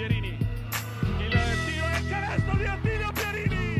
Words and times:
Pierini. 0.00 0.38
Il 1.18 1.28
tiro 1.28 1.86
e 1.86 1.98
il 1.98 2.08
canestro 2.08 2.56
di 2.56 2.64
Attilio 2.64 3.12
Pierini. 3.12 3.76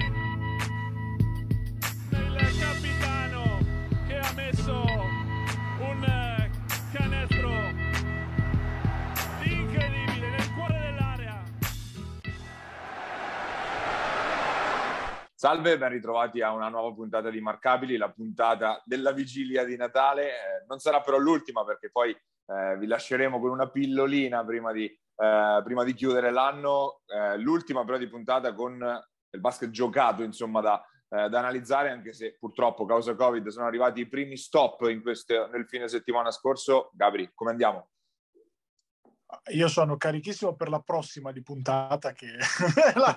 Il 2.11 2.59
capitano 2.61 3.59
che 4.07 4.19
ha 4.19 4.33
messo 4.35 4.83
un 5.79 6.51
canestro 6.93 7.51
incredibile 9.45 10.29
nel 10.29 10.55
cuore 10.55 10.79
dell'area. 10.79 11.43
Salve, 15.33 15.79
ben 15.79 15.89
ritrovati 15.89 16.43
a 16.43 16.53
una 16.53 16.69
nuova 16.69 16.93
puntata 16.93 17.31
di 17.31 17.41
Marcabili, 17.41 17.97
la 17.97 18.11
puntata 18.11 18.83
della 18.85 19.13
vigilia 19.13 19.65
di 19.65 19.77
Natale. 19.77 20.29
Eh, 20.29 20.65
non 20.69 20.81
sarà 20.81 21.01
però 21.01 21.17
l'ultima 21.17 21.65
perché 21.65 21.89
poi 21.91 22.11
eh, 22.11 22.77
vi 22.77 22.87
lasceremo 22.87 23.41
con 23.41 23.49
una 23.49 23.71
pillolina 23.71 24.45
prima 24.45 24.71
di, 24.71 25.00
eh, 25.21 25.61
prima 25.63 25.85
di 25.85 25.93
chiudere 25.93 26.31
l'anno. 26.31 27.01
Eh, 27.07 27.37
l'ultima 27.37 27.85
però 27.85 27.99
di 27.99 28.09
puntata 28.09 28.55
con 28.55 28.81
il 29.33 29.41
basket 29.41 29.71
giocato, 29.71 30.23
insomma, 30.23 30.61
da, 30.61 30.83
eh, 31.11 31.29
da, 31.29 31.39
analizzare, 31.39 31.91
anche 31.91 32.13
se 32.13 32.37
purtroppo, 32.39 32.87
causa 32.87 33.15
Covid, 33.15 33.47
sono 33.49 33.67
arrivati 33.67 34.01
i 34.01 34.09
primi 34.09 34.37
stop 34.37 34.83
queste, 35.03 35.49
nel 35.53 35.67
fine 35.67 35.89
settimana 35.89 36.31
scorso. 36.31 36.91
Gabri, 36.95 37.31
come 37.35 37.51
andiamo? 37.51 37.89
io 39.53 39.69
sono 39.69 39.97
carichissimo 39.97 40.55
per 40.55 40.69
la 40.69 40.81
prossima 40.81 41.31
di 41.33 41.43
puntata 41.43 42.13
che 42.13 42.27
la, 42.95 43.15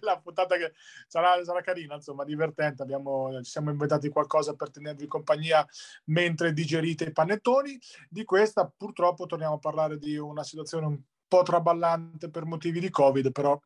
la, 0.00 0.20
puntata 0.20 0.56
che 0.56 0.72
sarà, 1.06 1.42
sarà, 1.44 1.60
carina 1.60 1.94
insomma 1.94 2.24
divertente 2.24 2.82
abbiamo, 2.82 3.32
ci 3.42 3.50
siamo 3.50 3.70
inventati 3.70 4.08
qualcosa 4.10 4.54
per 4.54 4.70
tenervi 4.70 5.08
compagnia 5.08 5.66
mentre 6.04 6.52
digerite 6.52 7.04
i 7.04 7.12
panettoni 7.12 7.78
di 8.08 8.24
questa 8.24 8.72
purtroppo 8.74 9.26
torniamo 9.26 9.54
a 9.54 9.58
parlare 9.58 9.98
di 9.98 10.16
una 10.16 10.44
situazione 10.44 10.86
un 10.86 11.00
po' 11.30 11.42
traballante 11.42 12.28
per 12.28 12.44
motivi 12.44 12.80
di 12.80 12.90
covid 12.90 13.30
però 13.30 13.56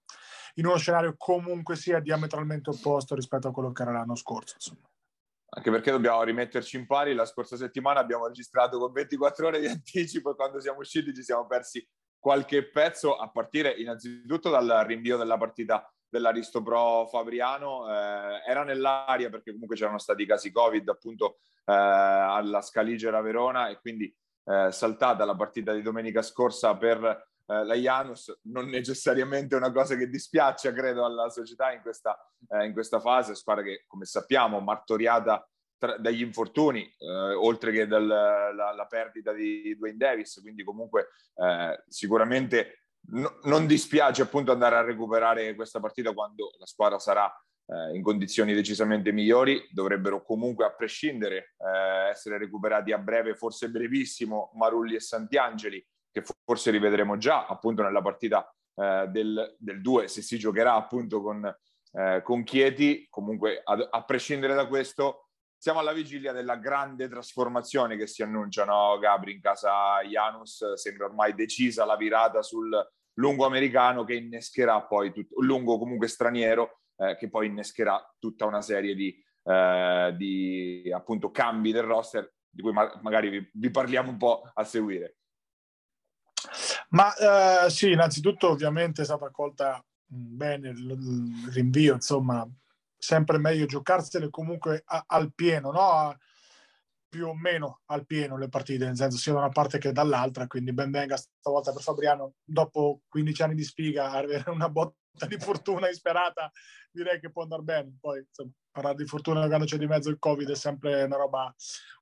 in 0.56 0.66
uno 0.66 0.77
scenario 0.77 1.14
comunque 1.16 1.77
sia 1.77 1.98
diametralmente 1.98 2.69
opposto 2.69 3.14
rispetto 3.14 3.48
a 3.48 3.52
quello 3.52 3.72
che 3.72 3.83
era 3.83 3.92
l'anno 3.92 4.14
scorso 4.14 4.55
insomma 4.56 4.86
anche 5.56 5.70
perché 5.70 5.92
dobbiamo 5.92 6.22
rimetterci 6.22 6.77
in 6.77 6.86
pari. 6.86 7.14
La 7.14 7.24
scorsa 7.24 7.56
settimana 7.56 8.00
abbiamo 8.00 8.27
registrato 8.27 8.78
con 8.78 8.91
24 8.91 9.47
ore 9.47 9.61
di 9.61 9.66
anticipo 9.69 10.33
e 10.33 10.34
quando 10.34 10.61
siamo 10.61 10.80
usciti 10.80 11.14
ci 11.14 11.22
siamo 11.22 11.47
persi 11.47 11.86
qualche 12.19 12.70
pezzo, 12.70 13.16
a 13.16 13.30
partire 13.30 13.70
innanzitutto 13.70 14.50
dal 14.50 14.84
rinvio 14.86 15.17
della 15.17 15.36
partita 15.36 15.89
dell'Aristo 16.08 16.62
Pro 16.62 17.06
Fabriano. 17.06 17.89
Eh, 17.89 18.42
era 18.48 18.64
nell'aria 18.64 19.30
perché 19.30 19.52
comunque 19.52 19.77
c'erano 19.77 19.98
stati 19.98 20.27
casi 20.27 20.50
Covid 20.50 20.89
appunto 20.89 21.39
eh, 21.67 21.72
alla 21.72 22.61
Scaligera 22.61 23.20
Verona 23.20 23.69
e 23.69 23.78
quindi 23.78 24.12
eh, 24.46 24.72
saltata 24.72 25.24
la 25.24 25.36
partita 25.36 25.72
di 25.72 25.83
domenica 25.83 26.22
scorsa 26.22 26.77
per 26.77 27.28
eh, 27.47 27.64
la 27.64 27.75
Janus 27.75 28.41
non 28.45 28.69
necessariamente 28.69 29.55
una 29.55 29.70
cosa 29.70 29.97
che 29.97 30.09
dispiaccia, 30.09 30.73
credo, 30.73 31.05
alla 31.05 31.28
società 31.28 31.73
in 31.73 31.83
questa, 31.83 32.17
eh, 32.48 32.64
in 32.64 32.73
questa 32.73 33.01
fase. 33.01 33.34
Squadra 33.34 33.62
che, 33.62 33.84
come 33.86 34.06
sappiamo, 34.06 34.61
martoriata 34.61 35.47
tra, 35.78 35.98
dagli 35.98 36.23
infortuni, 36.23 36.83
eh, 36.83 37.34
oltre 37.34 37.73
che 37.73 37.86
dalla 37.86 38.86
perdita 38.89 39.33
di 39.33 39.77
Dwayne 39.77 39.98
Davis. 39.98 40.41
Quindi, 40.41 40.64
comunque, 40.64 41.09
eh, 41.36 41.83
sicuramente 41.89 42.86
no, 43.11 43.39
non 43.42 43.67
dispiace 43.67 44.23
appunto 44.23 44.53
andare 44.53 44.77
a 44.77 44.83
recuperare 44.83 45.55
questa 45.55 45.81
partita 45.81 46.12
quando 46.12 46.53
la 46.58 46.67
squadra 46.67 46.98
sarà 46.98 47.31
eh, 47.67 47.95
in 47.95 48.03
condizioni 48.03 48.55
decisamente 48.55 49.12
migliori. 49.12 49.69
Dovrebbero 49.70 50.25
comunque, 50.25 50.64
a 50.64 50.73
prescindere, 50.73 51.55
eh, 51.58 52.08
essere 52.08 52.39
recuperati 52.39 52.92
a 52.92 52.98
breve, 52.98 53.34
forse 53.34 53.69
brevissimo, 53.69 54.53
Marulli 54.55 54.95
e 54.95 55.01
Santiangeli 55.01 55.86
che 56.15 56.23
forse 56.45 56.70
rivedremo 56.70 57.17
già 57.17 57.45
appunto 57.45 57.83
nella 57.83 58.01
partita 58.01 58.48
eh, 58.77 59.07
del, 59.09 59.57
del 59.59 59.81
2 59.81 60.07
se 60.07 60.23
si 60.23 60.39
giocherà 60.39 60.75
appunto 60.75 61.20
con, 61.20 61.45
eh, 61.93 62.20
con 62.23 62.45
Chieti. 62.45 63.09
Comunque, 63.11 63.61
a, 63.65 63.89
a, 63.91 64.05
prescindere 64.05 64.55
da 64.55 64.69
questo, 64.69 65.30
siamo 65.58 65.80
alla 65.80 65.92
vigilia 65.92 66.30
della 66.33 66.57
grande 66.57 67.08
trasformazione 67.08 67.97
che 67.97 68.07
si 68.07 68.23
annuncia, 68.23 68.64
no, 68.64 68.97
Gabri, 69.01 69.33
in 69.33 69.41
casa 69.41 70.01
Janus. 70.03 70.74
Sembra 70.74 71.07
ormai 71.07 71.35
decisa 71.35 71.85
la 71.85 71.97
virata 71.97 72.42
sul 72.42 72.70
lungo 73.14 73.45
americano 73.45 74.05
che 74.05 74.14
innescherà 74.14 74.85
poi, 74.85 75.13
tutto, 75.13 75.41
lungo 75.41 75.79
comunque 75.79 76.07
straniero, 76.07 76.79
eh, 76.97 77.17
che 77.17 77.29
poi 77.29 77.48
innescherà 77.48 78.01
tutta 78.20 78.47
una 78.47 78.63
serie 78.63 78.95
di, 78.95 79.20
eh, 79.42 80.14
di 80.17 80.92
appunto 80.95 81.33
cambi 81.33 81.73
del 81.73 81.83
roster 81.83 82.33
di 82.48 82.63
cui 82.63 82.73
ma- 82.73 83.01
magari 83.03 83.30
vi, 83.30 83.51
vi 83.53 83.70
parliamo 83.70 84.11
un 84.11 84.17
po' 84.17 84.48
a 84.55 84.63
seguire. 84.63 85.17
Ma 86.90 87.64
eh, 87.67 87.70
sì, 87.70 87.92
innanzitutto 87.92 88.50
ovviamente 88.50 89.02
è 89.02 89.05
stata 89.05 89.27
accolta 89.27 89.84
bene 90.06 90.68
il, 90.70 91.50
rinvio, 91.52 91.95
insomma, 91.95 92.48
sempre 92.96 93.39
meglio 93.39 93.67
giocarsene 93.67 94.30
comunque 94.30 94.83
a, 94.86 95.05
al 95.06 95.33
pieno, 95.34 95.70
no? 95.70 95.80
A, 95.80 96.18
più 97.14 97.28
o 97.28 97.34
meno 97.34 97.83
al 97.86 98.06
pieno 98.06 98.36
le 98.36 98.48
partite, 98.48 98.86
nel 98.86 98.96
senso 98.96 99.18
sia 99.18 99.33
da 99.33 99.39
una 99.39 99.48
parte 99.48 99.78
che 99.78 99.92
dall'altra, 99.92 100.48
quindi 100.48 100.73
ben 100.73 100.90
venga 100.90 101.17
stavolta 101.17 101.73
per 101.73 101.80
Fabriano, 101.80 102.34
dopo 102.42 103.02
15 103.08 103.42
anni 103.44 103.55
di 103.55 103.62
spiga, 103.62 104.11
avere 104.11 104.50
una 104.50 104.68
botta 104.68 105.27
di 105.28 105.39
fortuna 105.39 105.89
isperata, 105.89 106.50
direi 106.90 107.20
che 107.20 107.30
può 107.30 107.42
andare 107.42 107.62
bene. 107.62 107.96
Poi, 108.00 108.18
insomma, 108.18 108.50
parlare 108.74 108.96
di 108.96 109.07
fortuna 109.07 109.46
quando 109.46 109.67
c'è 109.67 109.79
di 109.79 109.86
mezzo 109.86 110.11
il 110.11 110.18
Covid 110.18 110.51
è 110.51 110.57
sempre 110.57 111.05
una 111.05 111.17
roba, 111.17 111.55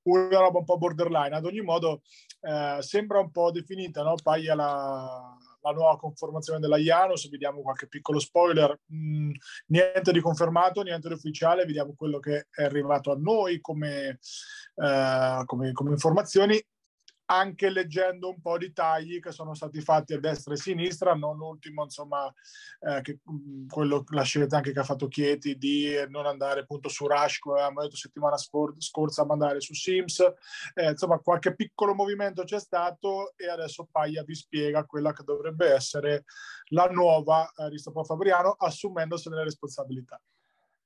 una 0.03 0.39
roba 0.39 0.57
un 0.57 0.65
po' 0.65 0.79
borderline. 0.79 1.35
Ad 1.35 1.45
ogni 1.45 1.61
modo, 1.61 2.01
eh, 2.41 2.77
sembra 2.81 3.19
un 3.19 3.29
po' 3.29 3.51
definita, 3.51 4.01
no? 4.01 4.15
Paglia 4.21 4.55
la, 4.55 5.37
la 5.61 5.71
nuova 5.71 5.97
conformazione 5.97 6.59
della 6.59 6.77
Janus, 6.77 7.29
vediamo 7.29 7.61
qualche 7.61 7.87
piccolo 7.87 8.17
spoiler, 8.17 8.75
mm, 8.91 9.31
niente 9.67 10.11
di 10.11 10.19
confermato, 10.19 10.81
niente 10.81 11.07
di 11.09 11.13
ufficiale, 11.13 11.65
vediamo 11.65 11.93
quello 11.95 12.19
che 12.19 12.47
è 12.49 12.63
arrivato 12.63 13.11
a 13.11 13.17
noi 13.17 13.61
come, 13.61 14.19
eh, 14.75 15.43
come, 15.45 15.71
come 15.73 15.91
informazioni 15.91 16.59
anche 17.25 17.69
leggendo 17.69 18.29
un 18.29 18.41
po' 18.41 18.57
di 18.57 18.73
tagli 18.73 19.19
che 19.19 19.31
sono 19.31 19.53
stati 19.53 19.79
fatti 19.81 20.13
a 20.13 20.19
destra 20.19 20.53
e 20.53 20.57
a 20.57 20.59
sinistra, 20.59 21.13
non 21.13 21.39
ultimo, 21.39 21.83
insomma, 21.83 22.31
eh, 22.79 23.01
che, 23.01 23.19
mm, 23.29 23.67
quello, 23.67 24.03
la 24.09 24.23
scelta 24.23 24.57
anche 24.57 24.71
che 24.71 24.79
ha 24.79 24.83
fatto 24.83 25.07
Chieti 25.07 25.57
di 25.57 25.93
non 26.09 26.25
andare 26.25 26.61
appunto 26.61 26.89
su 26.89 27.07
Rush, 27.07 27.39
come 27.39 27.55
avevamo 27.55 27.81
detto 27.81 27.95
settimana 27.95 28.37
scor- 28.37 28.79
scorsa, 28.79 29.25
ma 29.25 29.33
andare 29.33 29.61
su 29.61 29.73
Sims. 29.73 30.19
Eh, 30.73 30.89
insomma, 30.89 31.19
qualche 31.19 31.55
piccolo 31.55 31.93
movimento 31.93 32.43
c'è 32.43 32.59
stato 32.59 33.33
e 33.37 33.47
adesso 33.47 33.87
Paglia 33.89 34.23
vi 34.23 34.35
spiega 34.35 34.85
quella 34.85 35.13
che 35.13 35.23
dovrebbe 35.23 35.71
essere 35.71 36.25
la 36.69 36.87
nuova 36.87 37.51
eh, 37.55 37.69
Ristopo 37.69 38.03
Fabriano, 38.03 38.55
assumendosene 38.57 39.35
le 39.37 39.43
responsabilità. 39.45 40.21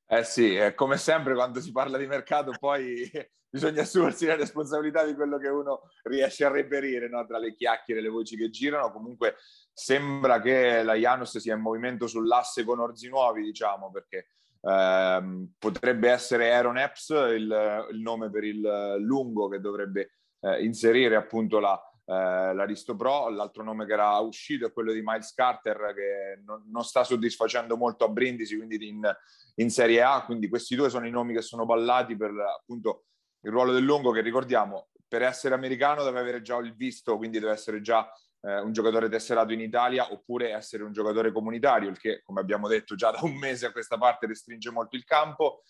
Eh 0.09 0.24
sì, 0.24 0.58
come 0.75 0.96
sempre 0.96 1.34
quando 1.34 1.59
si 1.59 1.72
parla 1.74 1.98
di 1.98 2.08
mercato 2.08 2.54
poi 2.58 3.12
bisogna 3.57 3.81
assumersi 3.84 4.25
la 4.25 4.35
responsabilità 4.35 5.03
di 5.03 5.16
quello 5.16 5.38
che 5.38 5.50
uno 5.50 5.90
riesce 6.03 6.45
a 6.45 6.50
reperire 6.50 7.09
no? 7.09 7.25
tra 7.25 7.40
le 7.40 7.56
chiacchiere 7.56 8.00
e 8.00 8.03
le 8.03 8.09
voci 8.09 8.38
che 8.38 8.50
girano. 8.50 8.91
Comunque 8.91 9.35
sembra 9.73 10.40
che 10.40 10.84
la 10.84 10.94
Janus 10.94 11.38
sia 11.38 11.56
in 11.56 11.62
movimento 11.62 12.07
sull'asse 12.07 12.63
con 12.63 12.79
Orzi 12.79 13.09
Nuovi, 13.09 13.44
diciamo, 13.44 13.91
perché 13.91 14.28
ehm, 14.62 15.53
potrebbe 15.57 16.09
essere 16.09 16.53
Aaron 16.53 16.78
Epps 16.78 17.09
il, 17.09 17.88
il, 17.91 18.00
nome 18.00 18.29
per 18.29 18.44
il 18.44 18.95
lungo 19.00 19.47
che 19.47 19.59
dovrebbe 19.59 20.12
eh, 20.41 20.63
inserire 20.63 21.16
appunto 21.16 21.59
la, 21.59 21.79
eh, 22.09 22.53
l'Aristo 22.53 22.95
Pro, 22.95 23.29
l'altro 23.29 23.63
nome 23.63 23.85
che 23.85 23.94
era 23.94 24.18
uscito 24.19 24.66
è 24.66 24.72
quello 24.72 24.94
di 24.94 25.01
Miles 25.03 25.34
Carter 25.34 25.94
che 25.94 26.41
non, 26.45 26.63
non 26.72 26.84
sta 26.84 27.03
soddisfacendo 27.03 27.75
molto 27.75 28.06
a 28.06 28.09
Brindisi, 28.09 28.56
quindi 28.56 28.88
in, 28.88 29.01
in, 29.56 29.69
Serie 29.69 30.01
A, 30.01 30.24
quindi 30.24 30.47
questi 30.47 30.75
due 30.75 30.89
sono 30.89 31.06
i 31.06 31.12
nomi 31.12 31.34
che 31.34 31.41
sono 31.41 31.66
ballati 31.66 32.16
per 32.16 32.31
appunto 32.31 33.07
il 33.42 33.52
ruolo 33.52 33.72
del 33.72 33.84
lungo 33.84 34.12
che 34.12 34.22
ricordiamo 34.22 34.90
per 35.08 35.22
essere 35.22 35.56
americano 35.56 36.03
deve 36.03 36.20
avere 36.20 36.42
già 36.42 36.58
il 36.58 36.75
visto, 36.75 37.18
quindi 37.18 37.40
deve 37.40 37.53
essere 37.53 37.81
già 37.81 38.12
eh, 38.42 38.59
un 38.59 38.72
giocatore 38.72 39.09
tesserato 39.09 39.53
in 39.53 39.62
Italia 39.62 40.12
oppure 40.12 40.51
essere 40.51 40.84
un 40.84 40.92
giocatore 40.92 41.31
comunitario, 41.31 41.89
il 41.89 41.98
che 41.98 42.22
come 42.24 42.42
abbiamo 42.42 42.68
detto 42.68 42.95
già 42.95 43.12
da 43.12 43.19
un 43.22 43.36
mese 43.36 43.68
a 43.68 43.72
questa 43.72 43.98
parte 43.98 44.28
restringe 44.28 44.69
molto 44.69 44.95
il 44.95 45.06
campo. 45.06 45.63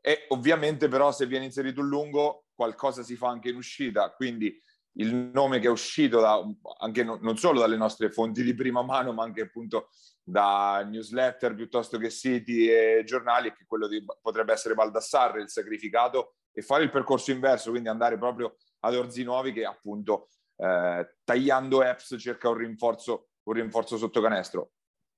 E 0.00 0.26
ovviamente 0.28 0.88
però 0.88 1.12
se 1.12 1.26
viene 1.26 1.44
inserito 1.44 1.80
un 1.80 1.88
lungo 1.88 2.46
qualcosa 2.54 3.02
si 3.02 3.16
fa 3.16 3.28
anche 3.28 3.50
in 3.50 3.56
uscita, 3.56 4.10
quindi 4.12 4.60
il 4.96 5.14
nome 5.14 5.58
che 5.58 5.68
è 5.68 5.70
uscito 5.70 6.20
da, 6.20 6.42
anche 6.80 7.02
no, 7.02 7.18
non 7.22 7.38
solo 7.38 7.60
dalle 7.60 7.76
nostre 7.76 8.10
fonti 8.10 8.42
di 8.42 8.52
prima 8.52 8.82
mano, 8.82 9.12
ma 9.12 9.22
anche 9.22 9.42
appunto 9.42 9.88
da 10.22 10.84
newsletter 10.84 11.54
piuttosto 11.54 11.98
che 11.98 12.10
siti 12.10 12.68
e 12.68 13.04
giornali, 13.06 13.48
è 13.48 13.52
che 13.54 13.64
quello 13.66 13.86
di, 13.86 14.04
potrebbe 14.20 14.52
essere 14.52 14.74
Baldassarre 14.74 15.40
il 15.40 15.48
sacrificato 15.48 16.34
e 16.52 16.62
fare 16.62 16.84
il 16.84 16.90
percorso 16.90 17.30
inverso, 17.30 17.70
quindi 17.70 17.88
andare 17.88 18.18
proprio 18.18 18.56
ad 18.80 18.94
Orzinovi 18.94 19.52
che 19.52 19.64
appunto 19.64 20.28
eh, 20.56 21.16
tagliando 21.24 21.80
apps 21.80 22.16
cerca 22.18 22.48
un 22.48 22.56
rinforzo, 22.56 23.28
un 23.44 23.54
rinforzo 23.54 23.96
sotto 23.96 24.20
canestro. 24.20 24.72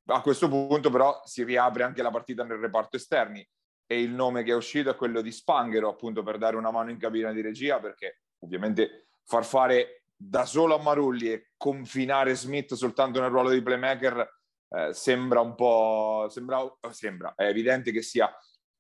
A 0.06 0.20
questo 0.20 0.48
punto 0.48 0.90
però 0.90 1.20
si 1.24 1.44
riapre 1.44 1.82
anche 1.82 2.02
la 2.02 2.10
partita 2.10 2.44
nel 2.44 2.58
reparto 2.58 2.96
esterni 2.96 3.46
e 3.86 4.00
il 4.00 4.10
nome 4.10 4.42
che 4.42 4.52
è 4.52 4.54
uscito 4.54 4.90
è 4.90 4.96
quello 4.96 5.20
di 5.20 5.32
Spanghero 5.32 5.88
appunto 5.88 6.22
per 6.22 6.38
dare 6.38 6.56
una 6.56 6.70
mano 6.70 6.90
in 6.90 6.98
cabina 6.98 7.32
di 7.32 7.40
regia 7.40 7.80
perché 7.80 8.20
ovviamente 8.40 9.08
far 9.24 9.44
fare 9.44 10.04
da 10.16 10.44
solo 10.46 10.76
a 10.76 10.82
Marulli 10.82 11.32
e 11.32 11.50
confinare 11.56 12.34
Smith 12.34 12.74
soltanto 12.74 13.20
nel 13.20 13.30
ruolo 13.30 13.50
di 13.50 13.62
playmaker 13.62 14.26
eh, 14.68 14.92
sembra 14.92 15.40
un 15.40 15.54
po', 15.54 16.26
sembra, 16.30 16.60
sembra, 16.90 17.34
è 17.36 17.44
evidente 17.44 17.92
che 17.92 18.02
sia 18.02 18.30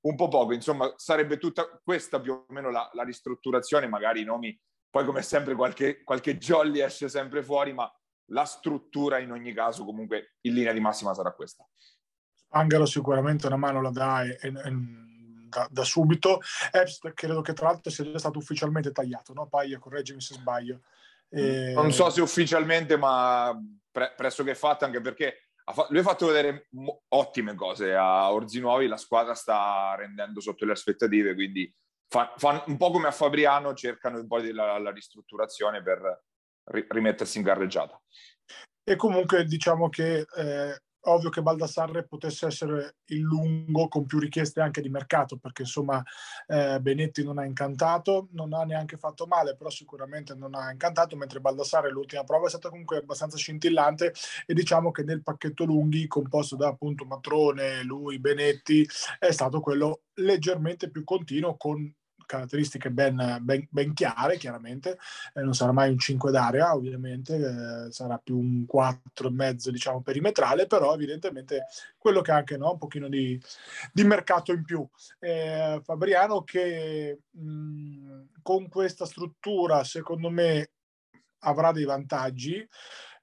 un 0.04 0.16
po' 0.16 0.28
poco, 0.28 0.52
insomma 0.52 0.92
sarebbe 0.96 1.38
tutta 1.38 1.66
questa 1.82 2.20
più 2.20 2.32
o 2.32 2.44
meno 2.48 2.70
la, 2.70 2.88
la 2.92 3.04
ristrutturazione, 3.04 3.86
magari 3.86 4.20
i 4.20 4.24
nomi, 4.24 4.58
poi 4.90 5.04
come 5.04 5.22
sempre 5.22 5.54
qualche, 5.54 6.02
qualche 6.02 6.36
jolly 6.36 6.80
esce 6.80 7.08
sempre 7.08 7.42
fuori, 7.42 7.72
ma 7.72 7.90
la 8.28 8.44
struttura 8.44 9.18
in 9.18 9.32
ogni 9.32 9.52
caso 9.52 9.84
comunque 9.84 10.36
in 10.42 10.54
linea 10.54 10.72
di 10.72 10.80
massima 10.80 11.14
sarà 11.14 11.32
questa. 11.32 11.66
Angelo 12.50 12.86
sicuramente 12.86 13.46
una 13.46 13.56
mano 13.56 13.80
la 13.80 13.90
dà 13.90 14.22
e, 14.22 14.38
e, 14.40 14.52
da, 15.48 15.66
da, 15.70 15.84
subito. 15.84 16.40
Epps 16.70 17.00
credo 17.14 17.40
che 17.40 17.52
tra 17.52 17.66
l'altro 17.66 17.90
sia 17.90 18.04
già 18.04 18.18
stato 18.18 18.38
ufficialmente 18.38 18.92
tagliato, 18.92 19.32
no? 19.32 19.48
Paglia, 19.48 19.78
correggimi 19.78 20.20
se 20.20 20.34
sbaglio. 20.34 20.82
E... 21.28 21.72
Non 21.74 21.92
so 21.92 22.10
se 22.10 22.20
ufficialmente, 22.20 22.96
ma 22.96 23.58
pre- 23.90 24.12
pressoché 24.16 24.54
fatto, 24.54 24.84
anche 24.84 25.00
perché 25.00 25.43
lui 25.88 26.00
ha 26.00 26.02
fatto 26.02 26.26
vedere 26.26 26.68
ottime 27.08 27.54
cose 27.54 27.94
a 27.94 28.30
Orzi 28.32 28.60
Nuovi, 28.60 28.86
la 28.86 28.98
squadra 28.98 29.34
sta 29.34 29.94
rendendo 29.96 30.40
sotto 30.40 30.64
le 30.66 30.72
aspettative, 30.72 31.34
quindi 31.34 31.72
fa- 32.06 32.34
fa- 32.36 32.64
un 32.66 32.76
po' 32.76 32.90
come 32.90 33.08
a 33.08 33.12
Fabriano 33.12 33.74
cercano 33.74 34.18
un 34.18 34.26
po' 34.26 34.38
la, 34.38 34.78
la 34.78 34.90
ristrutturazione 34.90 35.82
per 35.82 36.22
ri- 36.64 36.86
rimettersi 36.88 37.38
in 37.38 37.44
carreggiata. 37.44 38.00
E 38.86 38.96
comunque 38.96 39.44
diciamo 39.44 39.88
che 39.88 40.26
eh, 40.36 40.78
ovvio 41.04 41.30
che 41.30 41.42
Baldassarre 41.42 42.06
potesse 42.06 42.46
essere 42.46 42.96
il 43.06 43.20
lungo 43.20 43.88
con 43.88 44.06
più 44.06 44.18
richieste 44.18 44.60
anche 44.60 44.80
di 44.80 44.88
mercato 44.88 45.36
perché 45.36 45.62
insomma 45.62 46.02
eh, 46.46 46.80
Benetti 46.80 47.22
non 47.24 47.38
ha 47.38 47.44
incantato 47.44 48.28
non 48.32 48.52
ha 48.52 48.64
neanche 48.64 48.96
fatto 48.96 49.26
male 49.26 49.56
però 49.56 49.70
sicuramente 49.70 50.34
non 50.34 50.54
ha 50.54 50.70
incantato 50.70 51.16
mentre 51.16 51.40
Baldassarre 51.40 51.90
l'ultima 51.90 52.24
prova 52.24 52.46
è 52.46 52.50
stata 52.50 52.68
comunque 52.68 52.98
abbastanza 52.98 53.36
scintillante 53.36 54.12
e 54.46 54.54
diciamo 54.54 54.90
che 54.90 55.02
nel 55.02 55.22
pacchetto 55.22 55.64
lunghi 55.64 56.06
composto 56.06 56.56
da 56.56 56.68
appunto 56.68 57.04
Matrone, 57.04 57.82
lui, 57.82 58.18
Benetti 58.18 58.86
è 59.18 59.30
stato 59.30 59.60
quello 59.60 60.02
leggermente 60.14 60.90
più 60.90 61.04
continuo 61.04 61.56
con 61.56 61.92
caratteristiche 62.26 62.90
ben, 62.90 63.38
ben, 63.40 63.66
ben 63.70 63.92
chiare, 63.94 64.36
chiaramente, 64.36 64.98
eh, 65.34 65.42
non 65.42 65.54
sarà 65.54 65.72
mai 65.72 65.90
un 65.90 65.98
5 65.98 66.30
d'area, 66.30 66.74
ovviamente, 66.74 67.36
eh, 67.36 67.92
sarà 67.92 68.18
più 68.18 68.38
un 68.38 68.64
4,5 68.66 69.70
diciamo 69.70 70.02
perimetrale, 70.02 70.66
però 70.66 70.94
evidentemente 70.94 71.66
quello 71.98 72.20
che 72.20 72.32
ha 72.32 72.36
anche 72.36 72.56
no, 72.56 72.72
un 72.72 72.78
pochino 72.78 73.08
di, 73.08 73.40
di 73.92 74.04
mercato 74.04 74.52
in 74.52 74.64
più. 74.64 74.86
Eh, 75.18 75.80
Fabriano 75.82 76.42
che 76.42 77.20
mh, 77.30 78.22
con 78.42 78.68
questa 78.68 79.06
struttura, 79.06 79.84
secondo 79.84 80.30
me, 80.30 80.70
avrà 81.44 81.72
dei 81.72 81.84
vantaggi. 81.84 82.66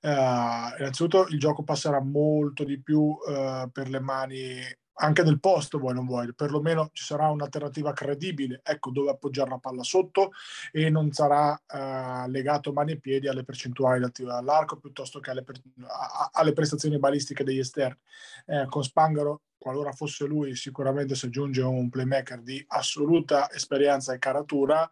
Uh, 0.04 0.74
innanzitutto 0.80 1.28
il 1.28 1.38
gioco 1.38 1.64
passerà 1.64 2.02
molto 2.02 2.64
di 2.64 2.82
più 2.82 3.02
uh, 3.02 3.70
per 3.72 3.88
le 3.88 4.00
mani 4.00 4.60
anche 5.02 5.24
del 5.24 5.40
posto 5.40 5.80
vuoi 5.80 5.94
non 5.96 6.06
vuoi, 6.06 6.34
perlomeno 6.34 6.90
ci 6.94 7.04
sarà 7.04 7.30
un'alternativa 7.30 7.92
credibile, 7.92 8.62
ecco 8.64 8.92
dove 8.92 9.10
appoggiare 9.10 9.50
la 9.50 9.58
palla 9.58 9.84
sotto 9.84 10.32
e 10.72 10.90
non 10.90 11.12
sarà 11.12 11.52
uh, 11.52 12.30
legato 12.30 12.72
mani 12.72 12.94
e 12.94 13.00
piedi 13.00 13.28
alle 13.28 13.44
percentuali 13.44 14.00
da 14.00 14.10
tiro 14.10 14.30
dall'arco 14.30 14.78
piuttosto 14.78 15.20
che 15.20 15.32
alle, 15.32 15.44
a- 15.88 16.30
alle 16.32 16.54
prestazioni 16.54 17.00
balistiche 17.00 17.44
degli 17.44 17.60
esterni. 17.60 17.98
Eh, 18.46 18.66
con 18.70 18.84
Spangaro, 18.84 19.42
qualora 19.58 19.92
fosse 19.92 20.26
lui, 20.26 20.56
sicuramente 20.56 21.16
si 21.16 21.26
aggiunge 21.26 21.62
un 21.62 21.90
playmaker 21.90 22.42
di 22.42 22.64
assoluta 22.68 23.52
esperienza 23.52 24.14
e 24.14 24.20
caratura 24.20 24.90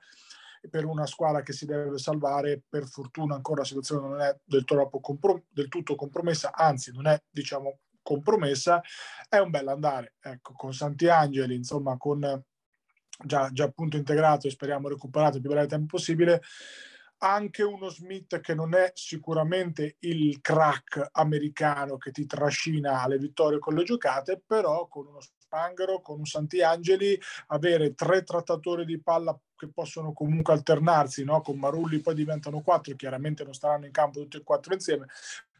per 0.70 0.86
una 0.86 1.06
squadra 1.06 1.42
che 1.42 1.54
si 1.54 1.66
deve 1.66 1.98
salvare, 2.00 2.62
per 2.68 2.86
fortuna 2.86 3.36
ancora 3.36 3.62
la 3.62 3.68
situazione 3.68 4.08
non 4.08 4.22
è 4.22 4.36
del, 4.44 4.66
comprom- 5.02 5.44
del 5.48 5.70
tutto 5.70 5.96
compromessa, 5.96 6.52
anzi 6.54 6.92
non 6.92 7.08
è 7.08 7.22
diciamo 7.30 7.80
compromessa, 8.10 8.82
è 9.30 9.38
un 9.38 9.52
bel 9.52 9.68
andare. 9.68 10.16
Ecco, 10.20 10.54
con 10.54 10.74
Santiangeli, 10.74 11.54
insomma, 11.54 11.96
con 11.98 12.44
già, 13.24 13.50
già 13.52 13.66
appunto 13.66 13.98
integrato 13.98 14.48
e 14.48 14.52
speriamo 14.52 14.88
recuperato 14.88 15.36
il 15.36 15.42
più 15.42 15.52
breve 15.52 15.68
tempo 15.68 15.98
possibile, 15.98 16.42
anche 17.22 17.64
uno 17.64 17.90
Smith 17.90 18.40
che 18.40 18.56
non 18.56 18.74
è 18.74 18.92
sicuramente 18.96 19.98
il 20.00 20.40
crack 20.42 21.10
americano 21.12 21.98
che 21.98 22.12
ti 22.12 22.26
trascina 22.26 23.02
alle 23.02 23.18
vittorie 23.18 23.60
con 23.60 23.76
le 23.76 23.84
giocate, 23.84 24.42
però 24.44 24.88
con 24.88 25.06
uno 25.06 25.20
Spangaro, 25.20 26.02
con 26.02 26.20
un 26.20 26.26
Santiangeli, 26.26 27.20
avere 27.48 27.94
tre 27.94 28.24
trattatori 28.24 28.86
di 28.86 29.02
palla 29.02 29.38
che 29.56 29.68
possono 29.68 30.14
comunque 30.14 30.54
alternarsi, 30.54 31.24
no? 31.26 31.42
con 31.42 31.60
Marulli 31.60 32.00
poi 32.00 32.16
diventano 32.16 32.62
quattro, 32.62 32.96
chiaramente 32.96 33.44
non 33.44 33.54
staranno 33.54 33.86
in 33.86 33.92
campo 33.92 34.22
tutti 34.22 34.38
e 34.38 34.44
quattro 34.44 34.74
insieme, 34.74 35.08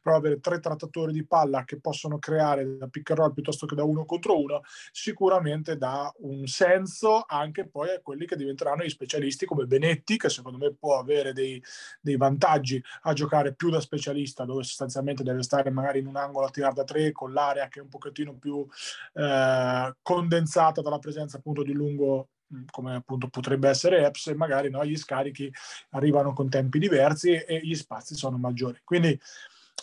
però 0.10 0.16
avere 0.16 0.40
tre 0.40 0.60
trattatori 0.60 1.14
di 1.14 1.26
palla 1.26 1.64
che 1.64 1.80
possono 1.80 2.18
creare 2.18 2.78
da 2.78 2.88
pick 2.88 3.12
and 3.12 3.20
roll 3.20 3.34
piuttosto 3.34 3.68
che 3.68 3.76
da 3.76 3.84
uno 3.84 4.06
contro 4.06 4.42
uno 4.42 4.62
sicuramente 4.92 5.78
dà 5.78 6.12
un 6.20 6.48
senso 6.48 7.24
anche 7.28 7.68
poi 7.68 7.92
a 7.92 8.02
quelli 8.02 8.26
che 8.26 8.36
diventeranno 8.36 8.84
gli 8.84 8.90
specialisti 8.90 9.46
come 9.46 9.66
Benetti 9.66 10.18
che 10.18 10.30
secondo 10.30 10.58
me 10.58 10.74
può 10.74 10.98
avere 10.98 11.32
dei, 11.34 11.62
dei 12.02 12.18
vantaggi 12.18 12.84
a 13.02 13.14
giocare 13.14 13.54
più 13.54 13.70
da 13.70 13.80
specialista 13.80 14.46
dove 14.46 14.64
sostanzialmente 14.64 15.22
deve 15.22 15.44
stare 15.44 15.70
magari 15.70 16.00
in 16.00 16.08
un 16.08 16.16
angolo 16.16 16.48
a 16.48 16.50
tirare 16.50 16.74
da 16.74 16.84
tre 16.84 17.12
con 17.12 17.32
l'area 17.32 17.68
che 17.68 17.80
è 17.80 17.84
un 17.84 17.90
pochettino 17.90 18.34
più 18.36 18.66
eh, 19.14 19.94
condensata 20.02 20.82
dalla 20.82 21.00
presenza 21.00 21.38
appunto 21.38 21.62
di 21.62 21.74
lungo 21.74 22.30
come 22.72 22.96
appunto 22.96 23.28
potrebbe 23.28 23.70
essere 23.70 24.06
Epps 24.06 24.28
e 24.28 24.36
magari 24.36 24.70
no, 24.70 24.84
gli 24.84 24.98
scarichi 24.98 25.52
arrivano 25.92 26.34
con 26.34 26.50
tempi 26.50 26.80
diversi 26.80 27.34
e 27.34 27.60
gli 27.62 27.76
spazi 27.76 28.16
sono 28.16 28.38
maggiori. 28.38 28.80
Quindi 28.84 29.20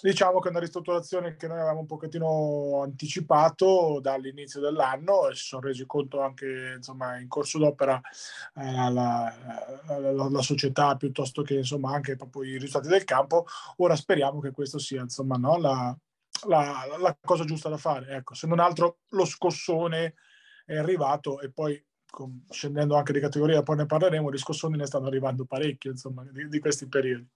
diciamo 0.02 0.40
che 0.40 0.48
è 0.48 0.50
una 0.50 0.60
ristrutturazione 0.60 1.36
che 1.36 1.46
noi 1.46 1.58
avevamo 1.58 1.80
un 1.80 1.86
pochettino 1.86 2.82
anticipato 2.82 3.98
dall'inizio 4.00 4.60
dell'anno 4.60 5.28
e 5.28 5.34
si 5.34 5.46
sono 5.46 5.62
resi 5.62 5.86
conto 5.86 6.20
anche 6.20 6.74
insomma 6.76 7.18
in 7.18 7.28
corso 7.28 7.58
d'opera 7.58 8.00
eh, 8.54 8.90
la, 8.90 9.34
la, 9.86 10.28
la, 10.28 10.42
società 10.42 10.96
piuttosto 10.96 11.42
che 11.42 11.54
insomma 11.54 11.92
anche 11.92 12.16
proprio 12.16 12.42
i 12.42 12.58
risultati 12.58 12.88
del 12.88 13.04
campo. 13.04 13.46
Ora 13.78 13.96
speriamo 13.96 14.40
che 14.40 14.50
questo 14.50 14.78
sia 14.78 15.02
insomma 15.02 15.36
no, 15.36 15.58
la, 15.58 15.96
cosa 17.24 17.44
giusta 17.44 17.68
da 17.68 17.76
fare. 17.76 18.16
Ecco 18.16 18.34
se 18.34 18.46
non 18.46 18.58
altro 18.58 18.98
lo 19.10 19.24
scossone 19.24 20.14
è 20.64 20.76
arrivato 20.76 21.40
e 21.40 21.50
poi 21.50 21.82
scendendo 22.48 22.96
anche 22.96 23.12
di 23.12 23.20
categoria 23.20 23.62
poi 23.62 23.76
ne 23.76 23.86
parleremo 23.86 24.32
gli 24.32 24.38
scossoni 24.38 24.76
ne 24.76 24.86
stanno 24.86 25.06
arrivando 25.06 25.44
parecchio 25.44 25.90
insomma 25.90 26.24
di, 26.24 26.48
di 26.48 26.58
questi 26.60 26.88
periodi 26.88 27.28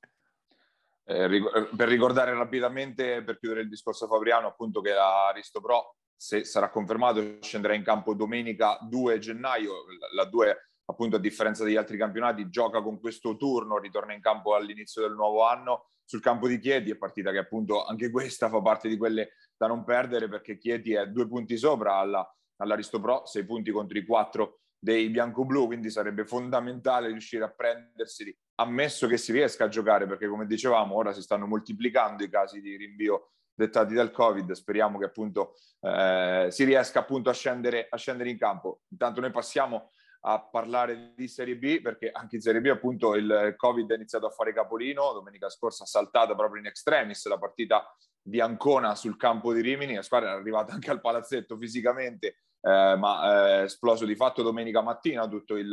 eh, 1.10 1.24
eh, 1.24 1.68
per 1.76 1.88
ricordare 1.88 2.32
rapidamente, 2.34 3.24
per 3.24 3.38
chiudere 3.38 3.62
il 3.62 3.68
discorso 3.68 4.06
Fabriano, 4.06 4.46
appunto 4.46 4.80
che 4.80 4.92
la 4.92 5.32
Risto 5.34 5.60
Pro, 5.60 5.96
se 6.14 6.44
sarà 6.44 6.70
confermato, 6.70 7.38
scenderà 7.40 7.74
in 7.74 7.82
campo 7.82 8.14
domenica 8.14 8.78
2 8.82 9.18
gennaio. 9.18 9.86
La 10.14 10.24
2, 10.24 10.70
appunto, 10.84 11.16
a 11.16 11.18
differenza 11.18 11.64
degli 11.64 11.74
altri 11.74 11.96
campionati, 11.96 12.48
gioca 12.48 12.80
con 12.80 13.00
questo 13.00 13.36
turno, 13.36 13.78
ritorna 13.78 14.12
in 14.12 14.20
campo 14.20 14.54
all'inizio 14.54 15.02
del 15.02 15.14
nuovo 15.14 15.44
anno 15.44 15.86
sul 16.04 16.20
campo 16.20 16.46
di 16.46 16.58
Chieti, 16.58 16.90
è 16.90 16.96
partita 16.96 17.30
che 17.32 17.38
appunto 17.38 17.84
anche 17.84 18.10
questa 18.10 18.48
fa 18.48 18.60
parte 18.60 18.88
di 18.88 18.96
quelle 18.96 19.34
da 19.56 19.66
non 19.66 19.84
perdere 19.84 20.28
perché 20.28 20.58
Chieti 20.58 20.92
è 20.92 21.06
due 21.06 21.26
punti 21.26 21.56
sopra 21.56 21.96
alla, 21.96 22.28
all'Aristo 22.56 23.00
Pro, 23.00 23.26
sei 23.26 23.44
punti 23.44 23.70
contro 23.70 23.98
i 23.98 24.04
quattro 24.04 24.60
dei 24.82 25.10
bianco-blu, 25.10 25.66
quindi 25.66 25.90
sarebbe 25.90 26.24
fondamentale 26.24 27.08
riuscire 27.08 27.44
a 27.44 27.50
prenderseli, 27.50 28.36
ammesso 28.56 29.06
che 29.06 29.18
si 29.18 29.30
riesca 29.30 29.64
a 29.64 29.68
giocare, 29.68 30.06
perché 30.06 30.26
come 30.26 30.46
dicevamo 30.46 30.94
ora 30.94 31.12
si 31.12 31.20
stanno 31.20 31.46
moltiplicando 31.46 32.24
i 32.24 32.30
casi 32.30 32.62
di 32.62 32.76
rinvio 32.76 33.32
dettati 33.54 33.92
dal 33.92 34.10
Covid, 34.10 34.50
speriamo 34.52 34.98
che 34.98 35.04
appunto 35.04 35.54
eh, 35.80 36.48
si 36.50 36.64
riesca 36.64 37.00
appunto 37.00 37.28
a 37.28 37.34
scendere, 37.34 37.86
a 37.90 37.96
scendere 37.98 38.30
in 38.30 38.38
campo. 38.38 38.80
Intanto 38.88 39.20
noi 39.20 39.30
passiamo 39.30 39.90
a 40.22 40.40
parlare 40.40 41.12
di 41.14 41.28
Serie 41.28 41.56
B 41.56 41.80
perché 41.80 42.10
anche 42.10 42.36
in 42.36 42.42
Serie 42.42 42.60
B 42.60 42.66
appunto 42.66 43.14
il 43.14 43.54
Covid 43.56 43.90
ha 43.90 43.94
iniziato 43.94 44.26
a 44.26 44.30
fare 44.30 44.54
capolino, 44.54 45.12
domenica 45.12 45.50
scorsa 45.50 45.84
ha 45.84 45.86
saltato 45.86 46.34
proprio 46.34 46.60
in 46.60 46.66
extremis 46.66 47.26
la 47.26 47.38
partita 47.38 47.94
di 48.22 48.40
Ancona 48.40 48.94
sul 48.94 49.16
campo 49.16 49.52
di 49.52 49.60
Rimini, 49.60 49.94
la 49.94 50.02
squadra 50.02 50.30
è 50.30 50.34
arrivata 50.34 50.72
anche 50.72 50.90
al 50.90 51.00
palazzetto 51.00 51.56
fisicamente 51.56 52.36
eh, 52.60 52.96
ma 52.96 53.22
è 53.22 53.60
eh, 53.60 53.64
esploso 53.64 54.04
di 54.04 54.14
fatto 54.14 54.42
domenica 54.42 54.82
mattina 54.82 55.26
tutto 55.26 55.56
il, 55.56 55.66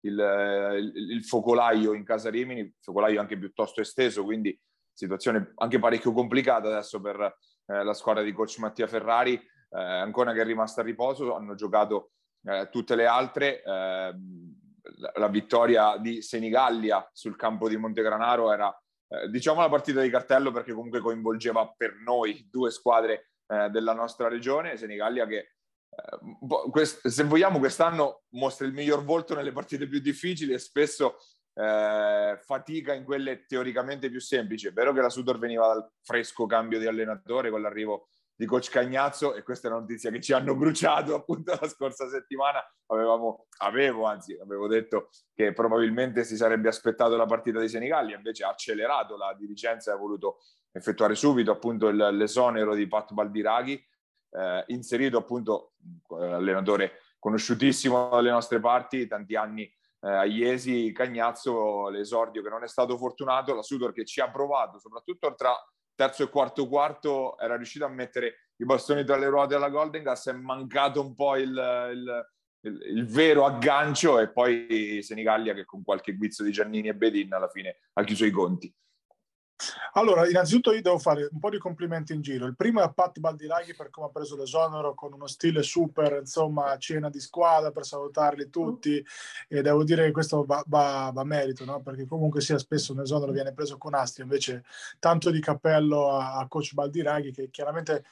il, 0.00 0.92
il, 0.94 1.10
il, 1.10 1.24
focolaio 1.24 1.92
in 1.92 2.04
casa 2.04 2.30
Rimini, 2.30 2.74
focolaio 2.80 3.20
anche 3.20 3.38
piuttosto 3.38 3.80
esteso, 3.80 4.24
quindi 4.24 4.58
situazione 4.92 5.52
anche 5.56 5.78
parecchio 5.78 6.12
complicata 6.12 6.68
adesso 6.68 7.00
per 7.00 7.20
eh, 7.20 7.84
la 7.84 7.94
squadra 7.94 8.22
di 8.22 8.32
coach 8.32 8.58
Mattia 8.58 8.86
Ferrari, 8.86 9.34
eh, 9.34 9.80
ancora 9.80 10.32
che 10.32 10.40
è 10.40 10.44
rimasta 10.44 10.80
a 10.80 10.84
riposo, 10.84 11.34
hanno 11.34 11.54
giocato 11.54 12.12
eh, 12.44 12.68
tutte 12.70 12.94
le 12.96 13.06
altre. 13.06 13.62
Ehm, 13.62 14.60
la, 15.14 15.28
vittoria 15.28 15.96
di 15.96 16.22
Senigallia 16.22 17.08
sul 17.12 17.36
campo 17.36 17.68
di 17.68 17.76
Montegranaro 17.76 18.52
era 18.52 18.76
eh, 19.06 19.30
diciamo 19.30 19.60
la 19.60 19.68
partita 19.68 20.00
di 20.00 20.10
cartello 20.10 20.50
perché 20.50 20.72
comunque 20.72 20.98
coinvolgeva 20.98 21.72
per 21.76 21.94
noi 22.04 22.48
due 22.50 22.70
squadre 22.70 23.28
della 23.70 23.92
nostra 23.92 24.28
regione, 24.28 24.78
Senigallia 24.78 25.26
che 25.26 25.36
eh, 25.36 25.52
se 27.02 27.24
vogliamo, 27.24 27.58
quest'anno 27.58 28.22
mostra 28.30 28.66
il 28.66 28.72
miglior 28.72 29.04
volto 29.04 29.34
nelle 29.34 29.52
partite 29.52 29.86
più 29.86 30.00
difficili 30.00 30.52
e 30.52 30.58
spesso 30.58 31.18
eh, 31.54 32.38
fatica 32.40 32.94
in 32.94 33.04
quelle 33.04 33.44
teoricamente 33.46 34.08
più 34.08 34.20
semplici. 34.20 34.68
È 34.68 34.72
vero 34.72 34.92
che 34.92 35.00
la 35.00 35.10
Sudor 35.10 35.38
veniva 35.38 35.66
dal 35.66 35.90
fresco 36.02 36.46
cambio 36.46 36.78
di 36.78 36.86
allenatore 36.86 37.50
con 37.50 37.60
l'arrivo 37.60 38.08
di 38.34 38.46
coach 38.46 38.70
Cagnazzo 38.70 39.34
e 39.34 39.42
questa 39.42 39.68
è 39.68 39.70
una 39.70 39.80
notizia 39.80 40.10
che 40.10 40.20
ci 40.20 40.32
hanno 40.32 40.56
bruciato 40.56 41.14
appunto 41.14 41.56
la 41.60 41.68
scorsa 41.68 42.08
settimana. 42.08 42.64
Avevamo, 42.86 43.46
avevo, 43.58 44.06
anzi, 44.06 44.36
avevo 44.40 44.66
detto 44.66 45.10
che 45.34 45.52
probabilmente 45.52 46.24
si 46.24 46.36
sarebbe 46.36 46.68
aspettato 46.68 47.16
la 47.16 47.26
partita 47.26 47.60
di 47.60 47.68
Senigallia, 47.68 48.16
invece 48.16 48.44
ha 48.44 48.48
accelerato 48.48 49.16
la 49.16 49.34
dirigenza 49.38 49.90
e 49.90 49.94
ha 49.94 49.98
voluto 49.98 50.38
effettuare 50.72 51.14
subito 51.14 51.50
appunto 51.50 51.88
il, 51.88 51.96
l'esonero 51.96 52.74
di 52.74 52.88
Pat 52.88 53.12
Baldiraghi, 53.12 53.80
eh, 54.32 54.64
inserito 54.68 55.18
appunto 55.18 55.72
eh, 56.18 56.32
allenatore 56.32 57.00
conosciutissimo 57.18 58.08
dalle 58.10 58.30
nostre 58.30 58.58
parti, 58.58 59.06
tanti 59.06 59.36
anni 59.36 59.62
eh, 59.62 60.10
a 60.10 60.24
Iesi, 60.24 60.92
Cagnazzo, 60.92 61.88
l'esordio 61.88 62.42
che 62.42 62.48
non 62.48 62.64
è 62.64 62.68
stato 62.68 62.96
fortunato, 62.96 63.54
la 63.54 63.62
Sudor 63.62 63.92
che 63.92 64.04
ci 64.04 64.20
ha 64.20 64.30
provato, 64.30 64.78
soprattutto 64.78 65.34
tra 65.34 65.54
terzo 65.94 66.24
e 66.24 66.28
quarto 66.28 66.66
quarto 66.66 67.38
era 67.38 67.56
riuscito 67.56 67.84
a 67.84 67.88
mettere 67.88 68.48
i 68.56 68.64
bastoni 68.64 69.04
tra 69.04 69.16
le 69.16 69.28
ruote 69.28 69.54
alla 69.54 69.68
Golden 69.68 70.02
Gas, 70.02 70.28
è 70.28 70.32
mancato 70.32 71.00
un 71.00 71.14
po' 71.14 71.36
il, 71.36 71.50
il, 71.50 72.26
il, 72.62 72.80
il 72.96 73.06
vero 73.06 73.44
aggancio 73.44 74.18
e 74.18 74.30
poi 74.30 75.00
Senigallia 75.02 75.54
che 75.54 75.64
con 75.64 75.84
qualche 75.84 76.14
guizzo 76.14 76.42
di 76.42 76.50
Giannini 76.50 76.88
e 76.88 76.94
Bedin 76.94 77.32
alla 77.32 77.48
fine 77.48 77.76
ha 77.92 78.02
chiuso 78.02 78.24
i 78.24 78.30
conti. 78.30 78.74
Allora, 79.94 80.26
innanzitutto 80.28 80.72
io 80.72 80.82
devo 80.82 80.98
fare 80.98 81.28
un 81.30 81.38
po' 81.38 81.50
di 81.50 81.58
complimenti 81.58 82.12
in 82.12 82.20
giro. 82.20 82.46
Il 82.46 82.56
primo 82.56 82.80
è 82.80 82.84
a 82.84 82.92
Pat 82.92 83.18
Baldiraghi 83.18 83.74
per 83.74 83.90
come 83.90 84.06
ha 84.06 84.10
preso 84.10 84.36
l'esonero 84.36 84.94
con 84.94 85.12
uno 85.12 85.26
stile 85.26 85.62
super, 85.62 86.18
insomma, 86.20 86.76
cena 86.78 87.10
di 87.10 87.20
squadra 87.20 87.70
per 87.70 87.84
salutarli 87.84 88.50
tutti 88.50 89.04
e 89.48 89.62
devo 89.62 89.84
dire 89.84 90.06
che 90.06 90.10
questo 90.12 90.44
va, 90.44 90.62
va, 90.66 91.10
va 91.12 91.24
merito, 91.24 91.64
no? 91.64 91.80
perché 91.80 92.06
comunque 92.06 92.40
sia 92.40 92.58
spesso 92.58 92.92
un 92.92 93.00
esonero 93.00 93.32
viene 93.32 93.52
preso 93.52 93.78
con 93.78 93.94
astio, 93.94 94.24
invece 94.24 94.64
tanto 94.98 95.30
di 95.30 95.40
cappello 95.40 96.10
a, 96.10 96.36
a 96.38 96.48
coach 96.48 96.72
Baldiraghi 96.72 97.30
che 97.30 97.50
chiaramente 97.50 98.04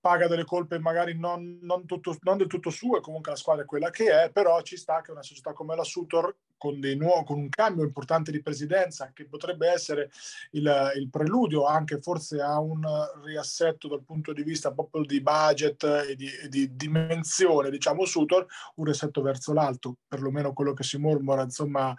paga 0.00 0.26
delle 0.26 0.44
colpe 0.44 0.78
magari 0.78 1.16
non, 1.16 1.58
non, 1.62 1.84
tutto, 1.84 2.16
non, 2.22 2.38
del 2.38 2.46
tutto 2.46 2.70
sue, 2.70 3.00
comunque 3.00 3.32
la 3.32 3.36
squadra 3.36 3.64
è 3.64 3.66
quella 3.66 3.90
che 3.90 4.10
è, 4.10 4.30
però 4.30 4.60
ci 4.62 4.76
sta 4.76 5.02
che 5.02 5.10
una 5.10 5.22
società 5.22 5.52
come 5.52 5.76
la 5.76 5.84
Sutor, 5.84 6.34
con, 6.56 6.78
nuovi, 6.78 7.24
con 7.24 7.38
un 7.38 7.48
cambio 7.48 7.84
importante 7.84 8.30
di 8.30 8.42
presidenza, 8.42 9.10
che 9.14 9.26
potrebbe 9.26 9.68
essere 9.68 10.10
il, 10.52 10.92
il, 10.96 11.08
preludio 11.10 11.64
anche 11.64 12.00
forse 12.00 12.40
a 12.40 12.58
un 12.60 12.82
riassetto 13.24 13.88
dal 13.88 14.02
punto 14.02 14.32
di 14.32 14.42
vista 14.42 14.72
proprio 14.72 15.04
di 15.04 15.20
budget 15.20 15.82
e 16.08 16.14
di, 16.16 16.28
e 16.28 16.48
di 16.48 16.74
dimensione, 16.76 17.70
diciamo 17.70 18.04
Sutor, 18.04 18.46
un 18.76 18.84
riassetto 18.84 19.22
verso 19.22 19.52
l'alto, 19.52 19.96
perlomeno 20.06 20.52
quello 20.52 20.72
che 20.74 20.82
si 20.82 20.98
mormora 20.98 21.42
insomma 21.42 21.94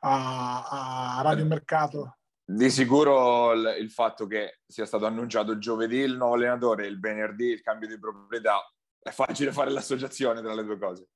a, 0.00 1.18
a 1.18 1.22
Radio 1.22 1.46
Mercato 1.46 2.16
di 2.48 2.70
sicuro 2.70 3.52
il, 3.52 3.76
il, 3.80 3.90
fatto 3.90 4.26
che 4.28 4.60
sia 4.64 4.86
stato 4.86 5.04
annunciato 5.04 5.58
giovedì 5.58 5.96
il 5.96 6.16
nuovo 6.16 6.34
allenatore 6.34 6.86
il 6.86 7.00
venerdì 7.00 7.46
il 7.46 7.60
cambio 7.60 7.88
di 7.88 7.98
proprietà, 7.98 8.60
è 9.00 9.10
facile 9.10 9.50
fare 9.50 9.70
l'associazione 9.70 10.40
tra 10.40 10.54
le 10.54 10.64
due 10.64 10.78
cose. 10.78 11.08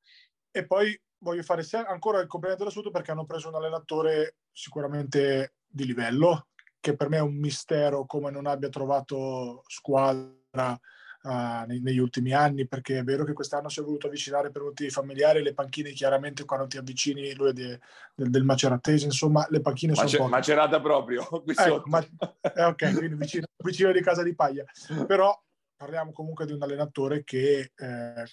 E 0.50 0.66
poi 0.66 1.00
voglio 1.18 1.42
fare 1.42 1.64
ancora 1.86 2.20
il 2.20 2.26
complimento 2.26 2.64
assoluto 2.64 2.90
perché 2.90 3.12
hanno 3.12 3.26
preso 3.26 3.48
un 3.48 3.54
allenatore 3.54 4.38
sicuramente 4.50 5.54
di 5.64 5.86
livello, 5.86 6.48
che 6.80 6.96
per 6.96 7.08
me 7.08 7.18
è 7.18 7.22
un 7.22 7.36
mistero 7.38 8.06
come 8.06 8.32
non 8.32 8.46
abbia 8.46 8.68
trovato 8.68 9.62
squadra 9.66 10.78
uh, 11.22 11.64
negli 11.66 11.98
ultimi 11.98 12.32
anni, 12.32 12.66
perché 12.66 12.98
è 12.98 13.04
vero 13.04 13.24
che 13.24 13.32
quest'anno 13.32 13.68
si 13.68 13.80
è 13.80 13.82
voluto 13.82 14.06
avvicinare 14.06 14.50
per 14.50 14.62
motivi 14.62 14.90
familiari, 14.90 15.42
le 15.42 15.54
panchine 15.54 15.90
chiaramente 15.90 16.44
quando 16.44 16.66
ti 16.66 16.78
avvicini, 16.78 17.34
lui 17.34 17.50
è 17.50 17.52
de, 17.52 17.80
del, 18.14 18.30
del 18.30 18.44
Maceratese, 18.44 19.06
insomma 19.06 19.46
le 19.50 19.60
panchine 19.60 19.92
Macer- 19.92 20.08
sono 20.08 20.24
poche. 20.24 20.36
Macerata 20.36 20.80
proprio, 20.80 21.24
qui 21.44 21.54
ecco, 21.56 21.82
ma, 21.86 22.04
eh, 22.40 22.64
ok, 22.64 22.96
quindi 22.96 23.14
vicino, 23.16 23.46
vicino 23.58 23.92
di 23.92 24.00
casa 24.02 24.22
di 24.22 24.34
Paglia. 24.34 24.64
Però 25.06 25.38
parliamo 25.76 26.12
comunque 26.12 26.44
di 26.44 26.52
un 26.52 26.62
allenatore 26.62 27.24
che 27.24 27.72
eh, 27.74 28.24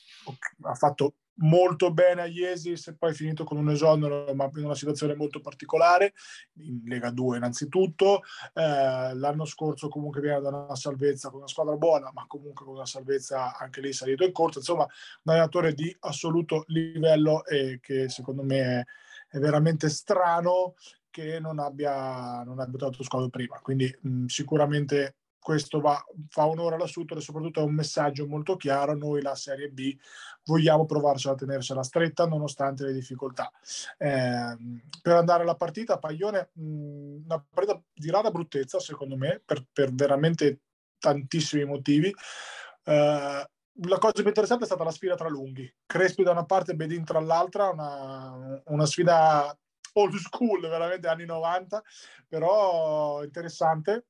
ha 0.61 0.73
fatto 0.73 1.13
molto 1.37 1.91
bene 1.91 2.21
a 2.21 2.25
Iesi, 2.25 2.77
se 2.77 2.95
poi 2.95 3.13
finito 3.13 3.43
con 3.43 3.57
un 3.57 3.69
esonero, 3.69 4.33
ma 4.33 4.49
in 4.55 4.65
una 4.65 4.75
situazione 4.75 5.15
molto 5.15 5.39
particolare, 5.39 6.13
in 6.59 6.81
Lega 6.85 7.11
2 7.11 7.37
innanzitutto. 7.37 8.21
Eh, 8.53 9.13
l'anno 9.15 9.45
scorso 9.45 9.87
comunque 9.89 10.21
viene 10.21 10.41
da 10.41 10.49
una 10.49 10.75
salvezza 10.75 11.29
con 11.29 11.39
una 11.39 11.47
squadra 11.47 11.75
buona, 11.75 12.11
ma 12.13 12.25
comunque 12.27 12.65
con 12.65 12.75
una 12.75 12.85
salvezza 12.85 13.57
anche 13.57 13.81
lì 13.81 13.93
salito 13.93 14.23
in 14.23 14.31
corso. 14.31 14.59
Insomma, 14.59 14.83
un 14.83 15.33
allenatore 15.33 15.73
di 15.73 15.95
assoluto 15.99 16.63
livello 16.67 17.45
e 17.45 17.79
che 17.81 18.09
secondo 18.09 18.43
me 18.43 18.59
è, 18.59 18.83
è 19.29 19.39
veramente 19.39 19.89
strano 19.89 20.75
che 21.09 21.39
non 21.39 21.59
abbia, 21.59 22.43
non 22.43 22.59
abbia 22.59 22.77
trovato 22.77 23.03
squadra 23.03 23.29
prima. 23.29 23.59
Quindi 23.59 23.93
mh, 24.01 24.25
sicuramente 24.25 25.15
questo 25.47 25.79
va, 25.79 26.03
fa 26.27 26.45
onore 26.45 26.75
alla 26.75 26.87
Sutor 26.87 27.19
e 27.19 27.21
soprattutto 27.21 27.61
è 27.61 27.63
un 27.63 27.73
messaggio 27.73 28.27
molto 28.27 28.57
chiaro. 28.57 28.97
Noi 28.97 29.21
la 29.21 29.33
Serie 29.33 29.69
B 29.69 29.97
vogliamo 30.43 30.85
provarci 30.85 31.29
a 31.29 31.35
tenersela 31.35 31.83
stretta 31.83 32.27
nonostante 32.27 32.83
le 32.83 32.91
difficoltà. 32.91 33.49
Eh, 33.97 34.57
per 35.01 35.15
andare 35.15 35.43
alla 35.43 35.55
partita, 35.55 35.99
Paglione, 35.99 36.49
mh, 36.51 37.23
una 37.23 37.45
partita 37.49 37.81
di 37.93 38.09
rara 38.11 38.29
bruttezza 38.29 38.81
secondo 38.81 39.15
me, 39.15 39.41
per, 39.45 39.63
per 39.71 39.93
veramente 39.93 40.63
tantissimi 40.99 41.63
motivi. 41.63 42.13
Eh, 42.83 43.49
la 43.83 43.97
cosa 43.99 44.11
più 44.15 44.27
interessante 44.27 44.63
è 44.63 44.67
stata 44.67 44.83
la 44.83 44.91
sfida 44.91 45.15
tra 45.15 45.29
lunghi. 45.29 45.73
Crespi 45.85 46.23
da 46.23 46.31
una 46.31 46.43
parte 46.43 46.73
e 46.73 46.75
Bedin 46.75 47.05
tra 47.05 47.21
l'altra, 47.21 47.69
una, 47.69 48.61
una 48.65 48.85
sfida 48.85 49.57
old 49.93 50.15
school, 50.15 50.59
veramente 50.59 51.07
anni 51.07 51.23
90, 51.23 51.81
però 52.27 53.23
interessante 53.23 54.07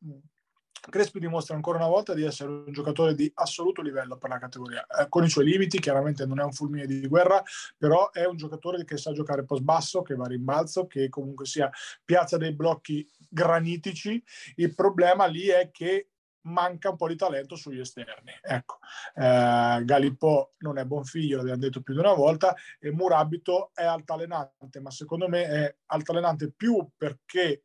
Crespi 0.89 1.19
dimostra 1.19 1.55
ancora 1.55 1.77
una 1.77 1.88
volta 1.88 2.13
di 2.13 2.24
essere 2.24 2.50
un 2.50 2.72
giocatore 2.72 3.13
di 3.13 3.29
assoluto 3.36 3.81
livello 3.81 4.17
per 4.17 4.29
la 4.29 4.38
categoria, 4.38 4.86
eh, 4.86 5.07
con 5.10 5.24
i 5.24 5.29
suoi 5.29 5.46
limiti, 5.46 5.79
chiaramente 5.79 6.25
non 6.25 6.39
è 6.39 6.43
un 6.43 6.53
fulmine 6.53 6.86
di 6.86 7.05
guerra, 7.07 7.41
però 7.77 8.12
è 8.12 8.25
un 8.25 8.38
giocatore 8.38 8.84
che 8.84 8.98
sa 8.98 9.12
giocare 9.12 9.46
post 9.46 9.63
basso, 9.63 10.01
che 10.01 10.15
va 10.15 10.25
a 10.25 10.29
rimbalzo, 10.29 10.88
che 10.88 11.10
comunque 11.10 11.46
sia 11.46 11.69
piazza 12.03 12.38
dei 12.38 12.53
blocchi 12.53 13.07
granitici. 13.29 14.24
Il 14.55 14.74
problema 14.74 15.25
lì 15.25 15.48
è 15.48 15.69
che 15.72 16.10
manca 16.48 16.89
un 16.89 16.96
po' 16.96 17.07
di 17.07 17.15
talento 17.15 17.55
sugli 17.55 17.79
esterni. 17.79 18.31
Ecco, 18.41 18.79
eh, 19.15 19.81
Galippo 19.84 20.53
non 20.60 20.77
è 20.77 20.86
buon 20.86 21.03
figlio, 21.03 21.38
l'abbiamo 21.38 21.60
detto 21.60 21.81
più 21.81 21.93
di 21.93 22.00
una 22.00 22.13
volta, 22.13 22.55
e 22.79 22.91
Murabito 22.91 23.72
è 23.74 23.84
altalenante, 23.84 24.79
ma 24.79 24.89
secondo 24.91 25.27
me 25.27 25.43
è 25.43 25.75
altalenante 25.88 26.51
più 26.51 26.88
perché 26.96 27.63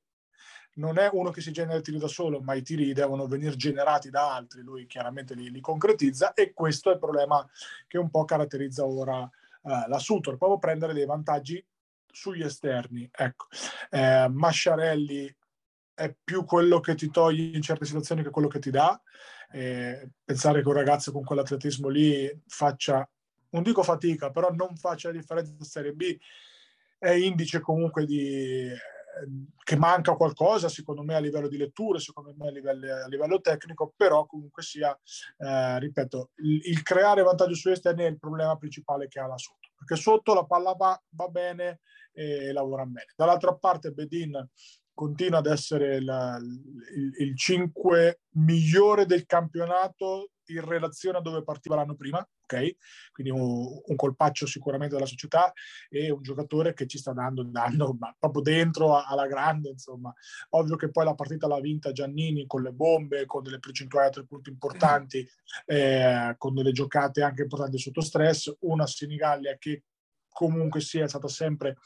non 0.74 0.98
è 0.98 1.08
uno 1.12 1.30
che 1.30 1.40
si 1.40 1.52
genera 1.52 1.78
i 1.78 1.82
tiri 1.82 1.98
da 1.98 2.08
solo, 2.08 2.40
ma 2.40 2.54
i 2.54 2.62
tiri 2.62 2.92
devono 2.92 3.26
venire 3.26 3.56
generati 3.56 4.10
da 4.10 4.34
altri, 4.34 4.62
lui 4.62 4.86
chiaramente 4.86 5.34
li, 5.34 5.50
li 5.50 5.60
concretizza 5.60 6.32
e 6.32 6.52
questo 6.52 6.90
è 6.90 6.94
il 6.94 6.98
problema 6.98 7.46
che 7.86 7.98
un 7.98 8.10
po' 8.10 8.24
caratterizza 8.24 8.84
ora 8.84 9.22
eh, 9.24 9.84
la 9.88 9.98
Sutor, 9.98 10.36
proprio 10.36 10.58
prendere 10.58 10.92
dei 10.92 11.06
vantaggi 11.06 11.64
sugli 12.10 12.42
esterni. 12.42 13.08
Ecco. 13.10 13.46
Eh, 13.90 14.28
Masciarelli 14.28 15.34
è 15.94 16.14
più 16.22 16.44
quello 16.44 16.80
che 16.80 16.94
ti 16.94 17.10
toglie 17.10 17.56
in 17.56 17.62
certe 17.62 17.84
situazioni 17.84 18.22
che 18.22 18.30
quello 18.30 18.48
che 18.48 18.58
ti 18.58 18.70
dà. 18.70 19.00
Eh, 19.50 20.10
pensare 20.24 20.62
che 20.62 20.68
un 20.68 20.74
ragazzo 20.74 21.12
con 21.12 21.24
quell'atletismo 21.24 21.88
lì 21.88 22.30
faccia, 22.46 23.06
non 23.50 23.62
dico 23.62 23.82
fatica, 23.82 24.30
però 24.30 24.50
non 24.50 24.76
faccia 24.76 25.08
la 25.08 25.18
differenza 25.18 25.52
in 25.52 25.64
Serie 25.64 25.92
B 25.92 26.18
è 27.02 27.10
indice 27.10 27.58
comunque 27.58 28.06
di 28.06 28.70
che 29.62 29.76
manca 29.76 30.14
qualcosa 30.14 30.68
secondo 30.68 31.02
me 31.02 31.14
a 31.14 31.20
livello 31.20 31.48
di 31.48 31.56
letture, 31.56 31.98
secondo 31.98 32.34
me 32.36 32.48
a 32.48 32.50
livello, 32.50 32.94
a 32.94 33.08
livello 33.08 33.40
tecnico, 33.40 33.92
però 33.96 34.26
comunque 34.26 34.62
sia, 34.62 34.98
eh, 35.38 35.78
ripeto, 35.78 36.30
il, 36.36 36.60
il, 36.64 36.82
creare 36.82 37.22
vantaggio 37.22 37.54
sugli 37.54 37.72
esterni 37.72 38.04
è 38.04 38.08
il 38.08 38.18
problema 38.18 38.56
principale 38.56 39.08
che 39.08 39.20
ha 39.20 39.26
là 39.26 39.38
sotto, 39.38 39.70
perché 39.76 39.96
sotto 39.96 40.34
la 40.34 40.44
palla 40.44 40.74
va, 40.74 41.00
va 41.10 41.28
bene 41.28 41.80
e 42.12 42.52
lavora 42.52 42.84
bene. 42.84 43.12
Dall'altra 43.16 43.54
parte 43.54 43.90
Bedin 43.90 44.48
continua 44.94 45.38
ad 45.38 45.46
essere 45.46 46.00
la, 46.00 46.38
il, 46.38 47.12
il 47.18 47.36
5 47.36 48.20
migliore 48.34 49.06
del 49.06 49.24
campionato 49.26 50.30
in 50.54 50.64
relazione 50.64 51.18
a 51.18 51.20
dove 51.20 51.42
partiva 51.42 51.76
l'anno 51.76 51.94
prima, 51.94 52.18
ok? 52.18 52.76
Quindi 53.12 53.32
un, 53.32 53.80
un, 53.84 53.96
colpaccio 53.96 54.46
sicuramente 54.46 54.94
della 54.94 55.06
società 55.06 55.52
e 55.88 56.10
un 56.10 56.22
giocatore 56.22 56.74
che 56.74 56.86
ci 56.86 56.98
sta 56.98 57.12
dando, 57.12 57.42
dando 57.42 57.96
ma 57.98 58.14
proprio 58.18 58.42
dentro 58.42 58.96
alla 58.96 59.26
grande, 59.26 59.70
insomma. 59.70 60.12
Ovvio 60.50 60.76
che 60.76 60.90
poi 60.90 61.04
la 61.04 61.14
partita 61.14 61.46
l'ha 61.46 61.60
vinta 61.60 61.92
Giannini 61.92 62.46
con 62.46 62.62
le 62.62 62.72
bombe, 62.72 63.26
con 63.26 63.42
delle 63.42 63.58
percentuali 63.58 64.08
a 64.08 64.10
tre 64.10 64.24
punti 64.24 64.50
importanti, 64.50 65.26
eh, 65.66 66.34
con 66.38 66.54
delle 66.54 66.72
giocate 66.72 67.22
anche 67.22 67.42
importanti 67.42 67.78
sotto 67.78 68.00
stress, 68.00 68.54
una 68.60 68.86
Senigallia 68.86 69.56
che 69.58 69.84
comunque 70.32 70.80
sia 70.80 71.06
stata 71.06 71.28
sempre 71.28 71.76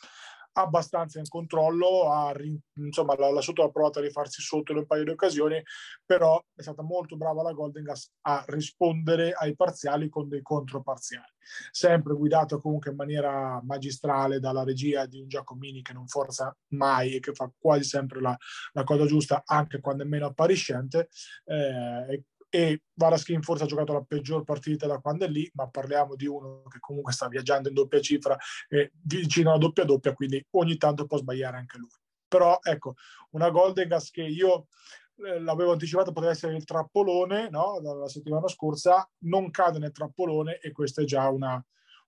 abbastanza 0.59 1.19
in 1.19 1.29
controllo, 1.29 2.11
ha, 2.11 2.33
insomma 2.75 3.15
la, 3.17 3.31
la 3.31 3.41
Sotto 3.41 3.63
ha 3.63 3.71
provato 3.71 3.99
a 3.99 4.03
rifarsi 4.03 4.41
sotto 4.41 4.73
in 4.73 4.79
un 4.79 4.87
paio 4.87 5.05
di 5.05 5.11
occasioni, 5.11 5.63
però 6.05 6.43
è 6.55 6.63
stata 6.63 6.83
molto 6.83 7.17
brava 7.17 7.43
la 7.43 7.53
Golden 7.53 7.85
Gas 7.85 8.11
a 8.23 8.45
rispondere 8.49 9.33
ai 9.33 9.55
parziali 9.55 10.09
con 10.09 10.29
dei 10.29 10.43
controparziali, 10.43 11.33
sempre 11.71 12.15
guidato 12.15 12.61
comunque 12.61 12.91
in 12.91 12.97
maniera 12.97 13.61
magistrale 13.65 14.41
dalla 14.41 14.65
regia 14.65 15.07
di 15.07 15.21
un 15.21 15.29
Giacomini 15.29 15.83
che 15.83 15.93
non 15.93 16.07
forza 16.07 16.57
mai 16.69 17.15
e 17.15 17.21
che 17.21 17.33
fa 17.33 17.51
quasi 17.57 17.85
sempre 17.85 18.21
la, 18.21 18.37
la 18.73 18.85
cosa 18.85 19.05
giusta 19.05 19.43
anche 19.45 19.81
quando 19.81 20.05
è 20.05 20.07
meno 20.07 20.27
appariscente 20.27 21.09
eh, 21.45 22.25
e, 22.57 22.85
Varaskin 22.95 23.43
forse 23.43 23.65
ha 23.65 23.67
giocato 23.67 23.93
la 23.93 24.01
peggior 24.01 24.43
partita 24.43 24.87
da 24.87 24.99
quando 24.99 25.27
è 25.27 25.29
lì, 25.29 25.51
ma 25.53 25.69
parliamo 25.69 26.15
di 26.17 26.27
uno 26.27 26.63
che 26.71 26.79
comunque 26.81 27.13
sta 27.13 27.29
viaggiando 27.29 27.69
in 27.69 27.75
doppia 27.75 28.01
cifra 28.01 28.35
e 28.67 28.93
vicino 29.03 29.51
alla 29.51 29.59
doppia 29.59 29.85
doppia, 29.85 30.15
quindi 30.15 30.43
ogni 30.53 30.79
tanto 30.79 31.05
può 31.05 31.19
sbagliare 31.19 31.59
anche 31.59 31.77
lui. 31.77 31.91
Però 32.27 32.59
ecco, 32.63 32.95
una 33.33 33.51
Golden 33.51 33.89
Gas 33.89 34.11
che 34.11 34.23
io 34.23 34.69
eh, 35.17 35.39
l'avevo 35.39 35.73
anticipato 35.73 36.13
poteva 36.13 36.33
essere 36.33 36.57
il 36.57 36.65
trappolone 36.65 37.51
no? 37.51 37.79
dalla 37.83 38.09
settimana 38.09 38.49
scorsa, 38.49 39.07
non 39.25 39.51
cade 39.51 39.79
nel 39.79 39.93
trappolone 39.93 40.59
e 40.59 40.73
questa 40.73 41.03
è 41.03 41.05
già 41.05 41.29
una, 41.29 41.63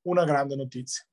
una 0.04 0.24
grande 0.24 0.56
notizia. 0.56 1.04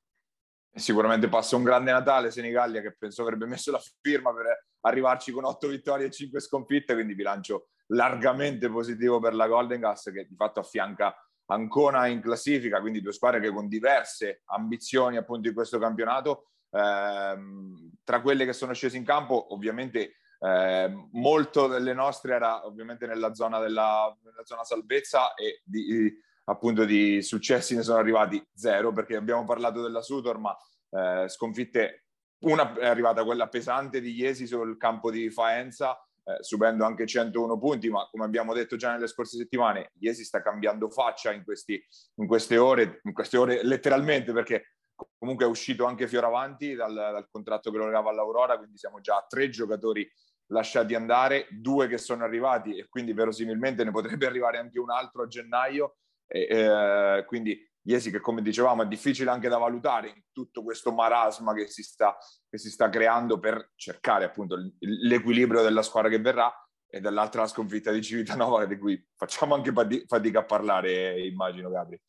Sicuramente 0.76 1.28
passa 1.28 1.56
un 1.56 1.62
grande 1.62 1.90
Natale 1.90 2.30
Senigallia 2.30 2.82
che 2.82 2.94
penso 2.98 3.22
avrebbe 3.22 3.46
messo 3.46 3.70
la 3.70 3.80
firma 4.02 4.34
per 4.34 4.66
arrivarci 4.80 5.32
con 5.32 5.44
otto 5.44 5.68
vittorie 5.68 6.06
e 6.06 6.10
cinque 6.10 6.38
sconfitte, 6.38 6.92
quindi 6.92 7.14
bilancio 7.14 7.68
largamente 7.88 8.68
positivo 8.68 9.18
per 9.18 9.34
la 9.34 9.46
Golden 9.46 9.80
Gas 9.80 10.10
che 10.12 10.26
di 10.28 10.34
fatto 10.36 10.60
affianca 10.60 11.16
Ancona 11.46 12.08
in 12.08 12.20
classifica, 12.20 12.80
quindi 12.80 13.00
due 13.00 13.12
squadre 13.12 13.40
che 13.40 13.50
con 13.50 13.68
diverse 13.68 14.42
ambizioni 14.46 15.16
appunto 15.16 15.48
in 15.48 15.54
questo 15.54 15.78
campionato, 15.78 16.50
ehm, 16.70 17.92
tra 18.02 18.20
quelle 18.20 18.44
che 18.44 18.52
sono 18.52 18.74
scese 18.74 18.96
in 18.96 19.04
campo 19.04 19.54
ovviamente 19.54 20.16
eh, 20.40 21.08
molto 21.12 21.68
delle 21.68 21.94
nostre 21.94 22.34
era 22.34 22.66
ovviamente 22.66 23.06
nella 23.06 23.32
zona 23.32 23.58
della 23.60 24.14
nella 24.24 24.44
zona 24.44 24.64
salvezza 24.64 25.34
e 25.34 25.62
di, 25.64 26.12
appunto 26.48 26.84
di 26.84 27.22
successi 27.22 27.74
ne 27.74 27.82
sono 27.82 27.98
arrivati 27.98 28.44
zero 28.54 28.92
perché 28.92 29.16
abbiamo 29.16 29.44
parlato 29.44 29.82
della 29.82 30.02
Sutor 30.02 30.38
ma 30.38 30.56
eh, 30.90 31.28
sconfitte 31.28 32.06
una 32.38 32.74
è 32.74 32.86
arrivata 32.86 33.24
quella 33.24 33.48
pesante 33.48 34.00
di 34.00 34.12
Iesi 34.12 34.46
sul 34.46 34.76
campo 34.76 35.10
di 35.10 35.30
Faenza 35.30 35.98
eh, 36.28 36.42
subendo 36.42 36.84
anche 36.84 37.06
101 37.06 37.56
punti, 37.56 37.88
ma 37.88 38.08
come 38.10 38.24
abbiamo 38.24 38.52
detto 38.52 38.74
già 38.74 38.90
nelle 38.90 39.06
scorse 39.06 39.36
settimane, 39.36 39.92
Iesi 40.00 40.24
sta 40.24 40.42
cambiando 40.42 40.90
faccia 40.90 41.32
in, 41.32 41.44
questi, 41.44 41.80
in, 42.16 42.26
queste 42.26 42.56
ore, 42.56 43.00
in 43.04 43.12
queste 43.12 43.36
ore 43.36 43.62
letteralmente 43.62 44.32
perché 44.32 44.74
comunque 45.18 45.44
è 45.44 45.48
uscito 45.48 45.84
anche 45.84 46.08
Fioravanti 46.08 46.74
dal, 46.74 46.92
dal 46.92 47.28
contratto 47.30 47.70
che 47.70 47.78
lo 47.78 47.86
legava 47.86 48.10
all'Aurora, 48.10 48.58
quindi 48.58 48.76
siamo 48.76 49.00
già 49.00 49.16
a 49.16 49.26
tre 49.28 49.48
giocatori 49.50 50.10
lasciati 50.46 50.96
andare, 50.96 51.46
due 51.50 51.86
che 51.86 51.98
sono 51.98 52.24
arrivati 52.24 52.76
e 52.76 52.88
quindi 52.88 53.12
verosimilmente 53.12 53.84
ne 53.84 53.92
potrebbe 53.92 54.26
arrivare 54.26 54.58
anche 54.58 54.80
un 54.80 54.90
altro 54.90 55.22
a 55.22 55.26
gennaio. 55.28 55.96
E, 56.26 56.46
eh, 56.48 57.24
quindi 57.26 57.64
Iesi 57.86 58.10
che 58.10 58.18
come 58.18 58.42
dicevamo 58.42 58.82
è 58.82 58.86
difficile 58.86 59.30
anche 59.30 59.48
da 59.48 59.58
valutare 59.58 60.08
in 60.08 60.22
tutto 60.32 60.64
questo 60.64 60.92
marasma 60.92 61.54
che 61.54 61.68
si 61.68 61.84
sta, 61.84 62.16
che 62.48 62.58
si 62.58 62.68
sta 62.68 62.88
creando 62.88 63.38
per 63.38 63.70
cercare 63.76 64.24
appunto 64.24 64.56
l'equilibrio 64.80 65.62
della 65.62 65.82
squadra 65.82 66.10
che 66.10 66.18
verrà 66.18 66.52
e 66.88 67.00
dall'altra 67.00 67.42
la 67.42 67.46
sconfitta 67.46 67.92
di 67.92 68.02
Civitanova 68.02 68.64
di 68.66 68.76
cui 68.76 69.00
facciamo 69.14 69.54
anche 69.54 69.72
fatica 70.06 70.40
a 70.40 70.44
parlare 70.44 71.24
immagino 71.26 71.70
Gabri. 71.70 72.00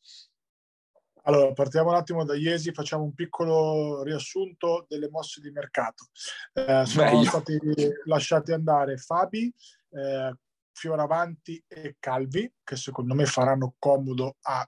Allora, 1.22 1.52
partiamo 1.52 1.90
un 1.90 1.96
attimo 1.96 2.24
da 2.24 2.34
Iesi, 2.34 2.72
facciamo 2.72 3.04
un 3.04 3.14
piccolo 3.14 4.02
riassunto 4.02 4.86
delle 4.88 5.10
mosse 5.10 5.40
di 5.40 5.50
mercato. 5.50 6.06
Eh, 6.54 6.86
sono 6.86 7.04
Meglio. 7.04 7.24
stati 7.24 7.58
lasciati 8.06 8.52
andare 8.52 8.96
Fabi, 8.96 9.52
eh, 9.90 10.34
Fioravanti 10.78 11.60
e 11.66 11.96
Calvi, 11.98 12.48
che 12.62 12.76
secondo 12.76 13.14
me 13.14 13.26
faranno 13.26 13.74
comodo 13.80 14.36
a 14.42 14.64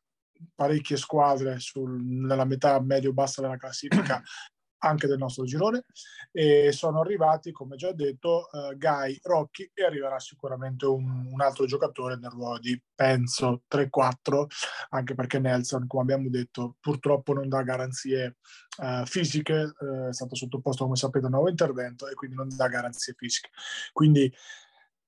parecchie 0.57 0.97
squadre 0.97 1.61
sul, 1.61 2.03
nella 2.03 2.45
metà 2.45 2.81
medio-bassa 2.81 3.41
della 3.41 3.57
classifica 3.57 4.21
anche 4.83 5.07
del 5.07 5.19
nostro 5.19 5.45
girone 5.45 5.85
e 6.33 6.73
sono 6.73 7.01
arrivati, 7.01 7.53
come 7.53 7.77
già 7.77 7.93
detto, 7.93 8.49
uh, 8.51 8.77
Guy, 8.77 9.21
Rocchi 9.23 9.71
e 9.73 9.85
arriverà 9.85 10.19
sicuramente 10.19 10.87
un, 10.87 11.29
un, 11.31 11.41
altro 11.43 11.67
giocatore 11.67 12.17
nel 12.17 12.31
ruolo 12.31 12.59
di 12.59 12.81
penso 12.93 13.63
3-4, 13.71 14.47
anche 14.89 15.15
perché 15.15 15.39
Nelson, 15.39 15.87
come 15.87 16.03
abbiamo 16.03 16.29
detto, 16.29 16.77
purtroppo 16.81 17.35
non 17.35 17.49
dà 17.49 17.63
garanzie 17.63 18.39
uh, 18.79 19.05
fisiche, 19.05 19.71
uh, 19.79 20.09
è 20.09 20.13
stato 20.13 20.35
sottoposto, 20.35 20.85
come 20.85 20.97
sapete, 20.97 21.27
a 21.27 21.29
un 21.29 21.35
nuovo 21.35 21.51
intervento 21.51 22.09
e 22.09 22.15
quindi 22.15 22.35
non 22.35 22.49
dà 22.49 22.67
garanzie 22.67 23.15
fisiche. 23.17 23.51
Quindi 23.93 24.33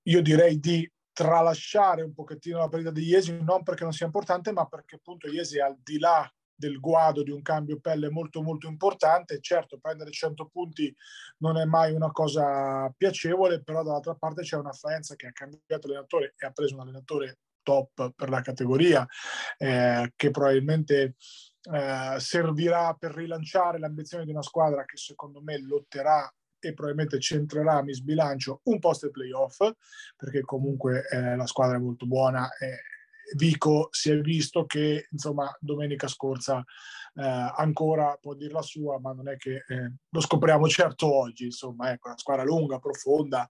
io 0.04 0.22
direi 0.22 0.58
di 0.58 0.90
tralasciare 1.12 2.02
un 2.02 2.14
pochettino 2.14 2.58
la 2.58 2.68
partita 2.68 2.90
di 2.90 3.04
Iesi, 3.04 3.38
non 3.42 3.62
perché 3.62 3.84
non 3.84 3.92
sia 3.92 4.06
importante, 4.06 4.52
ma 4.52 4.66
perché 4.66 4.96
appunto 4.96 5.28
Iesi 5.28 5.60
al 5.60 5.78
di 5.82 5.98
là 5.98 6.30
del 6.54 6.78
guado 6.78 7.22
di 7.22 7.30
un 7.30 7.42
cambio 7.42 7.80
pelle 7.80 8.08
molto 8.08 8.42
molto 8.42 8.68
importante. 8.68 9.40
Certo, 9.40 9.78
prendere 9.78 10.10
100 10.10 10.46
punti 10.46 10.94
non 11.38 11.56
è 11.58 11.64
mai 11.64 11.92
una 11.92 12.10
cosa 12.10 12.92
piacevole, 12.96 13.62
però 13.62 13.82
dall'altra 13.82 14.14
parte 14.14 14.42
c'è 14.42 14.56
una 14.56 14.72
Faenza 14.72 15.16
che 15.16 15.26
ha 15.26 15.32
cambiato 15.32 15.86
allenatore 15.86 16.34
e 16.36 16.46
ha 16.46 16.50
preso 16.52 16.74
un 16.74 16.82
allenatore 16.82 17.38
top 17.62 18.12
per 18.14 18.28
la 18.28 18.40
categoria, 18.40 19.06
eh, 19.58 20.12
che 20.16 20.30
probabilmente 20.30 21.14
eh, 21.72 22.16
servirà 22.18 22.94
per 22.94 23.12
rilanciare 23.12 23.78
l'ambizione 23.78 24.24
di 24.24 24.30
una 24.30 24.42
squadra 24.42 24.84
che 24.84 24.96
secondo 24.96 25.40
me 25.40 25.60
lotterà 25.60 26.32
e 26.62 26.74
probabilmente 26.74 27.18
centrerà 27.18 27.82
mi 27.82 27.92
sbilancio 27.92 28.60
un 28.64 28.78
post 28.78 29.04
ai 29.04 29.10
playoff 29.10 29.58
perché 30.16 30.42
comunque 30.42 31.06
eh, 31.10 31.36
la 31.36 31.46
squadra 31.46 31.76
è 31.76 31.80
molto 31.80 32.06
buona 32.06 32.48
e 32.56 32.78
Vico 33.34 33.88
si 33.90 34.10
è 34.10 34.20
visto 34.20 34.66
che 34.66 35.06
insomma 35.10 35.50
domenica 35.58 36.06
scorsa 36.06 36.62
eh, 37.14 37.52
ancora 37.56 38.16
può 38.20 38.34
dire 38.34 38.52
la 38.52 38.62
sua 38.62 39.00
ma 39.00 39.12
non 39.12 39.28
è 39.28 39.36
che 39.36 39.64
eh, 39.66 39.92
lo 40.08 40.20
scopriamo 40.20 40.68
certo 40.68 41.12
oggi 41.12 41.44
insomma 41.44 41.92
ecco 41.92 42.08
una 42.08 42.18
squadra 42.18 42.44
lunga 42.44 42.78
profonda 42.78 43.48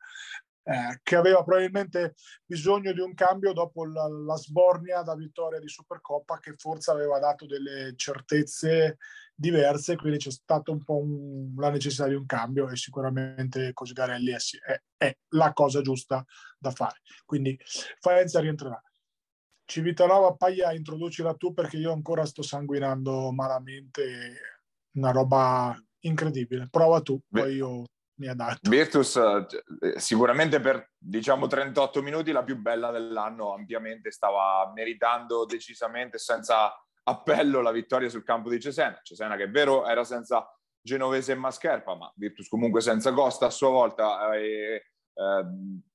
eh, 0.64 1.01
che 1.03 1.16
aveva 1.16 1.42
probabilmente 1.42 2.14
bisogno 2.44 2.92
di 2.92 3.01
un 3.01 3.14
cambio 3.14 3.53
dopo 3.53 3.85
la, 3.85 4.07
la 4.09 4.37
sbornia 4.37 5.03
da 5.03 5.16
vittoria 5.16 5.59
di 5.59 5.68
Supercoppa 5.68 6.38
che 6.38 6.55
forse 6.57 6.90
aveva 6.90 7.18
dato 7.18 7.46
delle 7.46 7.94
certezze 7.96 8.98
diverse, 9.35 9.96
quindi 9.96 10.18
c'è 10.18 10.31
stata 10.31 10.70
un 10.70 10.85
po' 10.85 10.98
un, 10.98 11.53
la 11.57 11.70
necessità 11.70 12.07
di 12.07 12.14
un 12.14 12.27
cambio 12.27 12.68
e 12.68 12.77
sicuramente 12.77 13.72
Cosigarelli 13.72 14.31
è, 14.31 14.37
è, 14.64 14.83
è, 14.96 15.16
la 15.31 15.53
cosa 15.53 15.81
giusta 15.81 16.25
da 16.59 16.70
fare. 16.70 17.01
Quindi 17.25 17.59
Faenza 17.98 18.40
rientrerà. 18.40 18.81
Civitanova, 19.64 20.35
Paglia, 20.35 20.72
introducila 20.72 21.35
tu 21.35 21.53
perché 21.53 21.79
io 21.79 21.92
ancora 21.92 22.25
sto 22.25 22.42
sanguinando 22.42 23.33
malamente, 23.33 24.61
una 24.92 25.11
roba 25.11 25.77
incredibile. 26.01 26.68
Prova 26.70 27.01
tu, 27.01 27.20
Beh. 27.27 27.40
poi 27.40 27.55
io 27.55 27.85
mi 28.23 28.29
adatto. 28.29 28.71
Virtus 28.71 29.17
eh, 29.17 29.99
sicuramente 29.99 30.61
per 30.61 30.93
diciamo 30.97 31.49
38 31.49 32.03
minuti 32.03 32.31
la 32.31 32.45
più 32.45 32.57
bella 32.57 32.93
dell'anno, 32.93 33.53
ampiamente 33.53 34.13
stava 34.13 34.71
meritando 34.73 35.45
decisamente 35.45 36.19
senza 36.19 36.73
appello 37.05 37.61
la 37.61 37.73
vittoria 37.73 38.09
sul 38.09 38.23
campo 38.23 38.49
di 38.49 38.61
Cesena. 38.61 39.01
Cesena 39.03 39.37
che 39.37 39.45
è 39.45 39.51
vero 39.51 39.87
era 39.87 40.05
senza 40.05 40.47
Genovese 40.81 41.33
e 41.33 41.37
Mascherpa, 41.37 41.97
ma 41.97 42.13
Virtus 42.15 42.49
comunque 42.49 42.81
senza 42.81 43.13
Costa 43.13 43.47
a 43.47 43.51
sua 43.51 43.71
volta. 43.71 44.33
E, 44.35 44.85
eh, 45.15 45.45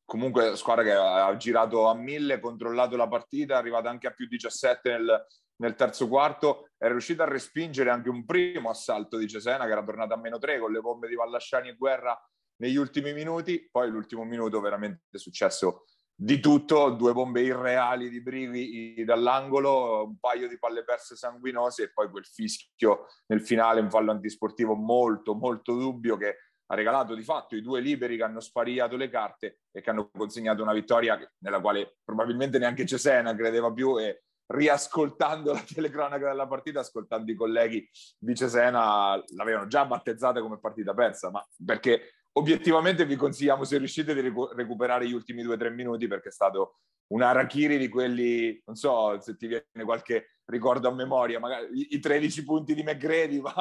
comunque 0.08 0.56
squadra 0.56 0.84
che 0.84 0.93
ha 0.93 1.36
girato 1.36 1.88
a 1.88 1.93
mille, 1.93 2.39
controllato 2.39 2.96
la 2.96 3.10
partita, 3.10 3.56
è 3.56 3.58
arrivata 3.58 3.89
anche 3.89 4.08
a 4.08 4.12
più 4.12 4.26
17 4.26 4.89
nel, 4.89 5.26
nel 5.58 5.76
terzo 5.76 6.08
quarto, 6.08 6.70
è 6.78 6.88
riuscita 6.88 7.24
a 7.24 7.28
respingere 7.28 7.89
anche 7.89 8.08
un 8.08 8.24
primo 8.24 8.70
assalto 8.70 9.17
di 9.17 9.28
Cesena 9.28 9.65
che 9.65 9.72
era 9.72 9.84
tornata 9.84 10.13
a 10.13 10.17
meno 10.17 10.39
3 10.39 10.60
con 10.60 10.72
le 10.72 10.80
bombe 10.80 11.10
di 11.10 11.15
Vallasciani 11.15 11.67
e 11.70 11.76
Guerra 11.76 12.17
negli 12.62 12.78
ultimi 12.78 13.12
minuti, 13.12 13.67
poi 13.70 13.89
l'ultimo 13.89 14.24
minuto 14.24 14.62
veramente 14.62 15.04
è 15.12 15.17
successo 15.17 15.84
di 16.20 16.39
tutto, 16.39 16.91
due 16.91 17.12
bombe 17.12 17.41
irreali 17.41 18.10
di 18.10 18.22
Brivi 18.22 19.04
dall'angolo, 19.04 20.06
un 20.06 20.17
paio 20.20 20.48
di 20.48 20.58
palle 20.58 20.86
perse 20.86 21.17
sanguinose 21.17 21.84
e 21.84 21.91
poi 21.91 22.10
quel 22.10 22.26
fischio 22.26 23.08
nel 23.28 23.46
finale, 23.46 23.82
un 23.82 23.91
fallo 23.91 24.12
antisportivo 24.12 24.74
molto 24.74 25.36
molto 25.36 25.76
dubbio 25.76 26.15
che 26.15 26.38
ha 26.67 26.75
regalato 26.75 27.15
di 27.15 27.23
fatto 27.23 27.56
i 27.56 27.62
due 27.62 27.80
liberi 27.80 28.17
che 28.17 28.23
hanno 28.23 28.39
spariato 28.39 28.95
le 28.95 29.10
carte 29.10 29.60
e 29.71 29.82
che 29.82 29.89
hanno 29.89 30.10
consegnato 30.10 30.62
una 30.62 30.73
vittoria 30.73 31.19
nella 31.39 31.60
quale 31.60 31.97
probabilmente 32.03 32.60
neanche 32.60 32.86
Cesena 32.86 33.36
credeva 33.36 33.71
più 33.71 33.99
e 33.99 34.23
riascoltando 34.47 35.53
la 35.53 35.63
telecronaca 35.63 36.27
della 36.27 36.47
partita, 36.47 36.80
ascoltando 36.82 37.32
i 37.32 37.36
colleghi 37.36 37.89
di 38.17 38.36
Cesena, 38.36 39.21
l'avevano 39.36 39.67
già 39.67 39.86
battezzata 39.86 40.41
come 40.41 40.60
partita 40.60 40.93
persa, 40.93 41.30
ma 41.30 41.45
perché 41.65 42.13
obiettivamente 42.34 43.06
vi 43.06 43.15
consigliamo 43.15 43.63
se 43.63 43.77
riuscite 43.77 44.13
di 44.13 44.34
recuperare 44.53 45.08
gli 45.08 45.13
ultimi 45.13 45.41
due 45.41 45.56
o 45.56 45.58
tre 45.58 45.69
minuti 45.71 46.08
perché 46.08 46.30
è 46.30 46.32
stato 46.32 46.80
un 47.08 47.22
Arachiri 47.22 47.78
di 47.78 47.88
quelli, 47.88 48.62
non 48.65 48.76
so 48.76 49.20
se 49.22 49.36
ti 49.36 49.48
viene 49.48 49.84
qualche 49.84 50.39
ricordo 50.46 50.88
a 50.88 50.93
memoria, 50.93 51.39
magari 51.39 51.93
i 51.93 52.00
13 52.00 52.43
punti 52.43 52.74
di 52.74 52.84
McGrady, 52.84 53.39
ma 53.41 53.54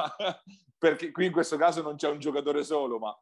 perché 0.79 1.11
qui 1.11 1.27
in 1.27 1.33
questo 1.33 1.57
caso 1.57 1.83
non 1.83 1.97
c'è 1.97 2.09
un 2.09 2.19
giocatore 2.19 2.65
solo, 2.65 2.99
ma 2.99 3.17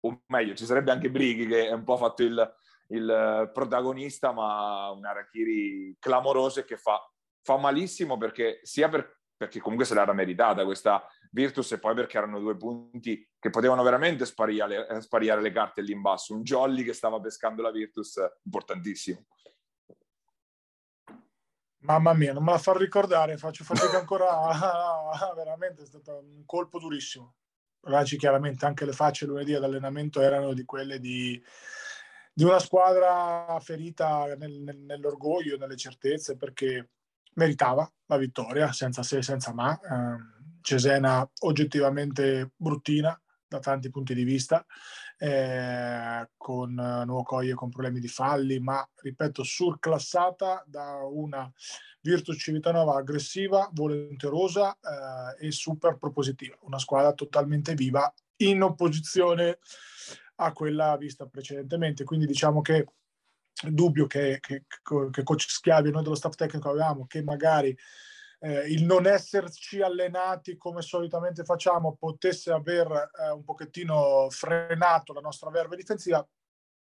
o 0.00 0.22
meglio, 0.26 0.54
ci 0.54 0.64
sarebbe 0.64 0.92
anche 0.92 1.10
Brighi 1.10 1.46
che 1.46 1.68
è 1.68 1.72
un 1.72 1.84
po' 1.84 1.96
fatto 1.96 2.22
il, 2.22 2.56
il 2.88 3.50
protagonista, 3.52 4.32
ma 4.32 4.90
un 4.90 5.04
Arachiri 5.04 5.96
clamoroso 5.98 6.60
e 6.60 6.64
che 6.64 6.76
fa, 6.76 7.00
fa 7.42 7.56
malissimo 7.56 8.16
perché 8.16 8.60
sia 8.62 8.88
per, 8.88 9.20
perché 9.36 9.60
comunque 9.60 9.86
se 9.86 9.94
l'era 9.94 10.12
meritata 10.12 10.64
questa 10.64 11.04
Virtus 11.30 11.72
e 11.72 11.78
poi 11.78 11.94
perché 11.94 12.16
erano 12.16 12.40
due 12.40 12.56
punti 12.56 13.28
che 13.38 13.50
potevano 13.50 13.82
veramente 13.82 14.24
spariare, 14.24 14.88
eh, 14.88 15.00
spariare 15.00 15.42
le 15.42 15.52
carte 15.52 15.82
lì 15.82 15.92
in 15.92 16.00
basso. 16.00 16.34
Un 16.34 16.42
Jolly 16.42 16.82
che 16.82 16.92
stava 16.92 17.20
pescando 17.20 17.62
la 17.62 17.70
Virtus 17.70 18.18
importantissimo. 18.44 19.26
Mamma 21.80 22.12
mia, 22.12 22.32
non 22.32 22.42
me 22.42 22.52
la 22.52 22.58
fa 22.58 22.72
ricordare, 22.76 23.36
faccio 23.36 23.62
fatica 23.62 23.98
ancora, 23.98 24.26
veramente 25.36 25.82
è 25.82 25.86
stato 25.86 26.18
un 26.18 26.44
colpo 26.44 26.78
durissimo. 26.78 27.34
Raggi 27.82 28.16
chiaramente 28.16 28.66
anche 28.66 28.84
le 28.84 28.92
facce 28.92 29.26
lunedì 29.26 29.54
all'allenamento 29.54 30.20
erano 30.20 30.52
di 30.52 30.64
quelle 30.64 30.98
di, 30.98 31.40
di 32.32 32.44
una 32.44 32.58
squadra 32.58 33.56
ferita 33.60 34.34
nel, 34.34 34.60
nel, 34.60 34.78
nell'orgoglio, 34.78 35.56
nelle 35.56 35.76
certezze, 35.76 36.36
perché 36.36 36.90
meritava 37.34 37.90
la 38.06 38.16
vittoria, 38.16 38.72
senza 38.72 39.02
se, 39.02 39.22
senza 39.22 39.52
ma. 39.54 39.72
Eh, 39.78 40.36
Cesena 40.60 41.26
oggettivamente 41.42 42.50
bruttina 42.56 43.18
da 43.46 43.58
tanti 43.60 43.88
punti 43.88 44.12
di 44.12 44.24
vista, 44.24 44.66
eh, 45.18 46.28
con 46.36 46.72
Nuovo 46.72 47.22
Coglie 47.24 47.54
con 47.54 47.70
problemi 47.70 48.00
di 48.00 48.08
falli, 48.08 48.60
ma 48.60 48.88
ripeto, 48.94 49.42
surclassata 49.42 50.64
da 50.66 51.00
una 51.04 51.50
Virtus 52.00 52.38
Civitanova 52.38 52.96
aggressiva, 52.96 53.68
volenterosa 53.72 54.72
eh, 55.40 55.46
e 55.46 55.50
super 55.50 55.98
propositiva, 55.98 56.56
una 56.60 56.78
squadra 56.78 57.12
totalmente 57.12 57.74
viva 57.74 58.12
in 58.36 58.62
opposizione 58.62 59.58
a 60.36 60.52
quella 60.52 60.96
vista 60.96 61.26
precedentemente. 61.26 62.04
Quindi 62.04 62.26
diciamo 62.26 62.60
che 62.60 62.86
il 63.64 63.74
dubbio 63.74 64.06
che, 64.06 64.38
che, 64.40 64.64
che 65.10 65.22
coach 65.24 65.46
Schiavi 65.48 65.88
e 65.88 65.90
noi 65.90 66.02
dello 66.04 66.14
staff 66.14 66.34
tecnico 66.34 66.68
avevamo 66.68 67.06
che 67.06 67.22
magari 67.22 67.76
eh, 68.40 68.68
il 68.68 68.84
non 68.84 69.06
esserci 69.06 69.80
allenati 69.80 70.56
come 70.56 70.82
solitamente 70.82 71.44
facciamo 71.44 71.96
potesse 71.98 72.52
aver 72.52 72.86
eh, 72.86 73.30
un 73.30 73.42
pochettino 73.42 74.28
frenato 74.30 75.12
la 75.12 75.20
nostra 75.20 75.50
verve 75.50 75.76
difensiva, 75.76 76.26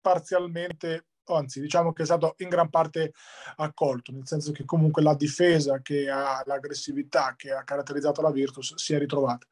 parzialmente, 0.00 1.06
anzi 1.26 1.60
diciamo 1.60 1.92
che 1.92 2.02
è 2.02 2.06
stato 2.06 2.34
in 2.38 2.48
gran 2.48 2.70
parte 2.70 3.12
accolto, 3.56 4.12
nel 4.12 4.26
senso 4.26 4.52
che 4.52 4.64
comunque 4.64 5.02
la 5.02 5.14
difesa 5.14 5.80
che 5.80 6.10
ha 6.10 6.42
l'aggressività 6.44 7.34
che 7.36 7.52
ha 7.52 7.62
caratterizzato 7.62 8.20
la 8.20 8.32
Virtus 8.32 8.74
si 8.74 8.94
è 8.94 8.98
ritrovata. 8.98 9.46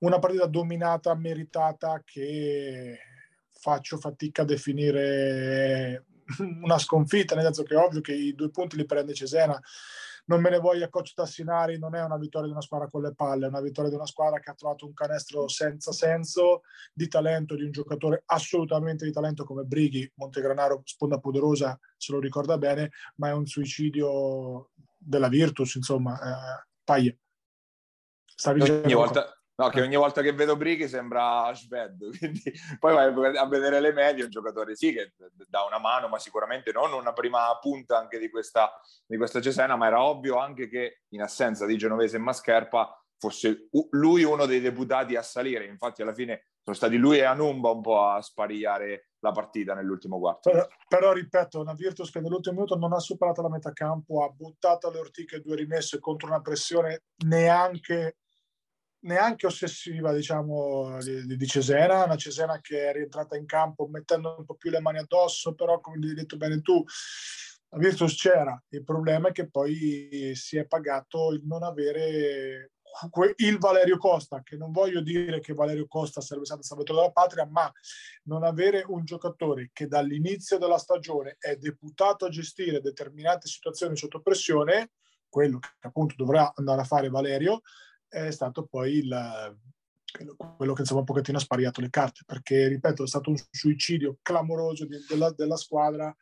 Una 0.00 0.18
partita 0.18 0.46
dominata, 0.46 1.14
meritata, 1.14 2.02
che 2.04 2.98
faccio 3.52 3.98
fatica 3.98 4.42
a 4.42 4.44
definire 4.44 6.06
una 6.62 6.78
sconfitta, 6.78 7.34
nel 7.34 7.44
senso 7.44 7.62
che 7.62 7.74
è 7.74 7.78
ovvio 7.78 8.00
che 8.00 8.12
i 8.12 8.34
due 8.34 8.50
punti 8.50 8.76
li 8.76 8.84
prende 8.84 9.14
Cesena 9.14 9.60
non 10.24 10.40
me 10.40 10.50
ne 10.50 10.58
voglia 10.58 10.88
coach 10.88 11.14
Tassinari, 11.14 11.78
non 11.78 11.94
è 11.94 12.02
una 12.02 12.16
vittoria 12.16 12.46
di 12.46 12.52
una 12.52 12.62
squadra 12.62 12.88
con 12.88 13.02
le 13.02 13.14
palle, 13.14 13.46
è 13.46 13.48
una 13.48 13.60
vittoria 13.60 13.90
di 13.90 13.96
una 13.96 14.06
squadra 14.06 14.38
che 14.38 14.50
ha 14.50 14.54
trovato 14.54 14.86
un 14.86 14.94
canestro 14.94 15.48
senza 15.48 15.92
senso, 15.92 16.62
di 16.92 17.08
talento, 17.08 17.56
di 17.56 17.64
un 17.64 17.70
giocatore 17.70 18.22
assolutamente 18.26 19.04
di 19.04 19.12
talento 19.12 19.44
come 19.44 19.64
Brighi, 19.64 20.10
Montegranaro, 20.16 20.82
sponda 20.84 21.18
poderosa, 21.18 21.78
se 21.96 22.12
lo 22.12 22.20
ricorda 22.20 22.58
bene, 22.58 22.90
ma 23.16 23.28
è 23.28 23.32
un 23.32 23.46
suicidio 23.46 24.70
della 24.96 25.28
Virtus, 25.28 25.74
insomma, 25.74 26.14
eh, 26.20 26.66
Paglia. 26.84 27.14
Stavi 28.34 28.60
ogni 28.62 28.94
volta, 28.94 29.41
No, 29.54 29.68
che 29.68 29.82
ogni 29.82 29.96
volta 29.96 30.22
che 30.22 30.32
vedo 30.32 30.56
Brighi 30.56 30.88
sembra 30.88 31.52
Shved, 31.54 32.16
quindi 32.18 32.52
poi 32.78 32.94
vai 32.94 33.36
a 33.36 33.46
vedere 33.46 33.80
le 33.80 33.92
medie, 33.92 34.24
un 34.24 34.30
giocatore 34.30 34.74
sì 34.74 34.92
che 34.92 35.12
dà 35.48 35.64
una 35.64 35.78
mano, 35.78 36.08
ma 36.08 36.18
sicuramente 36.18 36.72
non 36.72 36.92
una 36.92 37.12
prima 37.12 37.56
punta 37.60 37.98
anche 37.98 38.18
di 38.18 38.30
questa, 38.30 38.72
di 39.06 39.16
questa 39.16 39.40
Cesena, 39.40 39.76
ma 39.76 39.86
era 39.86 40.02
ovvio 40.02 40.38
anche 40.38 40.68
che 40.68 41.02
in 41.10 41.20
assenza 41.20 41.66
di 41.66 41.76
Genovese 41.76 42.16
e 42.16 42.20
Mascherpa 42.20 42.96
fosse 43.18 43.68
lui 43.90 44.24
uno 44.24 44.46
dei 44.46 44.60
deputati 44.60 45.16
a 45.16 45.22
salire, 45.22 45.66
infatti 45.66 46.02
alla 46.02 46.14
fine 46.14 46.46
sono 46.64 46.76
stati 46.76 46.96
lui 46.96 47.18
e 47.18 47.24
Anumba 47.24 47.70
un 47.70 47.80
po' 47.80 48.06
a 48.06 48.20
sparigliare 48.20 49.10
la 49.20 49.32
partita 49.32 49.74
nell'ultimo 49.74 50.18
quarto. 50.18 50.50
Però, 50.50 50.66
però, 50.88 51.12
ripeto, 51.12 51.60
una 51.60 51.74
Virtus 51.74 52.10
che 52.10 52.20
nell'ultimo 52.20 52.54
minuto 52.54 52.76
non 52.76 52.92
ha 52.92 52.98
superato 52.98 53.42
la 53.42 53.48
metà 53.48 53.72
campo, 53.72 54.24
ha 54.24 54.28
buttato 54.28 54.90
le 54.90 54.98
ortiche 54.98 55.40
due 55.40 55.56
rimesse 55.56 55.98
contro 55.98 56.28
una 56.28 56.40
pressione 56.40 57.02
neanche 57.24 58.18
neanche 59.02 59.46
ossessiva, 59.46 60.12
diciamo, 60.12 60.98
di, 61.02 61.36
di, 61.36 61.46
Cesena, 61.46 62.04
una 62.04 62.16
Cesena 62.16 62.60
che 62.60 62.88
è 62.88 62.92
rientrata 62.92 63.36
in 63.36 63.46
campo 63.46 63.86
mettendo 63.86 64.36
un 64.38 64.44
po' 64.44 64.54
più 64.54 64.70
le 64.70 64.80
mani 64.80 64.98
addosso, 64.98 65.54
però 65.54 65.80
come 65.80 66.06
hai 66.06 66.14
detto 66.14 66.36
bene 66.36 66.60
tu, 66.60 66.82
la 67.68 67.78
Virtus 67.78 68.16
c'era, 68.16 68.62
il 68.68 68.84
problema 68.84 69.28
è 69.28 69.32
che 69.32 69.48
poi 69.48 70.32
si 70.34 70.58
è 70.58 70.66
pagato 70.66 71.32
il 71.32 71.42
non 71.44 71.62
avere 71.62 72.72
il 73.36 73.58
Valerio 73.58 73.96
Costa, 73.96 74.42
che 74.42 74.56
non 74.56 74.70
voglio 74.70 75.00
dire 75.00 75.40
che 75.40 75.54
Valerio 75.54 75.86
Costa 75.86 76.20
sarebbe 76.20 76.44
stato 76.44 76.60
il 76.60 76.66
salvatore 76.66 76.98
della 76.98 77.12
patria, 77.12 77.46
ma 77.46 77.72
non 78.24 78.44
avere 78.44 78.84
un 78.86 79.04
giocatore 79.04 79.70
che 79.72 79.86
dall'inizio 79.86 80.58
della 80.58 80.76
stagione 80.76 81.36
è 81.38 81.56
deputato 81.56 82.26
a 82.26 82.28
gestire 82.28 82.82
determinate 82.82 83.48
situazioni 83.48 83.96
sotto 83.96 84.20
pressione, 84.20 84.90
quello 85.28 85.58
che 85.58 85.70
appunto 85.80 86.14
dovrà 86.16 86.52
andare 86.54 86.82
a 86.82 86.84
fare 86.84 87.08
Valerio, 87.08 87.62
è 88.12 88.30
stato 88.30 88.66
poi 88.66 88.98
il, 88.98 89.56
quello 90.56 90.74
che 90.74 90.82
insomma 90.82 91.00
un 91.00 91.06
pochettino 91.06 91.38
ha 91.38 91.40
spariato 91.40 91.80
le 91.80 91.88
carte, 91.88 92.20
perché 92.26 92.68
ripeto 92.68 93.04
è 93.04 93.06
stato 93.06 93.30
un 93.30 93.36
suicidio 93.50 94.18
clamoroso 94.20 94.84
di, 94.84 94.98
della, 95.08 95.30
della, 95.30 95.56
squadra, 95.56 96.14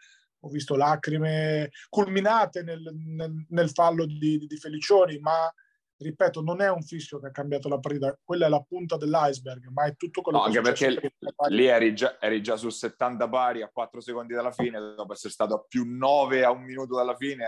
ho 0.43 0.49
visto 0.49 0.77
lacrime 0.77 1.71
culminate 1.89 2.63
nel, 2.63 2.93
nel, 2.95 3.45
nel 3.49 3.71
fallo 3.71 4.07
di, 4.07 4.47
di, 4.47 4.57
Felicioni, 4.57 5.19
ma 5.19 5.53
ripeto 5.97 6.43
non 6.43 6.63
è 6.63 6.71
un 6.71 6.83
fischio 6.83 7.19
che 7.19 7.27
ha 7.27 7.33
cambiato 7.33 7.69
la 7.69 7.81
partita, 7.81 8.17
quella 8.23 8.47
è 8.47 8.49
la 8.49 8.63
punta 8.63 8.97
dell'iceberg, 8.97 9.67
ma 9.73 9.87
è 9.87 9.97
tutto 9.97 10.23
quello 10.23 10.39
no, 10.39 10.45
che 10.45 10.59
anche 10.59 10.71
perché 10.71 11.15
lì 11.49 11.67
eri 11.67 11.93
già, 11.93 12.19
eri 12.21 12.41
già 12.41 12.57
su 12.57 12.69
70 12.71 13.29
pari 13.29 13.63
a 13.63 13.69
4 13.69 14.01
secondi 14.01 14.33
dalla 14.33 14.53
fine, 14.53 14.79
dopo 14.95 15.13
essere 15.13 15.33
stato 15.33 15.55
a 15.55 15.65
più 15.67 15.85
9 15.85 16.45
a 16.45 16.53
un 16.53 16.63
minuto 16.63 16.95
dalla 16.95 17.17
fine, 17.17 17.47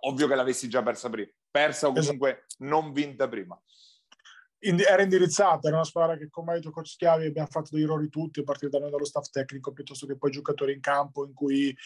ovvio 0.00 0.26
che 0.26 0.34
l'avessi 0.34 0.66
già 0.68 0.82
persa 0.82 1.10
prima, 1.10 1.28
persa 1.56 1.86
o 1.86 1.90
esatto. 1.90 2.04
comunque 2.04 2.44
esatto. 2.46 2.64
non 2.64 2.92
vinta 2.92 3.28
prima. 3.28 3.60
Era 4.58 5.02
indirizzata, 5.02 5.68
era 5.68 5.76
una 5.76 5.84
squadra 5.84 6.16
che 6.16 6.28
come 6.28 6.52
ha 6.52 6.54
detto 6.56 6.70
Coach 6.70 6.88
Schiavi 6.88 7.26
abbiamo 7.26 7.48
fatto 7.48 7.70
degli 7.72 7.84
errori 7.84 8.08
tutti, 8.08 8.40
a 8.40 8.42
partire 8.42 8.70
da 8.70 8.78
noi 8.78 8.90
dallo 8.90 9.04
staff 9.04 9.28
tecnico 9.30 9.72
piuttosto 9.72 10.06
che 10.06 10.16
poi 10.16 10.30
giocatori 10.30 10.72
in 10.72 10.80
campo 10.80 11.24
in 11.24 11.32
cui 11.32 11.76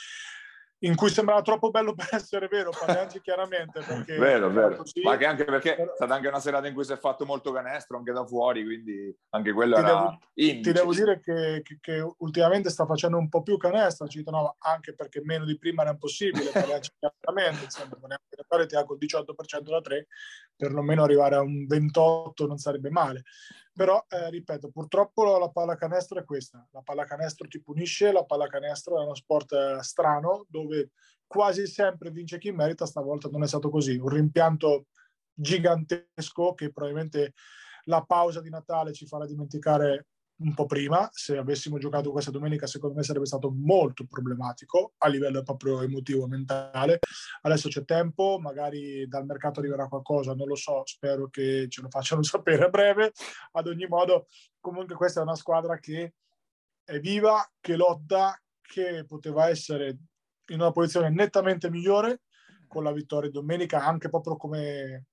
in 0.83 0.95
cui 0.95 1.11
sembrava 1.11 1.43
troppo 1.43 1.71
bello 1.71 1.95
per 1.95 2.09
essere 2.12 2.49
vero, 2.49 2.71
parliamoci 2.71 3.21
chiaramente. 3.21 3.81
Perché 3.81 4.16
vero, 4.16 4.51
vero. 4.51 4.77
Così, 4.77 5.03
ma 5.03 5.16
che 5.16 5.27
anche 5.27 5.45
perché 5.45 5.75
però... 5.75 5.93
è 5.93 5.95
stata 5.97 6.14
anche 6.14 6.29
una 6.29 6.40
serata 6.40 6.69
in 6.69 6.75
cui 6.75 6.85
si 6.85 6.93
è 6.93 6.97
fatto 6.97 7.27
molto 7.27 7.53
canestro 7.53 7.99
anche 7.99 8.12
da 8.12 8.25
fuori, 8.25 8.64
quindi 8.64 9.14
anche 9.31 9.53
quello 9.53 9.75
ti 9.75 9.81
era 9.81 10.19
devo, 10.35 10.61
Ti 10.62 10.73
devo 10.73 10.93
dire 10.95 11.21
che, 11.21 11.61
che, 11.62 11.79
che, 11.81 12.14
ultimamente 12.19 12.71
sta 12.71 12.87
facendo 12.87 13.19
un 13.19 13.29
po' 13.29 13.43
più 13.43 13.57
canestro, 13.57 14.07
no, 14.27 14.57
anche 14.61 14.95
perché 14.95 15.21
meno 15.23 15.45
di 15.45 15.59
prima 15.59 15.83
era 15.83 15.90
impossibile, 15.90 16.51
parliamoci 16.51 16.90
chiaramente, 17.21 17.64
insomma, 17.64 17.99
un 18.01 18.66
ti 18.66 18.77
ha 18.77 18.85
col 18.85 18.99
18% 18.99 19.61
da 19.62 19.81
3, 19.81 20.07
perlomeno 20.57 21.03
arrivare 21.03 21.37
a 21.37 21.40
un 21.40 21.66
28 21.66 22.47
non 22.47 22.59
sarebbe 22.59 22.90
male. 22.90 23.25
Però, 23.81 24.05
eh, 24.11 24.29
ripeto, 24.29 24.69
purtroppo 24.69 25.38
la 25.38 25.49
pallacanestro 25.49 26.21
è 26.21 26.25
questa. 26.27 26.69
La 26.73 26.83
pallacanestro 26.83 27.49
ti 27.49 27.62
punisce, 27.62 28.12
la 28.12 28.27
pallacanestro 28.27 29.01
è 29.01 29.05
uno 29.05 29.14
sport 29.14 29.53
eh, 29.53 29.83
strano 29.83 30.45
dove 30.51 30.90
quasi 31.27 31.66
sempre 31.66 32.11
vince 32.11 32.37
chi 32.37 32.53
merita, 32.53 32.85
stavolta 32.85 33.31
non 33.31 33.43
è 33.43 33.47
stato 33.47 33.71
così. 33.71 33.97
Un 33.97 34.11
rimpianto 34.11 34.88
gigantesco 35.33 36.53
che 36.53 36.71
probabilmente 36.71 37.33
la 37.85 38.05
pausa 38.05 38.43
di 38.43 38.51
Natale 38.51 38.93
ci 38.93 39.07
farà 39.07 39.25
dimenticare 39.25 40.09
un 40.40 40.55
po' 40.55 40.66
prima, 40.66 41.09
se 41.12 41.37
avessimo 41.37 41.79
giocato 41.79 42.11
questa 42.11 42.31
domenica 42.31 42.66
secondo 42.66 42.96
me 42.96 43.03
sarebbe 43.03 43.26
stato 43.26 43.50
molto 43.50 44.07
problematico 44.07 44.94
a 44.98 45.09
livello 45.09 45.42
proprio 45.42 45.83
emotivo 45.83 46.24
e 46.24 46.29
mentale. 46.29 46.98
Adesso 47.42 47.68
c'è 47.68 47.85
tempo, 47.85 48.38
magari 48.40 49.07
dal 49.07 49.26
mercato 49.26 49.61
arriverà 49.61 49.87
qualcosa, 49.87 50.35
non 50.35 50.46
lo 50.46 50.55
so, 50.55 50.83
spero 50.85 51.29
che 51.29 51.66
ce 51.68 51.83
lo 51.83 51.88
facciano 51.90 52.22
sapere 52.24 52.64
a 52.64 52.68
breve. 52.68 53.12
Ad 53.53 53.66
ogni 53.66 53.87
modo, 53.87 54.26
comunque 54.61 54.94
questa 54.94 55.20
è 55.20 55.22
una 55.22 55.37
squadra 55.37 55.79
che 55.79 56.14
è 56.85 56.98
viva, 57.00 57.46
che 57.61 57.76
lotta, 57.76 58.40
che 58.61 59.05
poteva 59.07 59.48
essere 59.48 59.98
in 60.46 60.61
una 60.61 60.72
posizione 60.72 61.11
nettamente 61.11 61.70
migliore 61.70 62.22
con 62.66 62.83
la 62.83 62.92
vittoria 62.92 63.31
domenica, 63.31 63.85
anche 63.85 64.09
proprio 64.09 64.37
come, 64.37 65.07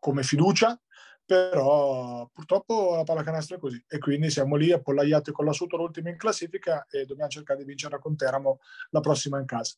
come 0.00 0.22
fiducia, 0.22 0.78
però 1.26 2.28
purtroppo 2.32 2.94
la 2.94 3.02
pallacanestro 3.02 3.56
è 3.56 3.58
così 3.58 3.84
e 3.88 3.98
quindi 3.98 4.30
siamo 4.30 4.54
lì 4.54 4.70
appollaiati 4.70 5.32
con 5.32 5.44
la 5.44 5.52
Suto 5.52 5.76
l'ultima 5.76 6.08
in 6.08 6.16
classifica 6.16 6.86
e 6.88 7.04
dobbiamo 7.04 7.28
cercare 7.28 7.58
di 7.58 7.64
vincere 7.64 7.98
con 7.98 8.16
Teramo 8.16 8.60
la 8.90 9.00
prossima 9.00 9.40
in 9.40 9.44
casa. 9.44 9.74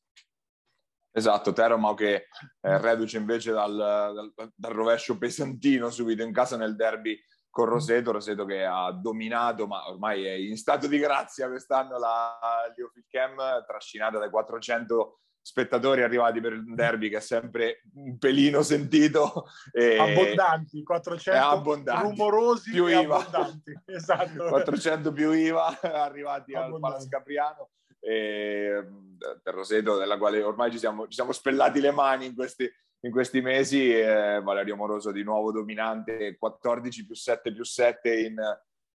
Esatto, 1.11 1.55
Teramo 1.55 1.95
che 1.95 2.27
è 2.61 2.79
reduce 2.79 3.17
invece 3.17 3.53
dal, 3.53 3.75
dal, 3.75 4.53
dal, 4.55 4.73
rovescio 4.73 5.17
pesantino 5.17 5.89
subito 5.89 6.23
in 6.23 6.33
casa 6.33 6.59
nel 6.59 6.77
derby 6.77 7.19
con 7.49 7.65
Roseto, 7.65 8.13
Roseto 8.13 8.45
che 8.45 8.63
ha 8.65 8.93
dominato 8.93 9.67
ma 9.67 9.89
ormai 9.89 10.27
è 10.27 10.33
in 10.33 10.59
stato 10.59 10.87
di 10.87 10.99
grazia 10.99 11.49
quest'anno 11.49 11.99
la 11.99 12.39
Liofil 12.77 13.07
Cam 13.09 13.37
trascinata 13.67 14.19
dai 14.19 14.29
400 14.29 15.21
spettatori 15.49 16.03
arrivati 16.03 16.43
per 16.43 16.53
il 16.53 16.75
derby 16.75 17.09
che 17.09 17.17
è 17.17 17.21
sempre 17.21 17.81
un 17.95 18.19
pelino 18.19 18.61
sentito. 18.63 19.47
E... 19.73 19.97
Abbondanti, 19.97 20.83
400 20.83 21.43
abbondanti. 21.43 22.03
rumorosi 22.03 22.71
più 22.71 22.87
IVA. 22.87 23.17
abbondanti. 23.17 23.73
Esatto. 23.87 24.49
400 24.49 25.11
più 25.11 25.33
IVA 25.33 25.81
arrivati 25.81 26.53
abbondanti. 26.53 26.75
al 26.75 26.81
Palascapriano 26.81 27.71
e, 27.99 28.87
del 29.17 29.55
Roseto, 29.55 29.97
della 29.97 30.19
quale 30.19 30.43
ormai 30.43 30.71
ci 30.71 30.79
siamo, 30.79 31.07
ci 31.07 31.15
siamo 31.15 31.33
spellati 31.33 31.81
le 31.81 31.93
mani 31.93 32.27
in 32.27 32.35
questi, 32.35 32.71
in 33.01 33.11
questi 33.11 33.41
mesi, 33.41 33.91
eh, 33.91 34.43
Valerio 34.43 34.77
Moroso 34.77 35.11
di 35.11 35.23
nuovo 35.23 35.51
dominante, 35.51 36.37
14 36.39 37.07
più 37.07 37.15
7 37.15 37.53
più 37.55 37.65
7 37.65 38.21
in 38.21 38.33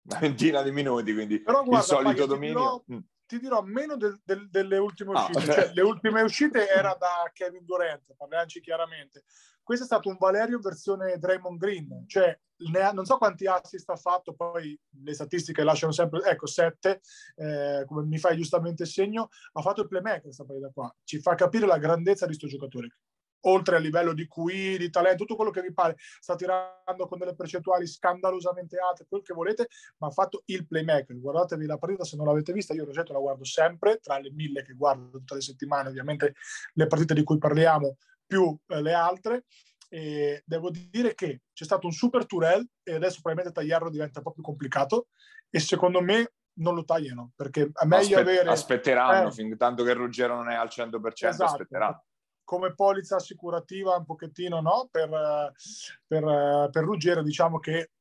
una 0.03 0.19
ventina 0.19 0.63
di 0.63 0.73
minuti, 0.73 1.15
quindi 1.15 1.41
Però, 1.41 1.63
guarda, 1.63 1.79
il 1.79 1.85
solito 1.85 2.27
dominio. 2.27 2.83
Dirò, 2.87 2.99
mm. 2.99 3.03
Ti 3.31 3.39
dirò 3.39 3.63
meno 3.63 3.97
del, 3.97 4.21
del, 4.25 4.51
delle 4.51 4.77
ultime 4.77 5.13
uscite, 5.13 5.39
ah, 5.39 5.43
cioè, 5.55 5.71
le 5.73 5.83
ultime 5.83 6.23
uscite 6.23 6.69
era 6.69 6.97
da 6.99 7.31
Kevin 7.33 7.65
Durant, 7.65 8.13
parliamoci 8.17 8.61
chiaramente. 8.61 9.23
Questo 9.63 9.85
è 9.85 9.87
stato 9.87 10.09
un 10.09 10.17
Valerio 10.19 10.59
versione 10.59 11.17
Draymond 11.17 11.57
Green, 11.57 12.05
cioè 12.09 12.37
ha, 12.83 12.91
non 12.91 13.05
so 13.05 13.19
quanti 13.19 13.47
assist 13.47 13.89
ha 13.89 13.95
fatto, 13.95 14.35
poi 14.35 14.77
le 15.05 15.15
statistiche 15.15 15.63
lasciano 15.63 15.93
sempre, 15.93 16.23
ecco, 16.25 16.47
sette, 16.47 17.03
eh, 17.37 17.85
come 17.87 18.03
mi 18.03 18.19
fai 18.19 18.37
giustamente 18.37 18.85
segno, 18.85 19.29
ha 19.53 19.63
fatto 19.63 19.83
il 19.83 19.89
playmaker 19.89 20.23
questa 20.23 20.45
partita 20.45 20.71
qua, 20.75 20.93
ci 21.05 21.21
fa 21.21 21.37
capire 21.37 21.67
la 21.67 21.79
grandezza 21.79 22.27
di 22.27 22.37
questo 22.37 22.49
giocatore 22.49 22.97
oltre 23.43 23.77
a 23.77 23.79
livello 23.79 24.13
di 24.13 24.27
QI, 24.27 24.77
di 24.79 24.91
talento, 24.91 25.19
tutto 25.19 25.37
quello 25.37 25.51
che 25.51 25.63
vi 25.63 25.73
pare, 25.73 25.97
sta 25.99 26.35
tirando 26.35 27.07
con 27.07 27.19
delle 27.19 27.35
percentuali 27.35 27.87
scandalosamente 27.87 28.77
alte, 28.79 29.07
quel 29.09 29.23
che 29.23 29.33
volete, 29.33 29.69
ma 29.99 30.09
ha 30.09 30.11
fatto 30.11 30.43
il 30.47 30.67
playmaker. 30.67 31.19
Guardatevi 31.19 31.67
la 31.67 31.79
partita 31.79 32.05
se 32.05 32.17
non 32.17 32.27
l'avete 32.27 32.53
vista, 32.53 32.75
io 32.75 32.85
Rosetto 32.85 33.13
la 33.13 33.21
guardo 33.21 33.45
sempre, 33.45 33.99
tra 33.99 34.19
le 34.19 34.31
mille 34.33 34.63
che 34.63 34.75
guardo 34.75 35.11
tutte 35.11 35.35
le 35.35 35.41
settimane, 35.41 35.89
ovviamente 35.89 36.35
le 36.75 36.87
partite 36.87 37.15
di 37.15 37.23
cui 37.23 37.39
parliamo 37.39 37.97
più 38.27 38.57
eh, 38.67 38.83
le 38.83 38.93
altre. 38.93 39.45
E 39.93 40.43
devo 40.47 40.71
dire 40.71 41.15
che 41.15 41.41
c'è 41.53 41.65
stato 41.65 41.87
un 41.87 41.93
super 41.93 42.25
Turel 42.25 42.65
e 42.85 42.95
adesso 42.95 43.19
probabilmente 43.21 43.59
tagliarlo 43.59 43.91
diventa 43.91 44.21
un 44.21 44.25
po' 44.25 44.31
più 44.31 44.43
complicato 44.43 45.09
e 45.51 45.59
secondo 45.59 46.01
me 46.01 46.35
non 46.61 46.77
lo 46.77 46.85
tagliano 46.85 47.33
perché 47.35 47.63
è 47.63 47.85
meglio 47.87 48.19
Aspet- 48.19 48.19
avere 48.21 48.51
aspetteranno 48.51 49.29
eh, 49.29 49.33
fin 49.33 49.57
tanto 49.57 49.83
che 49.83 49.93
Ruggero 49.93 50.37
non 50.37 50.49
è 50.49 50.55
al 50.55 50.69
100% 50.69 51.29
esatto, 51.29 51.45
aspetteranno 51.45 52.05
come 52.51 52.75
polizza 52.75 53.15
assicurativa 53.15 53.95
un 53.95 54.05
pochettino 54.05 54.61
no? 54.61 54.89
per, 54.91 55.09
per, 56.05 56.69
per 56.73 56.83
Ruggero 56.83 57.23
diciamo 57.23 57.61
che 57.61 57.93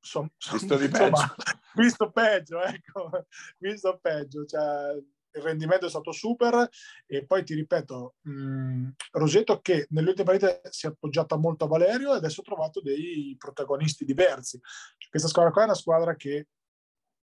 son, 0.00 0.26
son, 0.38 0.58
visto, 0.64 0.82
insomma, 0.82 1.34
visto 1.76 2.10
peggio 2.10 2.62
ecco 2.62 3.26
visto 3.60 3.98
peggio. 4.00 4.46
Cioè, 4.46 4.94
il 5.30 5.42
rendimento 5.42 5.84
è 5.84 5.90
stato 5.90 6.10
super 6.10 6.66
e 7.04 7.26
poi 7.26 7.44
ti 7.44 7.52
ripeto 7.52 8.14
mh, 8.22 8.88
Rosetto 9.10 9.60
che 9.60 9.86
nelle 9.90 10.08
ultime 10.08 10.24
partite 10.24 10.62
si 10.70 10.86
è 10.86 10.88
appoggiata 10.88 11.36
molto 11.36 11.66
a 11.66 11.68
Valerio 11.68 12.14
e 12.14 12.16
adesso 12.16 12.40
ha 12.40 12.44
trovato 12.44 12.80
dei 12.80 13.36
protagonisti 13.36 14.06
diversi. 14.06 14.58
Questa 15.10 15.28
squadra 15.28 15.52
qua 15.52 15.62
è 15.62 15.66
una 15.66 15.74
squadra 15.74 16.16
che 16.16 16.46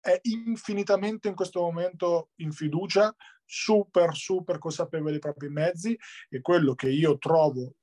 è 0.00 0.18
infinitamente 0.22 1.28
in 1.28 1.34
questo 1.34 1.60
momento 1.60 2.30
in 2.36 2.50
fiducia, 2.50 3.14
super, 3.52 4.16
super 4.16 4.58
consapevole 4.58 5.10
dei 5.10 5.20
propri 5.20 5.50
mezzi 5.50 5.98
e 6.30 6.40
quello 6.40 6.74
che 6.74 6.88
io 6.88 7.18
trovo 7.18 7.74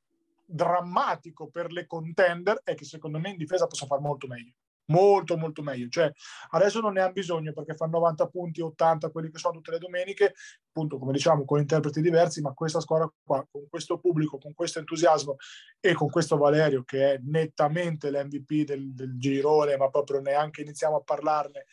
drammatico 0.43 1.47
per 1.47 1.71
le 1.71 1.85
contender 1.85 2.61
è 2.63 2.73
che 2.73 2.85
secondo 2.85 3.19
me 3.19 3.29
in 3.29 3.37
difesa 3.37 3.67
possa 3.67 3.85
fare 3.85 4.01
molto 4.01 4.25
meglio 4.25 4.53
molto 4.89 5.37
molto 5.37 5.61
meglio. 5.61 5.87
Cioè 5.87 6.11
adesso 6.49 6.79
non 6.79 6.93
ne 6.93 7.01
hanno 7.01 7.11
bisogno 7.11 7.53
perché 7.53 7.75
fanno 7.75 7.99
90 7.99 8.27
punti 8.27 8.61
80 8.61 9.09
quelli 9.09 9.31
che 9.31 9.37
sono 9.37 9.53
tutte 9.53 9.71
le 9.71 9.77
domeniche 9.77 10.33
appunto 10.67 10.97
come 10.97 11.11
diciamo 11.11 11.45
con 11.45 11.59
interpreti 11.59 12.01
diversi 12.01 12.41
ma 12.41 12.53
questa 12.53 12.79
squadra 12.79 13.11
qua 13.23 13.45
con 13.49 13.67
questo 13.69 13.99
pubblico 13.99 14.37
con 14.37 14.53
questo 14.53 14.79
entusiasmo 14.79 15.35
e 15.79 15.93
con 15.93 16.09
questo 16.09 16.37
Valerio 16.37 16.83
che 16.83 17.13
è 17.13 17.19
nettamente 17.23 18.11
l'MVP 18.11 18.65
del, 18.65 18.93
del 18.93 19.17
girone 19.17 19.77
ma 19.77 19.89
proprio 19.89 20.19
neanche 20.21 20.61
iniziamo 20.61 20.97
a 20.97 21.01
parlarne 21.01 21.65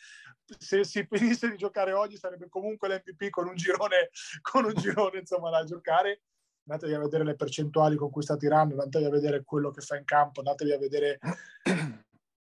se 0.57 0.83
si 0.83 1.05
finisse 1.09 1.49
di 1.49 1.57
giocare 1.57 1.93
oggi 1.93 2.17
sarebbe 2.17 2.47
comunque 2.49 2.87
l'MVP 2.87 3.29
con 3.29 3.47
un 3.47 3.55
girone, 3.55 4.09
con 4.41 4.65
un 4.65 4.73
girone 4.73 5.19
insomma, 5.19 5.49
da 5.49 5.63
giocare. 5.63 6.21
Andatevi 6.67 6.95
a 6.95 6.99
vedere 6.99 7.23
le 7.23 7.35
percentuali 7.35 7.95
con 7.95 8.09
cui 8.09 8.23
sta 8.23 8.35
tirando, 8.35 8.73
andatevi 8.73 9.05
a 9.05 9.09
vedere 9.09 9.43
quello 9.45 9.71
che 9.71 9.79
fa 9.81 9.95
in 9.95 10.03
campo, 10.03 10.41
andatevi 10.41 10.71
a 10.73 10.77
vedere 10.77 11.17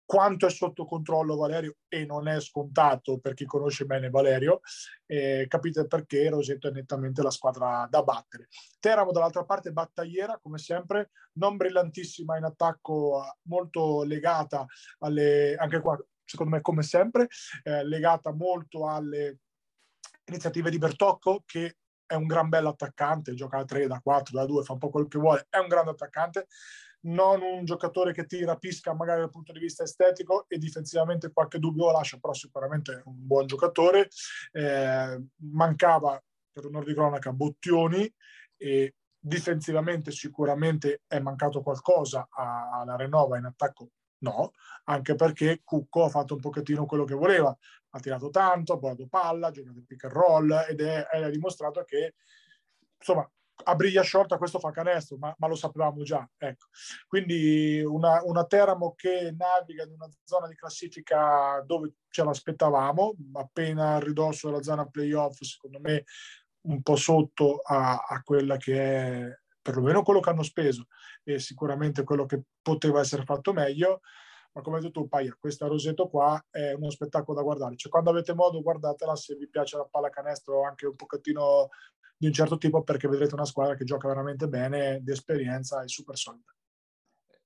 quanto 0.06 0.46
è 0.46 0.50
sotto 0.52 0.86
controllo 0.86 1.36
Valerio 1.36 1.78
e 1.88 2.06
non 2.06 2.28
è 2.28 2.40
scontato 2.40 3.20
per 3.20 3.34
chi 3.34 3.46
conosce 3.46 3.86
bene 3.86 4.10
Valerio, 4.12 4.60
eh, 5.08 5.46
capite 5.48 5.88
perché 5.88 6.30
Rosetto 6.30 6.68
è 6.68 6.72
nettamente 6.72 7.24
la 7.24 7.32
squadra 7.32 7.88
da 7.90 8.04
battere. 8.04 8.48
Teramo 8.80 9.12
dall'altra 9.12 9.44
parte 9.44 9.72
battagliera, 9.72 10.40
come 10.40 10.60
sempre, 10.60 11.10
non 11.40 11.58
brillantissima 11.58 12.38
in 12.38 12.44
attacco, 12.44 13.24
molto 13.48 14.04
legata 14.04 14.66
alle, 15.00 15.56
anche 15.56 15.80
qua 15.80 15.98
secondo 16.26 16.56
me 16.56 16.62
come 16.62 16.84
sempre, 16.84 17.28
eh, 17.64 17.84
legata 17.86 18.34
molto 18.34 18.88
alle 18.88 19.40
iniziative 20.26 20.70
di 20.70 20.78
Bertocco 20.78 21.44
che 21.46 21.78
è 22.06 22.16
un 22.16 22.28
gran 22.28 22.50
bello 22.50 22.70
attaccante, 22.70 23.34
gioca 23.34 23.58
da 23.58 23.66
3, 23.66 23.88
da 23.88 24.00
4, 24.00 24.38
da 24.38 24.46
2, 24.46 24.64
fa 24.64 24.74
un 24.74 24.80
po' 24.80 24.90
quello 24.90 25.08
che 25.08 25.18
vuole, 25.18 25.48
è 25.50 25.58
un 25.58 25.68
grande 25.68 25.92
attaccante, 25.92 26.48
non 27.06 27.42
un 27.42 27.66
giocatore 27.66 28.14
che 28.14 28.26
ti 28.26 28.44
rapisca 28.46 28.94
magari 28.94 29.22
dal 29.22 29.30
punto 29.30 29.52
di 29.52 29.60
vista 29.60 29.84
estetico 29.84 30.46
e 30.48 30.58
difensivamente 30.58 31.32
qualche 31.32 31.60
dubbio 31.60 31.86
lo 31.86 31.92
lascia, 31.92 32.18
però 32.18 32.34
sicuramente 32.34 32.94
è 32.94 33.02
un 33.06 33.26
buon 33.26 33.46
giocatore. 33.46 34.10
Eh, 34.52 35.22
mancava, 35.52 36.22
per 36.52 36.66
onore 36.66 36.86
di 36.86 36.94
cronaca, 36.94 37.34
Bottioni 37.34 38.12
e 38.56 38.96
difensivamente 39.20 40.12
sicuramente 40.12 41.02
è 41.08 41.20
mancato 41.20 41.62
qualcosa 41.62 42.28
alla 42.30 42.96
Renova 42.96 43.38
in 43.38 43.46
attacco 43.46 43.90
No, 44.24 44.52
anche 44.86 45.16
perché 45.16 45.62
Cucco 45.64 46.06
ha 46.06 46.10
fatto 46.10 46.36
un 46.36 46.40
pochettino 46.40 46.86
quello 46.86 47.04
che 47.04 47.14
voleva, 47.14 47.56
ha 47.90 48.00
tirato 48.00 48.30
tanto, 48.30 48.74
ha 48.74 48.78
portato 48.78 49.08
palla, 49.08 49.48
ha 49.48 49.52
giocato 49.52 49.84
pick 49.86 50.06
and 50.06 50.14
roll 50.14 50.66
ed 50.70 50.82
è, 50.82 51.06
è 51.08 51.30
dimostrato 51.30 51.84
che 51.84 52.16
insomma 52.98 53.30
a 53.66 53.76
briglia 53.76 54.02
sciolta 54.02 54.38
questo 54.38 54.60
fa 54.60 54.72
canestro, 54.72 55.18
ma, 55.18 55.34
ma 55.38 55.48
lo 55.48 55.56
sapevamo 55.56 56.04
già. 56.04 56.28
Ecco. 56.38 56.68
Quindi 57.08 57.82
una, 57.86 58.22
una, 58.24 58.46
Teramo 58.46 58.94
che 58.96 59.34
naviga 59.38 59.84
in 59.84 59.92
una 59.92 60.10
zona 60.24 60.48
di 60.48 60.56
classifica 60.56 61.62
dove 61.66 61.94
ce 62.10 62.24
l'aspettavamo, 62.24 63.16
appena 63.34 63.96
a 63.96 64.00
ridosso 64.00 64.48
della 64.48 64.64
zona 64.64 64.86
playoff, 64.88 65.40
secondo 65.42 65.80
me 65.80 66.04
un 66.62 66.82
po' 66.82 66.96
sotto 66.96 67.60
a, 67.60 68.06
a 68.08 68.22
quella 68.24 68.58
che 68.58 68.74
è 68.74 69.43
perlomeno 69.64 70.04
quello 70.04 70.20
che 70.20 70.30
hanno 70.30 70.44
speso 70.44 70.88
e 71.24 71.40
sicuramente 71.40 72.04
quello 72.04 72.28
che 72.28 72.44
poteva 72.62 73.00
essere 73.00 73.24
fatto 73.24 73.54
meglio. 73.54 74.02
Ma 74.52 74.62
come 74.62 74.76
hai 74.76 74.84
detto 74.84 75.02
tu, 75.02 75.08
Paia, 75.08 75.36
questa 75.40 75.66
Roseto 75.66 76.08
qua 76.08 76.40
è 76.52 76.74
uno 76.74 76.92
spettacolo 76.92 77.36
da 77.36 77.44
guardare. 77.44 77.76
Cioè, 77.76 77.92
quando 77.92 78.12
avete 78.12 78.36
modo, 78.36 78.62
guardatela 78.62 79.16
se 79.16 79.36
vi 79.36 79.50
piace 79.50 79.78
la 79.78 79.88
pallacanestro 79.90 80.64
anche 80.64 80.86
un 80.86 80.96
pochettino 80.96 81.70
di 82.16 82.28
un 82.28 82.34
certo 82.34 82.58
tipo, 82.60 82.84
perché 82.84 83.08
vedrete 83.08 83.34
una 83.34 83.46
squadra 83.46 83.74
che 83.74 83.84
gioca 83.84 84.08
veramente 84.08 84.48
bene, 84.48 85.00
di 85.02 85.12
esperienza 85.12 85.82
e 85.82 85.88
super 85.88 86.16
solida. 86.16 86.54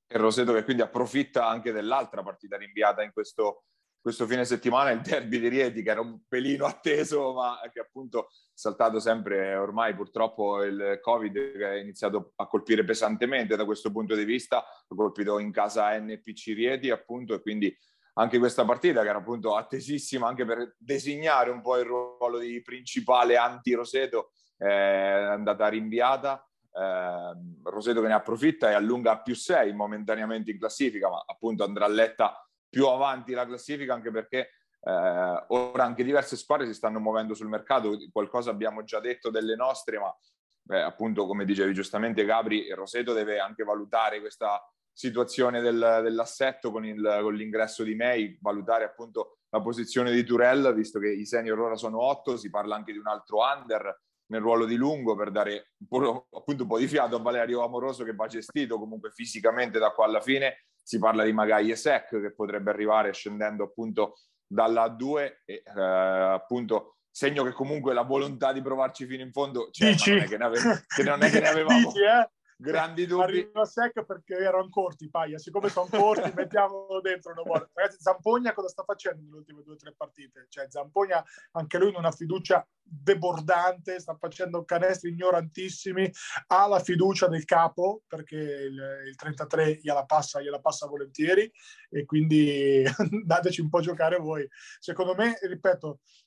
E 0.06 0.18
Roseto 0.18 0.52
che 0.54 0.64
quindi 0.64 0.82
approfitta 0.82 1.48
anche 1.48 1.72
dell'altra 1.72 2.24
partita 2.24 2.58
rinviata 2.58 3.04
in 3.04 3.12
questo 3.14 3.64
questo 4.08 4.26
fine 4.26 4.46
settimana 4.46 4.92
il 4.92 5.02
derby 5.02 5.38
di 5.38 5.50
Rieti 5.50 5.84
che 5.84 5.90
era 5.90 6.00
un 6.00 6.22
pelino 6.30 6.66
atteso 6.66 7.34
ma 7.34 7.60
che 7.74 7.82
appunto 7.82 8.28
è 8.28 8.32
saltato 8.54 9.02
sempre 9.02 9.54
ormai 9.56 9.94
purtroppo 9.96 10.64
il 10.64 11.00
covid 11.02 11.34
che 11.34 11.72
è 11.72 11.76
iniziato 11.82 12.32
a 12.38 12.48
colpire 12.48 12.86
pesantemente 12.86 13.58
da 13.58 13.66
questo 13.66 13.92
punto 13.92 14.16
di 14.16 14.24
vista. 14.24 14.60
Ha 14.60 14.96
colpito 14.96 15.40
in 15.40 15.52
casa 15.52 16.00
NPC 16.00 16.54
Rieti 16.56 16.90
appunto 16.90 17.34
e 17.34 17.42
quindi 17.42 17.78
anche 18.14 18.40
questa 18.40 18.64
partita 18.64 19.02
che 19.02 19.10
era 19.10 19.18
appunto 19.18 19.58
attesissima 19.58 20.26
anche 20.30 20.46
per 20.46 20.76
designare 20.78 21.50
un 21.50 21.62
po' 21.62 21.76
il 21.76 21.84
ruolo 21.84 22.40
di 22.40 22.62
principale 22.62 23.36
anti-Roseto 23.36 24.32
è 24.56 24.70
andata 24.70 25.68
rinviata. 25.68 26.50
Eh, 26.72 27.34
Roseto 27.62 28.00
che 28.00 28.08
ne 28.08 28.14
approfitta 28.14 28.70
e 28.70 28.74
allunga 28.74 29.12
a 29.12 29.22
più 29.22 29.36
6 29.36 29.74
momentaneamente 29.74 30.50
in 30.50 30.60
classifica 30.60 31.10
ma 31.10 31.22
appunto 31.28 31.66
andrà 31.66 31.88
letta 31.88 32.42
più 32.70 32.88
avanti 32.88 33.34
la 33.34 33.46
classifica 33.46 33.94
anche 33.94 34.12
perché 34.12 34.52
eh, 34.82 35.46
ora 35.48 35.84
anche 35.84 36.04
diverse 36.04 36.36
squadre 36.38 36.68
si 36.68 36.74
stanno 36.74 37.00
muovendo 37.00 37.34
sul 37.34 37.48
mercato, 37.48 37.98
qualcosa 38.12 38.52
abbiamo 38.52 38.84
già 38.84 39.00
detto 39.00 39.30
delle 39.30 39.56
nostre, 39.56 40.00
ma 40.00 40.16
beh, 40.62 40.82
appunto 40.82 41.26
come 41.26 41.46
dicevi 41.46 41.74
giustamente 41.74 42.26
Gabri, 42.26 42.72
Roseto 42.74 43.14
deve 43.14 43.40
anche 43.40 43.64
valutare 43.64 44.20
questa 44.20 44.62
situazione 44.92 45.62
del, 45.62 46.00
dell'assetto 46.04 46.72
con, 46.72 46.86
il, 46.86 47.20
con, 47.22 47.34
l'ingresso 47.34 47.84
di 47.84 47.96
May, 47.96 48.38
valutare 48.42 48.84
appunto 48.84 49.38
la 49.50 49.62
posizione 49.62 50.12
di 50.12 50.24
Turell, 50.24 50.74
visto 50.74 51.00
che 51.00 51.10
i 51.12 51.26
senior 51.26 51.60
ora 51.60 51.76
sono 51.76 52.02
otto, 52.02 52.36
si 52.36 52.50
parla 52.50 52.76
anche 52.76 52.92
di 52.92 52.98
un 52.98 53.08
altro 53.08 53.40
under 53.40 54.02
nel 54.30 54.42
ruolo 54.42 54.66
di 54.66 54.76
lungo 54.76 55.16
per 55.16 55.32
dare 55.32 55.72
un 55.90 56.22
appunto 56.32 56.64
un 56.64 56.68
po' 56.68 56.78
di 56.78 56.88
fiato 56.88 57.16
a 57.16 57.20
Valerio 57.20 57.64
Amoroso 57.64 58.04
che 58.04 58.14
va 58.14 58.28
gestito 58.28 58.78
comunque 58.78 59.12
fisicamente 59.12 59.80
da 59.80 59.92
qua 59.92 60.06
alla 60.06 60.20
fine 60.20 60.66
si 60.88 61.00
parla 61.00 61.26
di 61.26 61.34
magari 61.34 61.70
Esec 61.70 62.08
che 62.08 62.34
potrebbe 62.34 62.70
arrivare 62.70 63.12
scendendo 63.12 63.66
appunto 63.66 64.20
dalla 64.48 64.88
2 64.88 65.42
e 65.44 65.62
eh, 65.66 65.82
appunto 65.82 67.00
segno 67.12 67.44
che 67.44 67.52
comunque 67.52 67.94
la 67.94 68.04
volontà 68.04 68.54
di 68.54 68.62
provarci 68.62 69.06
fino 69.06 69.22
in 69.22 69.34
fondo 69.34 69.68
c'è, 69.70 69.90
Dici? 69.90 70.12
non 70.12 70.22
è 70.22 70.28
che 70.28 70.38
ne, 70.38 70.44
ave- 70.46 70.86
che 70.88 71.04
non 71.04 71.24
è 71.24 71.30
che 71.30 71.40
ne 71.42 71.48
avevamo 71.52 71.92
Dici, 71.92 72.04
eh? 72.04 72.30
Grandi 72.58 73.06
dubbi. 73.06 73.22
Arriva 73.22 73.66
sec 73.66 74.04
perché 74.04 74.36
erano 74.36 74.70
corti, 74.70 75.10
Paia. 75.10 75.38
Siccome 75.38 75.70
sono 75.70 75.88
corti, 75.90 76.32
mettiamolo 76.36 77.00
dentro. 77.02 77.34
Non 77.34 77.44
vuole. 77.46 77.70
Ragazzi, 77.74 77.98
Zampogna 78.00 78.54
cosa 78.54 78.68
sta 78.68 78.84
facendo 78.84 79.22
nelle 79.24 79.38
ultime 79.38 79.62
due 79.64 79.74
o 79.74 79.78
tre 79.78 79.94
partite? 79.96 80.48
Cioè, 80.50 80.66
Zampogna, 80.70 81.24
anche 81.52 81.78
lui, 81.78 81.92
non 81.92 82.06
ha 82.06 82.12
fiducia 82.12 82.68
debordante, 82.90 84.00
sta 84.00 84.16
facendo 84.16 84.64
canestri 84.64 85.10
ignorantissimi, 85.10 86.10
ha 86.48 86.68
la 86.68 86.80
fiducia 86.80 87.28
del 87.28 87.44
capo 87.44 88.04
perché 88.08 88.36
il, 88.36 88.82
il 89.08 89.16
33 89.16 89.80
gliela 89.82 90.06
passa, 90.06 90.42
gliela 90.42 90.60
passa 90.60 90.88
volentieri 90.88 91.52
e 91.90 92.06
quindi 92.06 92.84
dateci 93.26 93.62
un 93.62 93.70
po' 93.70 93.80
a 93.80 93.82
giocare 93.82 94.18
voi. 94.18 94.48
Secondo 94.80 95.16
me, 95.16 95.38
ripeto, 95.42 96.00
eh, 96.00 96.27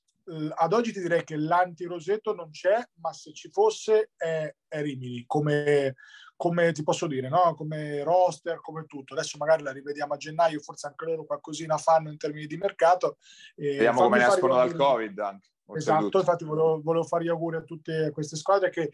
ad 0.54 0.72
oggi 0.72 0.92
ti 0.92 1.00
direi 1.00 1.24
che 1.24 1.36
l'anti-Roseto 1.36 2.34
non 2.34 2.50
c'è, 2.50 2.82
ma 3.00 3.12
se 3.12 3.32
ci 3.32 3.50
fosse 3.50 4.12
è, 4.16 4.54
è 4.68 4.82
Rimini, 4.82 5.24
come, 5.26 5.96
come 6.36 6.72
ti 6.72 6.82
posso 6.82 7.06
dire, 7.06 7.28
no? 7.28 7.54
come 7.54 8.02
roster, 8.02 8.60
come 8.60 8.84
tutto. 8.86 9.14
Adesso 9.14 9.38
magari 9.38 9.62
la 9.62 9.72
rivediamo 9.72 10.14
a 10.14 10.16
gennaio, 10.16 10.60
forse 10.60 10.86
anche 10.86 11.04
loro 11.04 11.24
qualcosina 11.24 11.76
fanno 11.78 12.10
in 12.10 12.16
termini 12.16 12.46
di 12.46 12.56
mercato. 12.56 13.18
Vediamo 13.56 14.02
come 14.02 14.18
ne 14.18 14.26
escono 14.26 14.54
dal 14.54 14.74
Covid 14.74 15.18
anche. 15.18 15.48
Esatto, 15.72 16.18
infatti 16.18 16.44
volevo, 16.44 16.80
volevo, 16.82 17.04
fare 17.04 17.24
gli 17.24 17.28
auguri 17.28 17.56
a 17.56 17.62
tutte 17.62 18.10
queste 18.12 18.36
squadre 18.36 18.70
che 18.70 18.90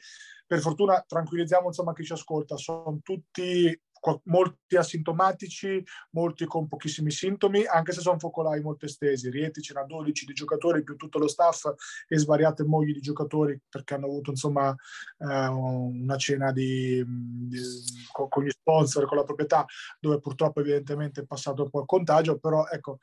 per 0.46 0.60
fortuna 0.60 1.02
tranquillizziamo 1.06 1.68
insomma 1.68 1.94
chi 1.94 2.04
ci 2.04 2.12
ascolta, 2.12 2.56
sono 2.58 2.98
tutti 3.02 3.80
molti 4.24 4.76
asintomatici, 4.76 5.82
molti 6.10 6.44
con 6.44 6.68
pochissimi 6.68 7.10
sintomi, 7.10 7.64
anche 7.64 7.92
se 7.92 8.00
sono 8.00 8.18
focolai 8.18 8.60
molto 8.60 8.86
estesi. 8.86 9.30
Rieti 9.30 9.60
ce 9.60 9.74
n'ha 9.74 9.84
12 9.84 10.24
di 10.24 10.32
giocatori 10.32 10.82
più 10.82 10.96
tutto 10.96 11.18
lo 11.18 11.28
staff 11.28 11.64
e 12.08 12.18
svariate 12.18 12.64
mogli 12.64 12.92
di 12.92 13.00
giocatori 13.00 13.58
perché 13.68 13.94
hanno 13.94 14.06
avuto 14.06 14.30
insomma 14.30 14.74
eh, 15.18 15.46
una 15.46 16.16
cena 16.16 16.52
di, 16.52 17.02
di, 17.06 17.60
con, 18.12 18.28
con, 18.28 18.44
gli 18.44 18.50
sponsor, 18.50 19.06
con 19.06 19.16
la 19.16 19.24
proprietà, 19.24 19.64
dove 20.00 20.20
purtroppo 20.20 20.60
evidentemente 20.60 21.22
è 21.22 21.26
passato 21.26 21.64
un 21.64 21.70
po' 21.70 21.80
il 21.80 21.86
contagio, 21.86 22.38
però 22.38 22.66
ecco, 22.66 22.98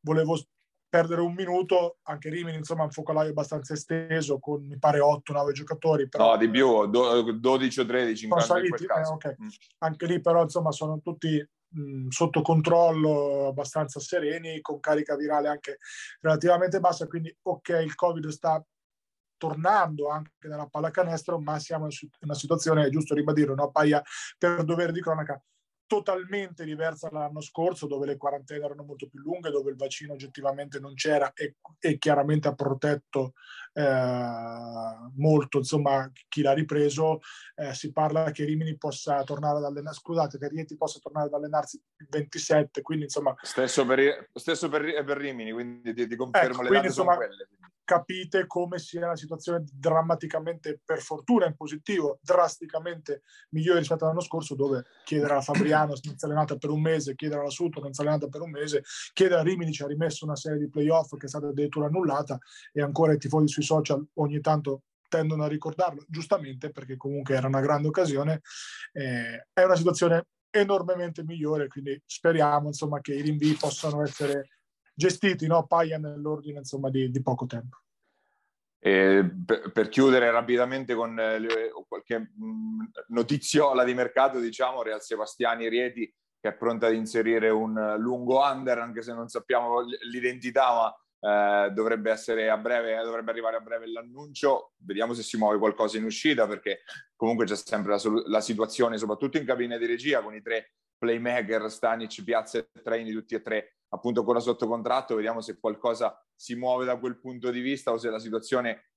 volevo 0.00 0.36
perdere 0.96 1.20
un 1.20 1.34
minuto, 1.34 1.98
anche 2.04 2.30
Rimini 2.30 2.56
insomma 2.56 2.84
un 2.84 2.90
focolaio 2.90 3.28
abbastanza 3.28 3.74
esteso 3.74 4.38
con 4.38 4.64
mi 4.66 4.78
pare 4.78 5.00
8-9 5.00 5.52
giocatori. 5.52 6.08
Però, 6.08 6.30
no, 6.30 6.36
di 6.38 6.48
più, 6.48 6.86
do, 6.86 7.32
12 7.32 7.80
o 7.80 7.84
13 7.84 8.24
in, 8.24 8.40
saliti, 8.40 8.84
eh, 8.84 9.06
okay. 9.06 9.34
mm. 9.38 9.48
Anche 9.78 10.06
lì 10.06 10.20
però 10.22 10.42
insomma 10.42 10.72
sono 10.72 11.00
tutti 11.02 11.46
mh, 11.68 12.08
sotto 12.08 12.40
controllo, 12.40 13.48
abbastanza 13.48 14.00
sereni, 14.00 14.62
con 14.62 14.80
carica 14.80 15.16
virale 15.16 15.48
anche 15.48 15.78
relativamente 16.22 16.80
bassa, 16.80 17.06
quindi 17.06 17.34
ok 17.42 17.68
il 17.84 17.94
Covid 17.94 18.26
sta 18.28 18.64
tornando 19.36 20.08
anche 20.08 20.48
nella 20.48 20.66
pallacanestro, 20.66 21.38
ma 21.38 21.58
siamo 21.58 21.88
in 21.90 22.08
una 22.20 22.34
situazione, 22.34 22.86
è 22.86 22.88
giusto 22.88 23.14
ribadirlo, 23.14 23.54
no? 23.54 23.70
Paia 23.70 24.02
per 24.38 24.64
dovere 24.64 24.92
di 24.92 25.02
cronaca, 25.02 25.38
totalmente 25.86 26.64
diversa 26.64 27.08
dall'anno 27.08 27.40
scorso, 27.40 27.86
dove 27.86 28.06
le 28.06 28.16
quarantene 28.16 28.64
erano 28.64 28.82
molto 28.82 29.08
più 29.08 29.20
lunghe, 29.20 29.50
dove 29.50 29.70
il 29.70 29.76
vaccino 29.76 30.12
oggettivamente 30.12 30.80
non 30.80 30.94
c'era 30.94 31.32
e, 31.32 31.56
e 31.78 31.98
chiaramente 31.98 32.48
ha 32.48 32.54
protetto 32.54 33.32
eh, 33.72 35.12
molto 35.16 35.58
insomma, 35.58 36.10
chi 36.28 36.42
l'ha 36.42 36.52
ripreso. 36.52 37.20
Eh, 37.54 37.74
si 37.74 37.92
parla 37.92 38.30
che 38.30 38.44
Rimini 38.44 38.76
possa 38.76 39.22
tornare 39.24 39.58
ad 39.58 39.64
allenarsi, 39.64 40.00
scusate, 40.00 40.38
che 40.38 40.48
Rieti 40.48 40.76
possa 40.76 40.98
tornare 40.98 41.26
ad 41.26 41.34
allenarsi 41.34 41.80
il 41.98 42.06
27, 42.08 42.82
quindi 42.82 43.04
insomma... 43.04 43.34
Stesso 43.42 43.86
per, 43.86 44.30
stesso 44.32 44.68
per, 44.68 45.04
per 45.04 45.16
Rimini, 45.16 45.52
quindi 45.52 45.94
ti, 45.94 46.06
ti 46.06 46.16
confermo 46.16 46.54
ecco, 46.54 46.62
le 46.62 46.68
quindi, 46.68 46.86
insomma, 46.88 47.16
quelle 47.16 47.48
capite 47.86 48.46
come 48.48 48.78
sia 48.78 49.06
una 49.06 49.16
situazione 49.16 49.64
drammaticamente, 49.72 50.80
per 50.84 51.00
fortuna 51.00 51.46
in 51.46 51.54
positivo, 51.54 52.18
drasticamente 52.20 53.22
migliore 53.50 53.78
rispetto 53.78 54.04
all'anno 54.04 54.20
scorso, 54.20 54.56
dove 54.56 54.84
chiedere 55.04 55.34
a 55.34 55.40
Fabriano 55.40 55.94
è 55.94 55.98
allenata 56.22 56.56
per 56.56 56.70
un 56.70 56.82
mese, 56.82 57.14
chiedere 57.14 57.40
alla 57.40 57.48
Suto 57.48 57.82
è 57.82 57.88
allenata 57.96 58.26
per 58.26 58.40
un 58.40 58.50
mese, 58.50 58.82
chiedere 59.12 59.40
a 59.40 59.44
Rimini 59.44 59.72
ci 59.72 59.84
ha 59.84 59.86
rimesso 59.86 60.24
una 60.24 60.34
serie 60.34 60.58
di 60.58 60.68
playoff 60.68 61.16
che 61.16 61.26
è 61.26 61.28
stata 61.28 61.46
addirittura 61.46 61.86
annullata 61.86 62.36
e 62.72 62.82
ancora 62.82 63.12
i 63.12 63.18
tifosi 63.18 63.46
sui 63.46 63.62
social 63.62 64.04
ogni 64.14 64.40
tanto 64.40 64.82
tendono 65.08 65.44
a 65.44 65.48
ricordarlo, 65.48 66.04
giustamente 66.08 66.72
perché 66.72 66.96
comunque 66.96 67.36
era 67.36 67.46
una 67.46 67.60
grande 67.60 67.86
occasione. 67.86 68.40
Eh, 68.92 69.46
è 69.52 69.62
una 69.62 69.76
situazione 69.76 70.26
enormemente 70.50 71.22
migliore, 71.22 71.68
quindi 71.68 72.02
speriamo 72.04 72.66
insomma 72.66 73.00
che 73.00 73.14
i 73.14 73.22
rinvii 73.22 73.54
possano 73.54 74.02
essere 74.02 74.55
gestiti, 74.96 75.46
no? 75.46 75.66
Paia 75.66 75.98
nell'ordine 75.98 76.58
insomma, 76.58 76.90
di, 76.90 77.10
di 77.10 77.22
poco 77.22 77.46
tempo. 77.46 77.78
E 78.78 79.28
per, 79.72 79.88
chiudere 79.88 80.30
rapidamente 80.30 80.94
con 80.94 81.18
eh, 81.18 81.70
qualche 81.88 82.18
mm, 82.18 82.80
notiziola 83.08 83.84
di 83.84 83.94
mercato, 83.94 84.38
diciamo, 84.38 84.82
Real 84.82 85.02
Sebastiani 85.02 85.68
Rieti 85.68 86.12
che 86.46 86.48
è 86.48 86.54
pronta 86.54 86.86
ad 86.86 86.94
inserire 86.94 87.48
un 87.50 87.96
lungo 87.98 88.40
under, 88.40 88.78
anche 88.78 89.02
se 89.02 89.12
non 89.12 89.28
sappiamo 89.28 89.80
l'identità, 90.10 90.94
ma 91.20 91.66
eh, 91.66 91.70
dovrebbe 91.72 92.14
breve, 92.60 93.02
dovrebbe 93.02 93.30
arrivare 93.30 93.56
a 93.56 93.60
breve 93.60 93.88
l'annuncio. 93.88 94.72
Vediamo 94.76 95.12
se 95.14 95.22
si 95.22 95.36
muove 95.36 95.58
qualcosa 95.58 95.98
in 95.98 96.04
uscita, 96.04 96.46
perché 96.46 96.82
comunque 97.16 97.46
c'è 97.46 97.56
sempre 97.56 97.96
la, 97.96 98.00
la 98.26 98.40
situazione, 98.40 98.98
soprattutto 98.98 99.38
in 99.38 99.44
cabina 99.44 99.76
di 99.76 99.86
regia, 99.86 100.22
con 100.22 100.34
i 100.34 100.42
tre 100.42 100.74
playmaker, 100.96 101.70
Stanic, 101.70 102.22
Piazza 102.22 102.58
e 102.58 102.68
Traini, 102.82 103.12
tutti 103.12 103.34
e 103.34 103.42
tre 103.42 103.75
appunto 103.90 104.20
ancora 104.20 104.40
sotto 104.40 104.66
contratto, 104.66 105.14
vediamo 105.14 105.40
se 105.40 105.58
qualcosa 105.58 106.20
si 106.34 106.54
muove 106.54 106.84
da 106.84 106.96
quel 106.98 107.18
punto 107.18 107.50
di 107.50 107.60
vista 107.60 107.92
o 107.92 107.98
se 107.98 108.10
la 108.10 108.18
situazione 108.18 108.90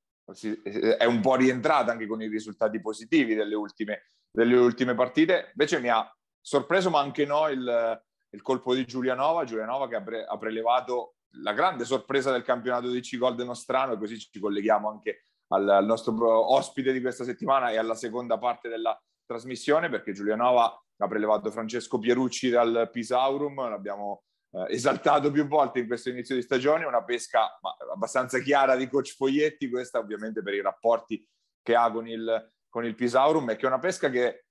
è 0.97 1.05
un 1.05 1.21
po' 1.21 1.35
rientrata 1.35 1.91
anche 1.91 2.05
con 2.05 2.21
i 2.21 2.27
risultati 2.27 2.79
positivi 2.79 3.33
delle 3.33 3.55
ultime, 3.55 4.05
delle 4.31 4.55
ultime 4.57 4.93
partite. 4.93 5.51
Invece 5.53 5.79
mi 5.79 5.89
ha 5.89 6.07
sorpreso, 6.39 6.89
ma 6.89 6.99
anche 6.99 7.25
no, 7.25 7.47
il, 7.47 8.01
il 8.29 8.41
colpo 8.41 8.75
di 8.75 8.85
Giulianova, 8.85 9.43
Giulianova 9.43 9.87
che 9.87 9.95
ha, 9.95 10.01
pre, 10.01 10.25
ha, 10.25 10.37
prelevato 10.37 11.15
la 11.41 11.53
grande 11.53 11.85
sorpresa 11.85 12.31
del 12.31 12.43
campionato 12.43 12.89
di 12.89 13.01
C-Gold 13.01 13.39
nostrano 13.41 13.93
e 13.93 13.97
così 13.97 14.17
ci 14.17 14.39
colleghiamo 14.39 14.89
anche 14.89 15.23
al, 15.47 15.67
al 15.67 15.85
nostro 15.85 16.53
ospite 16.53 16.91
di 16.91 17.01
questa 17.01 17.23
settimana 17.23 17.69
e 17.71 17.77
alla 17.77 17.95
seconda 17.95 18.37
parte 18.37 18.69
della 18.69 18.99
trasmissione 19.25 19.89
perché 19.89 20.11
Giulianova 20.11 20.83
ha 21.01 21.07
prelevato 21.07 21.51
Francesco 21.51 21.99
Pierucci 21.99 22.49
dal 22.49 22.89
Pisaurum, 22.91 23.69
l'abbiamo 23.69 24.23
eh, 24.51 24.65
esaltato 24.69 25.31
più 25.31 25.47
volte 25.47 25.79
in 25.79 25.87
questo 25.87 26.09
inizio 26.09 26.35
di 26.35 26.41
stagione, 26.41 26.85
una 26.85 27.03
pesca 27.03 27.59
abbastanza 27.91 28.39
chiara 28.39 28.75
di 28.75 28.87
coach 28.87 29.15
Foglietti, 29.15 29.69
questa 29.69 29.99
ovviamente 29.99 30.41
per 30.41 30.53
i 30.53 30.61
rapporti 30.61 31.27
che 31.61 31.75
ha 31.75 31.91
con 31.91 32.07
il, 32.07 32.51
con 32.69 32.85
il 32.85 32.95
Pisaurum, 32.95 33.49
e 33.51 33.55
che 33.55 33.65
è 33.65 33.67
una 33.67 33.79
pesca 33.79 34.09
che 34.09 34.45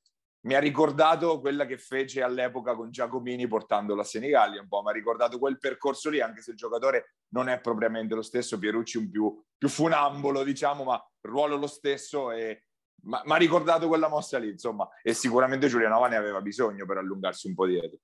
mi 0.47 0.55
ha 0.55 0.61
ricordato 0.61 1.41
quella 1.41 1.67
che 1.67 1.79
fece 1.79 2.23
all'epoca 2.23 2.75
con 2.75 2.91
Giacomini 2.91 3.49
portandolo 3.49 4.03
a 4.03 4.05
Senigallia 4.05 4.61
un 4.61 4.69
po', 4.69 4.83
mi 4.83 4.91
ha 4.91 4.93
ricordato 4.93 5.39
quel 5.39 5.59
percorso 5.59 6.11
lì, 6.11 6.21
anche 6.21 6.43
se 6.43 6.53
il 6.53 6.57
giocatore 6.57 7.17
non 7.31 7.49
è 7.49 7.61
propriamente 7.61 8.15
lo 8.15 8.23
stesso, 8.23 8.59
Pierucci 8.59 8.99
un 8.99 9.11
più, 9.11 9.43
più 9.57 9.69
funambolo, 9.69 10.45
diciamo, 10.45 10.85
ma 10.85 11.11
ruolo 11.23 11.57
lo 11.57 11.67
stesso 11.67 12.31
e 12.31 12.65
mi 13.03 13.33
ha 13.33 13.37
ricordato 13.37 13.89
quella 13.89 14.09
mossa 14.09 14.39
lì, 14.39 14.51
insomma, 14.51 14.89
e 15.03 15.13
sicuramente 15.13 15.69
Giulianova 15.69 16.09
ne 16.09 16.17
aveva 16.17 16.41
bisogno 16.41 16.87
per 16.87 16.99
allungarsi 16.99 17.49
un 17.49 17.55
po' 17.55 17.67
dietro. 17.67 17.99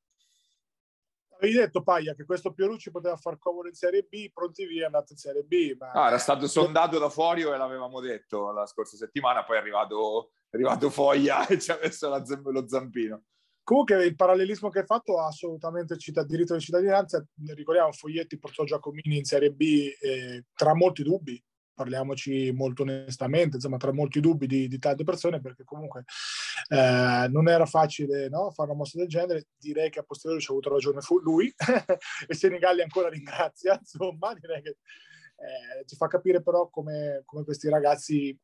Avevi 1.39 1.59
detto 1.59 1.83
Paglia 1.83 2.15
che 2.15 2.25
questo 2.25 2.53
Pierucci 2.53 2.91
poteva 2.91 3.17
far 3.17 3.39
comodo 3.39 3.69
in 3.69 3.75
Serie 3.75 4.03
B, 4.03 4.31
pronti 4.33 4.67
via, 4.67 4.83
è 4.83 4.87
andato 4.87 5.13
in 5.13 5.19
Serie 5.19 5.43
B. 5.43 5.77
Ma... 5.79 5.91
Ah, 5.91 6.09
era 6.09 6.19
stato 6.19 6.47
sondato 6.47 6.99
da 6.99 7.09
Forio 7.09 7.53
e 7.53 7.57
l'avevamo 7.57 8.01
detto 8.01 8.51
la 8.53 8.67
scorsa 8.67 8.97
settimana, 8.97 9.45
poi 9.45 9.57
è 9.57 9.61
arrivato, 9.61 10.31
è 10.49 10.57
arrivato 10.57 10.91
Foglia 10.91 11.47
e 11.47 11.59
ci 11.59 11.71
ha 11.71 11.79
messo 11.81 12.09
la, 12.09 12.23
lo 12.45 12.69
zampino. 12.69 13.25
Comunque 13.65 14.05
il 14.05 14.15
parallelismo 14.15 14.69
che 14.69 14.81
hai 14.81 14.85
fatto 14.85 15.19
ha 15.19 15.27
assolutamente 15.27 15.97
cittad- 15.97 16.27
diritto 16.27 16.55
di 16.55 16.61
cittadinanza. 16.61 17.25
Ricordiamo, 17.55 17.93
Foglietti 17.93 18.39
portò 18.39 18.63
Giacomini 18.65 19.17
in 19.17 19.25
Serie 19.25 19.53
B 19.53 19.91
eh, 20.01 20.45
tra 20.55 20.75
molti 20.75 21.03
dubbi, 21.03 21.43
parliamoci 21.75 22.53
molto 22.53 22.83
onestamente, 22.83 23.57
insomma, 23.57 23.77
tra 23.77 23.93
molti 23.93 24.21
dubbi 24.21 24.47
di, 24.47 24.69
di 24.69 24.79
tante 24.79 25.05
persone, 25.05 25.41
perché 25.41 25.65
comunque 25.65 26.05
eh, 26.69 27.27
non 27.31 27.49
era 27.49 27.67
facile 27.67 28.29
no, 28.29 28.51
fare 28.51 28.71
una 28.71 28.79
mossa 28.79 28.99
del 28.99 29.09
genere. 29.09 29.49
Direi 29.59 29.91
che 29.91 30.01
a 30.01 30.05
posteriori 30.05 30.43
ci 30.43 30.51
ha 30.51 30.53
avuto 30.53 30.71
ragione 30.71 31.01
fu 31.01 31.19
lui 31.19 31.53
e 32.27 32.35
Senigalli 32.35 32.83
ancora 32.83 33.09
ringrazia, 33.09 33.77
insomma, 33.81 34.35
direi 34.35 34.63
che 34.63 34.71
eh, 34.71 35.85
ci 35.87 35.97
fa 35.97 36.07
capire 36.07 36.43
però 36.43 36.69
come, 36.69 37.23
come 37.25 37.45
questi 37.45 37.69
ragazzi 37.69 38.39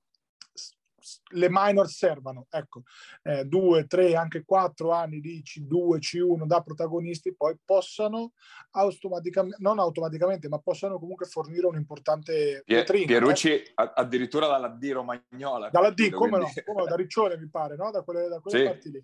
le 1.32 1.48
minor 1.51 1.88
servano, 1.88 2.46
ecco, 2.51 2.82
eh, 3.22 3.44
due, 3.44 3.86
tre, 3.86 4.14
anche 4.14 4.44
quattro 4.44 4.92
anni 4.92 5.20
di 5.20 5.42
C2, 5.42 5.98
C1 5.98 6.46
da 6.46 6.61
protagonisti, 6.61 7.34
poi 7.34 7.57
possano 7.64 8.32
automaticamente, 8.72 9.57
non 9.61 9.78
automaticamente, 9.78 10.48
ma 10.48 10.59
possano 10.59 10.98
comunque 10.98 11.26
fornire 11.26 11.66
un 11.66 11.76
importante 11.76 12.62
vetrina. 12.66 13.07
Pierucci 13.07 13.51
eh. 13.51 13.72
addirittura 13.74 14.46
dalla 14.46 14.68
D 14.68 14.90
romagnola. 14.92 15.70
Dalla 15.70 15.90
D, 15.90 16.11
come 16.11 16.30
quindi... 16.30 16.53
no, 16.57 16.62
come 16.64 16.82
no, 16.82 16.88
da 16.88 16.96
Riccione 16.96 17.38
mi 17.38 17.48
pare, 17.48 17.76
no? 17.76 17.90
Da 17.90 18.03
quelle, 18.03 18.28
da 18.28 18.40
quelle 18.40 18.59
sì. 18.59 18.64
parti 18.64 18.90
lì. 18.90 19.03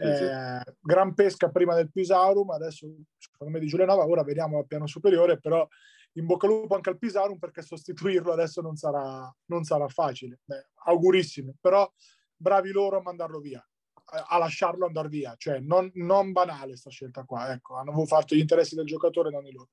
Eh, 0.00 0.62
gran 0.80 1.12
pesca 1.12 1.50
prima 1.50 1.74
del 1.74 1.90
Pisaurum, 1.90 2.50
adesso 2.50 2.86
secondo 3.18 3.52
me 3.52 3.58
di 3.58 3.66
Giulianova, 3.66 4.06
ora 4.06 4.22
vediamo 4.22 4.58
al 4.58 4.66
piano 4.66 4.86
superiore, 4.86 5.40
però 5.40 5.66
in 6.12 6.26
bocca 6.26 6.46
al 6.46 6.52
lupo 6.52 6.74
anche 6.74 6.90
al 6.90 6.98
Pisarum 6.98 7.38
perché 7.38 7.62
sostituirlo 7.62 8.32
adesso 8.32 8.60
non 8.60 8.76
sarà, 8.76 9.32
non 9.46 9.64
sarà 9.64 9.88
facile. 9.88 10.40
Beh, 10.44 10.68
augurissime, 10.84 11.54
però 11.60 11.90
bravi 12.36 12.70
loro 12.70 12.98
a 12.98 13.02
mandarlo 13.02 13.40
via. 13.40 13.64
a 14.10 14.38
lasciarlo 14.38 14.86
andare 14.86 15.08
via. 15.08 15.34
Cioè, 15.36 15.60
non, 15.60 15.90
non 15.94 16.32
banale 16.32 16.68
questa 16.68 16.90
scelta 16.90 17.24
qua. 17.24 17.52
Ecco, 17.52 17.76
hanno 17.76 18.06
fatto 18.06 18.34
gli 18.34 18.40
interessi 18.40 18.74
del 18.74 18.86
giocatore, 18.86 19.30
non 19.30 19.46
i 19.46 19.52
loro. 19.52 19.70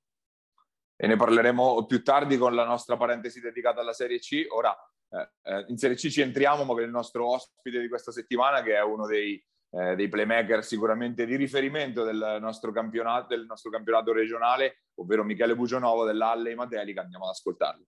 E 0.97 1.07
ne 1.07 1.15
parleremo 1.15 1.85
più 1.85 2.03
tardi 2.03 2.37
con 2.37 2.55
la 2.55 2.65
nostra 2.65 2.95
parentesi 2.95 3.39
dedicata 3.39 3.81
alla 3.81 3.93
Serie 3.93 4.19
C. 4.19 4.45
Ora, 4.49 4.75
eh, 5.09 5.29
eh 5.43 5.65
in 5.67 5.77
Serie 5.77 5.95
C 5.95 6.09
ci 6.09 6.21
entriamo, 6.21 6.63
ma 6.63 6.73
con 6.73 6.83
il 6.83 6.89
nostro 6.89 7.27
ospite 7.31 7.79
di 7.79 7.89
questa 7.89 8.11
settimana, 8.11 8.61
che 8.61 8.75
è 8.75 8.81
uno 8.81 9.05
dei, 9.05 9.43
eh, 9.75 9.95
dei 9.95 10.07
playmaker 10.07 10.63
sicuramente 10.63 11.25
di 11.25 11.35
riferimento 11.35 12.03
del 12.03 12.37
nostro, 12.39 12.71
campionato, 12.71 13.35
del 13.35 13.45
nostro 13.45 13.69
campionato 13.69 14.13
regionale, 14.13 14.83
ovvero 14.95 15.25
Michele 15.25 15.55
Bugionovo 15.55 16.05
dell'Alle 16.05 16.55
Matelica. 16.55 17.01
Andiamo 17.01 17.25
ad 17.25 17.31
ascoltarlo. 17.31 17.83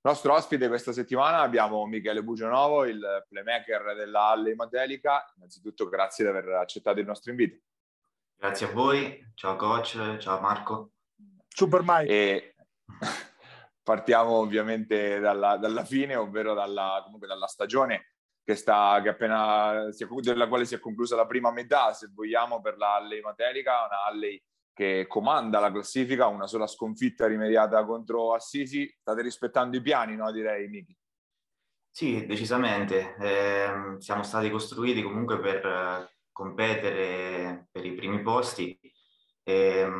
Nostro 0.00 0.32
ospite 0.34 0.68
questa 0.68 0.92
settimana 0.92 1.40
abbiamo 1.40 1.84
Michele 1.86 2.22
Bugionovo, 2.22 2.84
il 2.84 3.26
playmaker 3.28 3.94
della 3.94 4.28
Halle 4.28 4.54
Matelica. 4.54 5.24
Innanzitutto 5.36 5.88
grazie 5.88 6.24
di 6.24 6.30
aver 6.30 6.48
accettato 6.56 7.00
il 7.00 7.06
nostro 7.06 7.30
invito. 7.30 7.60
Grazie 8.36 8.66
a 8.66 8.72
voi, 8.72 9.32
ciao 9.34 9.56
coach, 9.56 10.18
ciao 10.18 10.40
Marco. 10.40 10.92
Super 11.48 11.82
Mike. 11.82 12.06
E 12.10 12.54
partiamo 13.82 14.32
ovviamente 14.32 15.18
dalla, 15.18 15.56
dalla 15.56 15.84
fine, 15.84 16.14
ovvero 16.14 16.54
dalla, 16.54 17.04
dalla 17.18 17.46
stagione 17.46 18.12
che 18.42 18.54
sta, 18.54 19.00
che 19.02 19.10
appena, 19.10 19.90
della 20.20 20.48
quale 20.48 20.64
si 20.64 20.74
è 20.74 20.78
conclusa 20.78 21.16
la 21.16 21.26
prima 21.26 21.50
metà, 21.50 21.92
se 21.92 22.10
vogliamo, 22.12 22.60
per 22.60 22.78
la 22.78 22.94
Halle 22.94 23.20
Matelica, 23.20 23.84
una 23.84 24.04
Halle 24.06 24.42
che 24.72 25.06
comanda 25.08 25.58
la 25.58 25.72
classifica, 25.72 26.28
una 26.28 26.46
sola 26.46 26.66
sconfitta 26.66 27.26
rimediata 27.26 27.84
contro 27.84 28.32
Assisi. 28.32 28.88
State 29.00 29.22
rispettando 29.22 29.76
i 29.76 29.82
piani, 29.82 30.16
no? 30.16 30.30
Direi, 30.30 30.68
Miki. 30.68 30.96
Sì, 31.90 32.24
decisamente. 32.26 33.16
Eh, 33.18 33.96
siamo 33.98 34.22
stati 34.22 34.48
costruiti 34.50 35.02
comunque 35.02 35.40
per 35.40 35.66
eh, 35.66 36.16
competere 36.30 37.68
per 37.72 37.84
i 37.84 37.94
primi 37.94 38.22
posti. 38.22 38.78
Eh, 39.42 39.90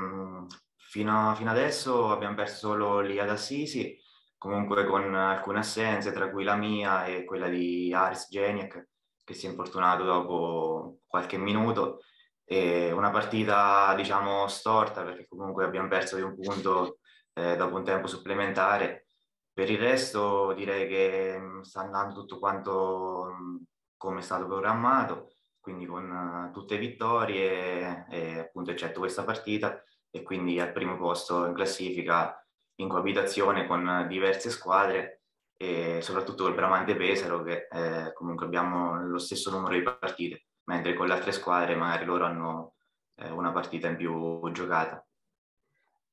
fino, 0.89 1.34
fino, 1.34 1.51
adesso 1.51 2.11
abbiamo 2.11 2.34
perso 2.34 2.68
solo 2.68 3.01
lì 3.01 3.18
ad 3.18 3.28
Assisi, 3.28 3.97
comunque 4.39 4.86
con 4.86 5.14
alcune 5.14 5.59
assenze, 5.59 6.12
tra 6.12 6.30
cui 6.30 6.45
la 6.45 6.57
mia 6.57 7.05
e 7.05 7.24
quella 7.24 7.49
di 7.49 7.93
Aris 7.93 8.28
Geniak, 8.30 8.89
che 9.22 9.34
si 9.34 9.47
è 9.47 9.51
infortunato 9.51 10.05
dopo 10.05 11.01
qualche 11.07 11.36
minuto 11.36 12.01
e 12.45 12.91
una 12.93 13.11
partita 13.11 13.95
diciamo 13.95 14.49
storta 14.49 15.05
perché 15.05 15.26
comunque 15.28 15.64
abbiamo 15.64 15.89
perso 15.89 16.16
di 16.16 16.22
un 16.22 16.34
punto 16.34 17.01
eh, 17.34 17.57
dopo 17.57 17.76
un 17.76 17.84
tempo 17.84 18.07
supplementare. 18.07 19.07
Per 19.53 19.70
il 19.70 19.78
resto 19.78 20.55
direi 20.55 20.89
che 20.89 21.39
mm, 21.39 21.61
sta 21.61 21.80
andando 21.80 22.14
tutto 22.14 22.39
quanto 22.39 23.26
mm, 23.39 23.57
come 23.99 24.20
è 24.20 24.22
stato 24.22 24.47
programmato, 24.47 25.32
quindi 25.61 25.84
con 25.84 26.11
uh, 26.11 26.51
tutte 26.53 26.78
vittorie, 26.78 28.07
e, 28.11 28.39
appunto 28.39 28.70
eccetto 28.70 29.01
questa 29.01 29.24
partita, 29.24 29.82
e 30.11 30.22
quindi 30.22 30.59
al 30.61 30.72
primo 30.72 30.96
posto 30.96 31.46
in 31.46 31.54
classifica 31.54 32.42
in 32.76 32.88
coabitazione 32.88 33.66
con 33.66 34.06
diverse 34.09 34.50
squadre 34.50 35.22
e 35.56 36.00
soprattutto 36.02 36.44
col 36.44 36.54
Bramante 36.54 36.94
Pesaro 36.94 37.42
che 37.42 37.66
eh, 37.70 38.12
comunque 38.12 38.46
abbiamo 38.46 38.94
lo 39.02 39.18
stesso 39.18 39.50
numero 39.50 39.74
di 39.74 39.82
partite 39.82 40.46
mentre 40.64 40.94
con 40.94 41.06
le 41.06 41.14
altre 41.14 41.32
squadre 41.32 41.74
magari 41.74 42.04
loro 42.04 42.24
hanno 42.24 42.74
eh, 43.16 43.30
una 43.30 43.50
partita 43.52 43.88
in 43.88 43.96
più 43.96 44.50
giocata. 44.52 45.04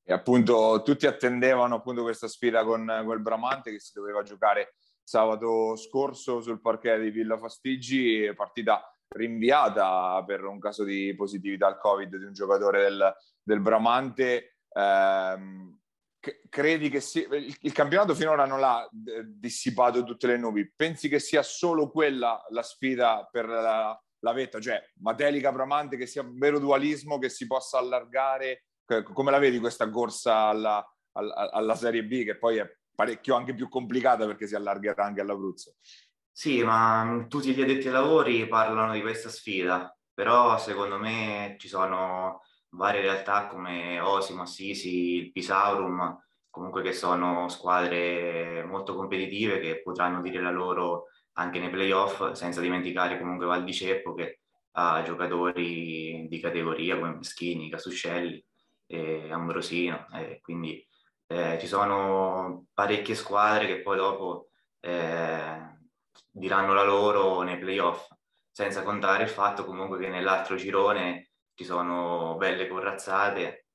E 0.08 0.14
appunto 0.14 0.82
tutti 0.84 1.08
attendevano 1.08 1.76
appunto 1.76 2.04
questa 2.04 2.28
sfida 2.28 2.64
con, 2.64 2.82
il 2.82 3.22
Bramante 3.22 3.72
che 3.72 3.80
si 3.80 3.92
doveva 3.94 4.24
giocare 4.24 4.76
sabato 5.04 5.76
scorso 5.76 6.42
sul 6.42 6.62
parquet 6.62 7.00
di 7.00 7.12
Villa 7.12 7.38
Fastigi, 7.38 8.32
partita 8.36 8.95
rinviata 9.10 10.24
per 10.26 10.44
un 10.44 10.60
caso 10.60 10.84
di 10.84 11.14
positività 11.16 11.68
al 11.68 11.78
Covid 11.78 12.16
di 12.16 12.26
un 12.26 12.34
giocatore 12.34 12.84
del, 12.84 13.16
del 13.42 13.60
Bramante. 13.60 14.58
Eh, 14.72 15.74
credi 16.50 16.90
che 16.90 17.02
sia, 17.02 17.28
il, 17.36 17.72
campionato 17.72 18.16
finora 18.16 18.46
non 18.46 18.64
ha 18.64 18.88
dissipato 19.24 20.04
tutte 20.04 20.28
le 20.28 20.38
nubi? 20.38 20.72
Pensi 20.76 21.08
che 21.08 21.20
sia 21.20 21.44
solo 21.44 21.92
quella 21.92 22.44
la 22.50 22.64
sfida 22.64 23.28
per 23.32 23.48
la, 23.48 24.00
la 24.20 24.34
vetta, 24.34 24.60
cioè 24.60 24.82
Matelica 25.02 25.52
Bramante 25.52 25.98
che 25.98 26.08
sia 26.08 26.22
un 26.22 26.38
vero 26.38 26.60
dualismo 26.60 27.20
che 27.20 27.30
si 27.30 27.46
possa 27.46 27.78
allargare, 27.78 28.66
come 29.14 29.32
la 29.32 29.40
vedi 29.40 29.60
questa 29.60 29.90
corsa 29.90 30.48
alla, 30.48 30.84
alla, 31.14 31.52
alla 31.52 31.76
Serie 31.76 32.04
B 32.04 32.24
che 32.24 32.38
poi 32.38 32.58
è 32.58 32.78
parecchio 32.96 33.36
anche 33.36 33.54
più 33.54 33.68
complicata 33.68 34.26
perché 34.26 34.48
si 34.48 34.56
allargherà 34.56 35.04
anche 35.04 35.22
all'Abruzzo? 35.22 35.76
Sì, 36.38 36.62
ma 36.64 37.26
tutti 37.30 37.54
gli 37.54 37.62
addetti 37.62 37.88
ai 37.88 37.94
lavori 37.94 38.46
parlano 38.46 38.92
di 38.92 39.00
questa 39.00 39.30
sfida, 39.30 39.98
però 40.14 40.58
secondo 40.58 40.98
me 40.98 41.56
ci 41.58 41.70
sono 41.70 42.42
varie 42.72 43.00
realtà 43.00 43.48
come 43.48 44.02
Osimo, 44.02 44.42
Assisi, 44.42 45.16
il 45.16 45.32
Pisaurum, 45.32 46.20
comunque 46.50 46.82
che 46.82 46.92
sono 46.92 47.48
squadre 47.48 48.66
molto 48.66 48.96
competitive 48.96 49.60
che 49.62 49.82
potranno 49.82 50.22
dire 50.22 50.42
la 50.42 50.52
loro 50.52 51.06
anche 51.38 51.60
nei 51.60 51.70
playoff, 51.70 52.32
senza 52.34 52.60
dimenticare 52.60 53.18
comunque 53.18 53.46
Val 53.46 53.64
di 53.64 53.74
Ceppo 53.74 54.14
che 54.14 54.42
ha 54.72 55.02
giocatori 55.04 56.28
di 56.28 56.40
categoria 56.42 57.00
come 57.00 57.16
Meschini, 57.16 57.70
Casuscelli 57.70 58.46
e 58.88 59.32
Ambrosino, 59.32 60.06
e 60.14 60.42
quindi 60.42 60.86
eh, 61.28 61.58
ci 61.62 61.68
sono 61.68 62.66
parecchie 62.74 63.16
squadre 63.16 63.68
che 63.68 63.82
poi 63.82 63.96
dopo 63.96 64.50
eh, 64.82 65.75
diranno 66.32 66.74
la 66.74 66.84
loro 66.84 67.42
nei 67.42 67.58
playoff, 67.58 68.08
senza 68.52 68.84
contare 68.84 69.24
il 69.24 69.30
fatto 69.30 69.66
comunque 69.66 69.98
che 70.00 70.10
nell'altro 70.10 70.56
girone 70.56 71.30
ci 71.54 71.64
sono 71.64 72.36
belle 72.38 72.68
corazzate 72.68 73.66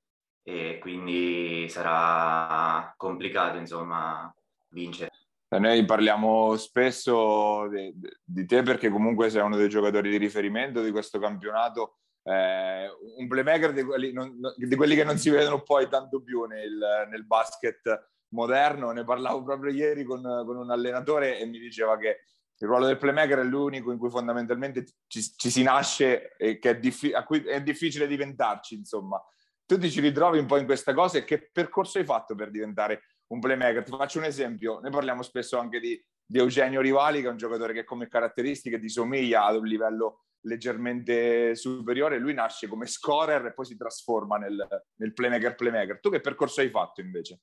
e 0.43 0.79
quindi 0.79 1.67
sarà 1.69 2.93
complicato 2.97 3.57
insomma 3.57 4.33
vincere. 4.69 5.09
Noi 5.49 5.83
parliamo 5.83 6.55
spesso 6.55 7.67
di, 7.67 7.93
di, 8.23 8.45
te 8.45 8.63
perché 8.63 8.89
comunque 8.89 9.29
sei 9.29 9.41
uno 9.41 9.57
dei 9.57 9.67
giocatori 9.67 10.09
di 10.09 10.15
riferimento 10.15 10.81
di 10.81 10.91
questo 10.91 11.19
campionato, 11.19 11.97
eh, 12.23 12.87
un 13.17 13.27
playmaker 13.27 13.73
di 13.73 13.83
quelli, 13.83 14.13
non, 14.13 14.39
di 14.55 14.75
quelli, 14.75 14.95
che 14.95 15.03
non 15.03 15.17
si 15.17 15.29
vedono 15.29 15.61
poi 15.61 15.89
tanto 15.89 16.21
più 16.21 16.45
nel, 16.45 17.07
nel 17.09 17.25
basket 17.25 18.10
moderno. 18.31 18.91
Ne 18.91 19.03
parlavo 19.03 19.43
proprio 19.43 19.71
ieri 19.71 20.03
con, 20.03 20.21
con, 20.21 20.57
un 20.57 20.69
allenatore 20.69 21.39
e 21.39 21.45
mi 21.45 21.59
diceva 21.59 21.97
che 21.97 22.21
il 22.57 22.67
ruolo 22.67 22.85
del 22.85 22.97
playmaker 22.97 23.39
è 23.39 23.43
l'unico 23.43 23.91
in 23.91 23.97
cui 23.97 24.09
fondamentalmente 24.09 24.85
ci, 25.07 25.21
ci 25.35 25.49
si 25.49 25.63
nasce 25.63 26.35
e 26.37 26.59
che 26.59 26.71
è, 26.71 26.79
diffi- 26.79 27.13
a 27.13 27.23
cui 27.23 27.43
è 27.43 27.61
difficile 27.61 28.07
diventarci, 28.07 28.75
insomma. 28.75 29.21
Tu 29.65 29.77
ti 29.77 29.89
ci 29.89 30.01
ritrovi 30.01 30.37
un 30.37 30.45
po' 30.45 30.57
in 30.57 30.65
questa 30.65 30.93
cosa 30.93 31.17
e 31.17 31.23
che 31.23 31.49
percorso 31.51 31.97
hai 31.97 32.05
fatto 32.05 32.35
per 32.35 32.51
diventare 32.51 33.03
un 33.27 33.39
playmaker. 33.39 33.83
Ti 33.83 33.91
faccio 33.91 34.19
un 34.19 34.25
esempio, 34.25 34.79
noi 34.79 34.91
parliamo 34.91 35.21
spesso 35.23 35.57
anche 35.57 35.79
di, 35.79 36.03
di 36.25 36.37
Eugenio 36.39 36.81
Rivali, 36.81 37.21
che 37.21 37.27
è 37.27 37.31
un 37.31 37.37
giocatore 37.37 37.73
che 37.73 37.83
come 37.83 38.07
caratteristiche 38.07 38.79
ti 38.79 38.89
somiglia 38.89 39.45
ad 39.45 39.55
un 39.55 39.65
livello 39.65 40.25
leggermente 40.41 41.55
superiore, 41.55 42.17
lui 42.17 42.33
nasce 42.33 42.67
come 42.67 42.85
scorer 42.85 43.45
e 43.45 43.53
poi 43.53 43.65
si 43.65 43.77
trasforma 43.77 44.37
nel, 44.37 44.67
nel 44.95 45.13
playmaker 45.13 45.55
playmaker. 45.55 45.99
Tu 45.99 46.09
che 46.09 46.19
percorso 46.19 46.61
hai 46.61 46.69
fatto 46.69 47.01
invece? 47.01 47.41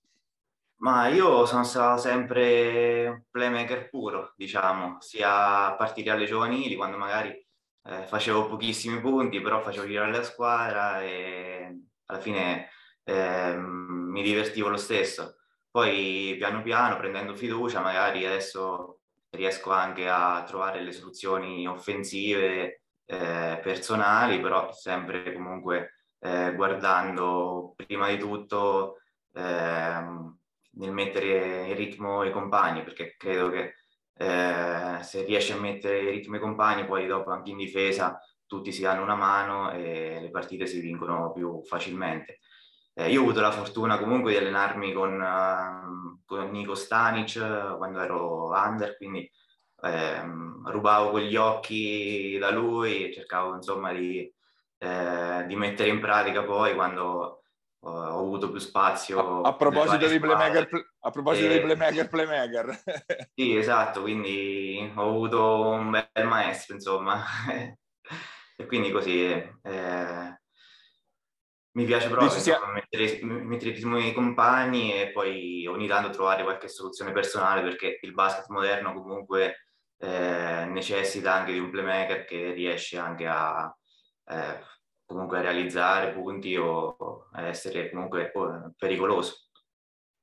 Ma 0.80 1.08
io 1.08 1.44
sono 1.44 1.64
stato 1.64 2.00
sempre 2.00 3.26
playmaker 3.30 3.88
puro, 3.90 4.32
diciamo, 4.36 4.98
sia 5.00 5.66
a 5.66 5.74
partire 5.74 6.10
alle 6.10 6.26
giovanili, 6.26 6.76
quando 6.76 6.96
magari 6.96 7.30
eh, 7.84 8.04
facevo 8.06 8.46
pochissimi 8.46 9.00
punti, 9.00 9.40
però 9.40 9.60
facevo 9.60 9.86
girare 9.86 10.12
la 10.12 10.22
squadra 10.22 11.02
e 11.02 11.80
alla 12.06 12.20
fine 12.20 12.68
eh, 13.02 13.56
mi 13.56 14.22
divertivo 14.22 14.68
lo 14.68 14.76
stesso. 14.76 15.38
Poi 15.68 16.36
piano 16.38 16.62
piano, 16.62 16.96
prendendo 16.96 17.34
fiducia, 17.34 17.80
magari 17.80 18.24
adesso 18.24 19.00
riesco 19.30 19.72
anche 19.72 20.08
a 20.08 20.44
trovare 20.46 20.80
le 20.82 20.92
soluzioni 20.92 21.66
offensive, 21.66 22.82
eh, 23.04 23.58
personali, 23.62 24.40
però 24.40 24.70
sempre 24.72 25.32
comunque 25.32 26.04
eh, 26.20 26.52
guardando 26.54 27.72
prima 27.76 28.08
di 28.08 28.18
tutto 28.18 28.98
eh, 29.32 30.36
nel 30.78 30.92
mettere 30.92 31.66
in 31.66 31.76
ritmo 31.76 32.24
i 32.24 32.32
compagni, 32.32 32.82
perché 32.82 33.14
credo 33.16 33.50
che 33.50 33.74
eh, 34.14 34.98
se 35.02 35.24
riesci 35.24 35.52
a 35.52 35.56
mettere 35.56 36.00
in 36.00 36.10
ritmo 36.10 36.36
i 36.36 36.40
compagni, 36.40 36.86
poi 36.86 37.06
dopo 37.06 37.30
anche 37.30 37.50
in 37.50 37.56
difesa 37.56 38.20
tutti 38.46 38.72
si 38.72 38.82
danno 38.82 39.02
una 39.02 39.14
mano 39.14 39.70
e 39.72 40.18
le 40.20 40.30
partite 40.30 40.66
si 40.66 40.80
vincono 40.80 41.32
più 41.32 41.62
facilmente. 41.64 42.40
Eh, 42.94 43.10
io 43.10 43.20
ho 43.20 43.22
avuto 43.22 43.40
la 43.40 43.52
fortuna 43.52 43.98
comunque 43.98 44.32
di 44.32 44.38
allenarmi 44.38 44.92
con, 44.92 45.20
uh, 45.20 46.22
con 46.24 46.50
Nico 46.50 46.74
Stanic 46.74 47.36
uh, 47.36 47.76
quando 47.76 48.00
ero 48.00 48.50
under, 48.50 48.96
quindi 48.96 49.30
ehm, 49.82 50.68
rubavo 50.70 51.10
quegli 51.10 51.36
occhi 51.36 52.36
da 52.38 52.50
lui 52.50 53.04
e 53.08 53.12
cercavo 53.12 53.54
insomma 53.54 53.92
di, 53.92 54.32
eh, 54.78 55.44
di, 55.46 55.56
mettere 55.56 55.90
in 55.90 56.00
pratica 56.00 56.42
poi 56.44 56.74
quando 56.74 57.37
ho, 57.80 57.90
ho 57.90 58.18
avuto 58.18 58.50
più 58.50 58.60
spazio. 58.60 59.42
A, 59.42 59.48
a 59.48 59.54
proposito, 59.54 60.06
di 60.06 60.18
playmaker, 60.18 60.68
a 61.00 61.10
proposito 61.10 61.46
e... 61.46 61.52
di 61.54 61.60
playmaker, 61.60 62.08
playmaker. 62.08 62.82
sì, 63.34 63.56
esatto, 63.56 64.02
quindi 64.02 64.92
ho 64.94 65.08
avuto 65.08 65.68
un 65.70 65.90
bel 65.90 66.26
maestro, 66.26 66.74
insomma. 66.74 67.22
e 68.56 68.66
quindi 68.66 68.90
così 68.90 69.22
eh, 69.22 70.40
mi 71.78 71.84
piace 71.84 72.08
proprio 72.08 72.28
sia... 72.30 72.58
mettere, 72.72 73.20
mettere 73.22 73.70
i 73.70 73.84
miei 73.84 74.12
compagni 74.12 75.00
e 75.00 75.12
poi 75.12 75.64
ogni 75.66 75.86
tanto 75.86 76.10
trovare 76.10 76.42
qualche 76.42 76.68
soluzione 76.68 77.12
personale 77.12 77.62
perché 77.62 78.00
il 78.02 78.14
basket 78.14 78.48
moderno 78.48 78.94
comunque 78.94 79.68
eh, 79.98 80.64
necessita 80.66 81.32
anche 81.32 81.52
di 81.52 81.60
un 81.60 81.70
playmaker 81.70 82.24
che 82.24 82.52
riesce 82.52 82.98
anche 82.98 83.28
a 83.28 83.72
eh, 84.26 84.60
comunque 85.08 85.38
a 85.38 85.40
realizzare 85.40 86.12
punti 86.12 86.54
o 86.54 87.28
essere 87.34 87.90
comunque 87.90 88.30
pericoloso. 88.76 89.46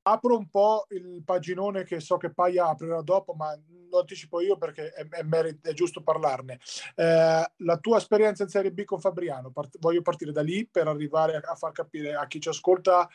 Apro 0.07 0.37
un 0.37 0.47
po' 0.49 0.85
il 0.89 1.23
paginone 1.25 1.83
che 1.83 1.99
so 1.99 2.17
che 2.17 2.31
Paia 2.31 2.67
aprirà 2.67 3.01
dopo, 3.01 3.33
ma 3.33 3.59
lo 3.89 3.99
anticipo 3.99 4.39
io 4.39 4.55
perché 4.55 4.91
è, 4.91 5.07
è, 5.07 5.23
merit, 5.23 5.65
è 5.67 5.73
giusto 5.73 6.03
parlarne. 6.03 6.59
Eh, 6.93 7.51
la 7.55 7.77
tua 7.77 7.97
esperienza 7.97 8.43
in 8.43 8.49
Serie 8.49 8.71
B 8.71 8.83
con 8.83 8.99
Fabriano, 8.99 9.49
part- 9.49 9.79
voglio 9.79 10.03
partire 10.03 10.31
da 10.31 10.43
lì 10.43 10.67
per 10.67 10.87
arrivare 10.87 11.37
a, 11.37 11.41
a 11.43 11.55
far 11.55 11.71
capire 11.71 12.13
a 12.13 12.27
chi 12.27 12.39
ci 12.39 12.49
ascolta 12.49 13.09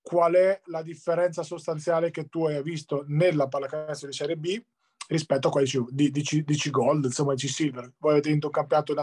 qual 0.00 0.34
è 0.34 0.60
la 0.66 0.82
differenza 0.82 1.42
sostanziale 1.42 2.12
che 2.12 2.28
tu 2.28 2.46
hai 2.46 2.62
visto 2.62 3.02
nella 3.08 3.48
pallacanestro 3.48 4.06
di 4.06 4.14
Serie 4.14 4.36
B 4.36 4.62
rispetto 5.10 5.48
a 5.48 5.50
quelli 5.50 5.68
di, 5.90 6.10
di, 6.10 6.22
di 6.22 6.56
C-Gold, 6.56 7.04
insomma 7.04 7.34
di 7.34 7.44
C-Silver. 7.44 7.94
Voi 7.98 8.12
avete 8.12 8.30
vinto 8.30 8.46
un 8.46 8.52
campionato 8.52 8.94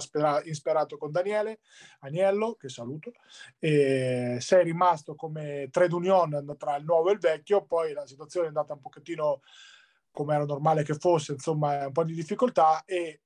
insperato 0.45 0.97
con 0.97 1.11
Daniele 1.11 1.59
Agnello, 1.99 2.55
che 2.55 2.69
saluto, 2.69 3.11
e 3.59 4.37
sei 4.39 4.63
rimasto 4.63 5.15
come 5.15 5.67
trade 5.69 5.93
union 5.93 6.55
tra 6.57 6.77
il 6.77 6.85
nuovo 6.85 7.09
e 7.09 7.13
il 7.13 7.19
vecchio, 7.19 7.65
poi 7.65 7.91
la 7.91 8.07
situazione 8.07 8.45
è 8.45 8.49
andata 8.49 8.73
un 8.73 8.79
pochettino 8.79 9.41
come 10.11 10.33
era 10.33 10.45
normale 10.45 10.83
che 10.83 10.95
fosse, 10.95 11.33
insomma 11.33 11.87
un 11.87 11.91
po' 11.91 12.05
di 12.05 12.13
difficoltà 12.13 12.83
e 12.85 13.21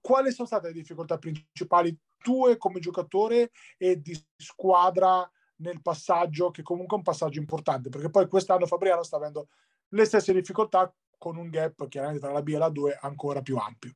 quali 0.00 0.30
sono 0.30 0.46
state 0.46 0.68
le 0.68 0.74
difficoltà 0.74 1.18
principali 1.18 1.98
tue 2.18 2.56
come 2.56 2.78
giocatore 2.78 3.50
e 3.76 4.00
di 4.00 4.16
squadra 4.36 5.28
nel 5.56 5.82
passaggio, 5.82 6.52
che 6.52 6.62
comunque 6.62 6.94
è 6.94 6.98
un 6.98 7.04
passaggio 7.04 7.40
importante, 7.40 7.88
perché 7.88 8.08
poi 8.08 8.28
quest'anno 8.28 8.66
Fabriano 8.66 9.02
sta 9.02 9.16
avendo 9.16 9.48
le 9.88 10.04
stesse 10.04 10.32
difficoltà 10.32 10.92
con 11.18 11.36
un 11.36 11.48
gap 11.48 11.88
chiaramente 11.88 12.20
tra 12.20 12.32
la 12.32 12.42
B 12.42 12.48
e 12.48 12.58
la 12.58 12.68
2 12.68 12.98
ancora 13.00 13.42
più 13.42 13.56
ampio. 13.56 13.92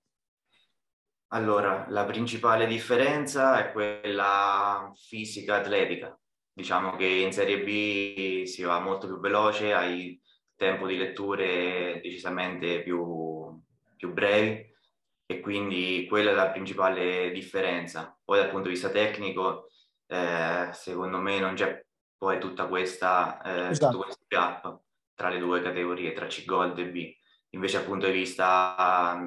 Allora, 1.29 1.85
la 1.91 2.07
principale 2.07 2.66
differenza 2.66 3.59
è 3.59 3.73
quella 3.73 4.91
fisica 4.95 5.57
atletica. 5.57 6.19
Diciamo 6.51 6.97
che 6.97 7.07
in 7.07 7.33
Serie 7.33 7.62
B 7.62 8.45
si 8.45 8.62
va 8.62 8.81
molto 8.81 9.07
più 9.07 9.21
veloce, 9.21 9.75
hai 9.75 10.21
tempo 10.57 10.87
di 10.87 10.97
letture 10.97 12.01
decisamente 12.03 12.83
più, 12.83 13.61
più 13.97 14.12
brevi 14.12 14.75
e 15.27 15.41
quindi 15.41 16.07
quella 16.09 16.31
è 16.31 16.35
la 16.35 16.51
principale 16.51 17.31
differenza. 17.31 18.19
Poi 18.25 18.39
dal 18.39 18.49
punto 18.49 18.69
di 18.69 18.75
vista 18.75 18.89
tecnico, 18.89 19.69
eh, 20.07 20.71
secondo 20.73 21.19
me 21.19 21.39
non 21.39 21.55
c'è 21.55 21.85
poi 22.16 22.41
tutta 22.41 22.66
questa, 22.66 23.41
eh, 23.43 23.71
esatto. 23.71 23.99
questo 23.99 24.25
gap 24.27 24.81
tra 25.19 25.31
le 25.31 25.41
due 25.41 25.61
categorie, 25.61 26.12
tra 26.12 26.27
C 26.27 26.45
Gold 26.45 26.79
e 26.79 26.91
B. 26.91 27.12
Invece 27.51 27.79
dal 27.79 27.87
punto 27.87 28.07
di 28.07 28.12
vista 28.12 29.19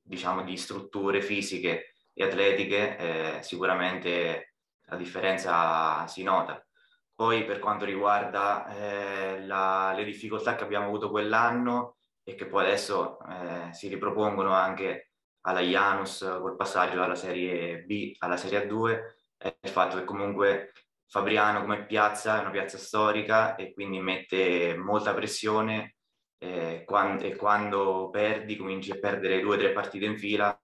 diciamo 0.00 0.44
di 0.44 0.56
strutture 0.56 1.20
fisiche 1.20 1.94
e 2.14 2.22
atletiche 2.22 2.96
eh, 2.96 3.42
sicuramente 3.42 4.54
la 4.82 4.94
differenza 4.94 6.06
si 6.06 6.22
nota. 6.22 6.64
Poi 7.12 7.44
per 7.44 7.58
quanto 7.58 7.84
riguarda 7.84 8.64
eh, 8.68 9.44
la, 9.44 9.92
le 9.92 10.04
difficoltà 10.04 10.54
che 10.54 10.62
abbiamo 10.62 10.86
avuto 10.86 11.10
quell'anno 11.10 11.96
e 12.22 12.36
che 12.36 12.46
poi 12.46 12.66
adesso 12.66 13.18
eh, 13.28 13.72
si 13.72 13.88
ripropongono 13.88 14.52
anche 14.52 15.10
alla 15.40 15.62
Janus 15.62 16.20
col 16.40 16.54
passaggio 16.54 16.94
dalla 16.94 17.16
Serie 17.16 17.82
B 17.82 18.14
alla 18.18 18.36
Serie 18.36 18.68
A2, 18.68 19.00
è 19.36 19.52
il 19.62 19.70
fatto 19.70 19.96
che 19.98 20.04
comunque 20.04 20.74
Fabriano 21.10 21.62
come 21.62 21.86
piazza 21.86 22.38
è 22.38 22.40
una 22.40 22.50
piazza 22.50 22.78
storica 22.78 23.56
e 23.56 23.72
quindi 23.72 23.98
mette 23.98 24.76
molta 24.76 25.12
pressione 25.12 25.96
eh, 26.38 26.84
quando, 26.86 27.24
e 27.24 27.34
quando 27.34 28.10
perdi 28.10 28.56
cominci 28.56 28.92
a 28.92 28.98
perdere 29.00 29.40
due 29.40 29.56
o 29.56 29.58
tre 29.58 29.72
partite 29.72 30.04
in 30.04 30.16
fila, 30.16 30.56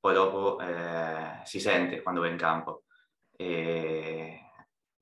poi 0.00 0.12
dopo 0.12 0.58
eh, 0.58 1.40
si 1.44 1.60
sente 1.60 2.02
quando 2.02 2.20
vai 2.20 2.30
in 2.30 2.36
campo. 2.36 2.82
E, 3.36 4.40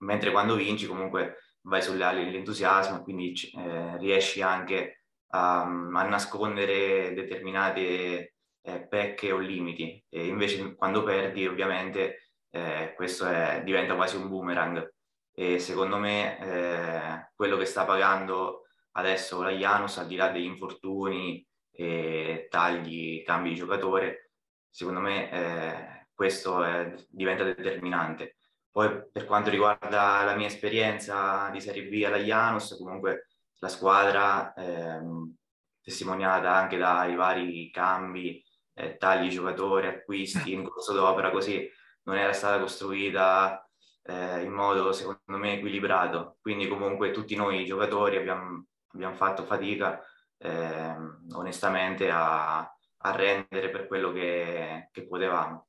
mentre 0.02 0.30
quando 0.32 0.54
vinci 0.54 0.86
comunque 0.86 1.36
vai 1.62 1.80
sulle 1.80 2.04
ali 2.04 2.24
dell'entusiasmo 2.24 3.02
quindi 3.02 3.32
eh, 3.56 3.96
riesci 3.96 4.42
anche 4.42 5.04
a, 5.28 5.62
a 5.62 6.02
nascondere 6.08 7.14
determinate 7.14 8.34
eh, 8.60 8.86
pecche 8.86 9.32
o 9.32 9.38
limiti. 9.38 10.04
E 10.10 10.26
invece 10.26 10.74
quando 10.74 11.02
perdi 11.02 11.46
ovviamente 11.46 12.29
eh, 12.50 12.92
questo 12.96 13.26
è, 13.26 13.62
diventa 13.64 13.94
quasi 13.94 14.16
un 14.16 14.28
boomerang 14.28 14.92
e 15.32 15.58
secondo 15.58 15.96
me 15.96 16.38
eh, 16.38 17.30
quello 17.34 17.56
che 17.56 17.64
sta 17.64 17.84
pagando 17.84 18.64
adesso 18.92 19.42
la 19.42 19.50
Janus 19.50 19.98
al 19.98 20.06
di 20.06 20.16
là 20.16 20.28
degli 20.28 20.44
infortuni 20.44 21.46
e 21.70 22.48
tagli, 22.50 23.22
cambi 23.22 23.50
di 23.50 23.54
giocatore, 23.54 24.32
secondo 24.68 25.00
me 25.00 25.30
eh, 25.30 26.06
questo 26.12 26.62
è, 26.62 26.94
diventa 27.08 27.44
determinante. 27.44 28.36
Poi 28.70 29.08
per 29.10 29.24
quanto 29.24 29.50
riguarda 29.50 30.22
la 30.24 30.36
mia 30.36 30.46
esperienza 30.46 31.48
di 31.50 31.60
Serie 31.60 31.88
B 31.88 32.04
alla 32.04 32.18
Janus, 32.18 32.76
comunque 32.76 33.28
la 33.58 33.68
squadra, 33.68 34.52
ehm, 34.54 35.34
testimoniata 35.82 36.54
anche 36.54 36.76
dai 36.76 37.14
vari 37.16 37.70
cambi, 37.70 38.44
eh, 38.74 38.96
tagli 38.96 39.28
giocatori, 39.28 39.86
acquisti 39.86 40.52
in 40.52 40.64
corso 40.64 40.92
d'opera, 40.92 41.30
così 41.30 41.68
non 42.04 42.16
era 42.16 42.32
stata 42.32 42.60
costruita 42.60 43.64
eh, 44.02 44.42
in 44.42 44.52
modo 44.52 44.92
secondo 44.92 45.20
me 45.26 45.54
equilibrato. 45.54 46.38
Quindi 46.40 46.68
comunque 46.68 47.10
tutti 47.10 47.34
noi 47.36 47.64
giocatori 47.64 48.16
abbiamo, 48.16 48.66
abbiamo 48.92 49.14
fatto 49.14 49.44
fatica 49.44 50.02
eh, 50.38 50.94
onestamente 51.32 52.10
a, 52.10 52.58
a, 52.60 53.10
rendere 53.12 53.70
per 53.70 53.86
quello 53.86 54.12
che, 54.12 54.88
che 54.90 55.06
potevamo. 55.06 55.68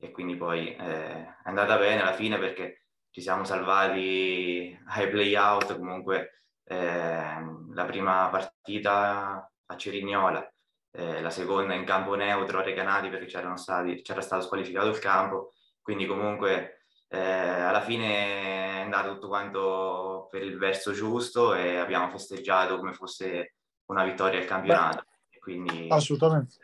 E 0.00 0.10
quindi 0.10 0.36
poi 0.36 0.74
eh, 0.74 0.76
è 0.76 1.34
andata 1.44 1.76
bene 1.78 2.02
alla 2.02 2.12
fine 2.12 2.38
perché 2.38 2.84
ci 3.10 3.20
siamo 3.20 3.44
salvati 3.44 4.78
ai 4.88 5.08
play-out 5.10 5.76
comunque 5.76 6.42
ehm, 6.64 7.74
la 7.74 7.84
prima 7.84 8.28
partita 8.28 9.50
a 9.66 9.76
Cerignola, 9.76 10.48
eh, 10.92 11.20
la 11.20 11.30
seconda 11.30 11.74
in 11.74 11.84
campo 11.84 12.14
neutro 12.14 12.58
a 12.58 12.62
Recanati 12.62 13.08
perché 13.08 13.26
c'era 13.26 13.56
stato 13.56 14.42
squalificato 14.42 14.88
il 14.88 14.98
campo 14.98 15.54
quindi 15.88 16.04
comunque 16.04 16.82
eh, 17.08 17.18
alla 17.18 17.80
fine 17.80 18.76
è 18.76 18.80
andato 18.80 19.14
tutto 19.14 19.28
quanto 19.28 20.28
per 20.30 20.42
il 20.42 20.58
verso 20.58 20.92
giusto 20.92 21.54
e 21.54 21.76
abbiamo 21.76 22.10
festeggiato 22.10 22.76
come 22.76 22.92
fosse 22.92 23.54
una 23.86 24.04
vittoria 24.04 24.38
al 24.38 24.44
campionato. 24.44 25.06
Beh, 25.30 25.38
quindi, 25.38 25.86
assolutamente. 25.88 26.56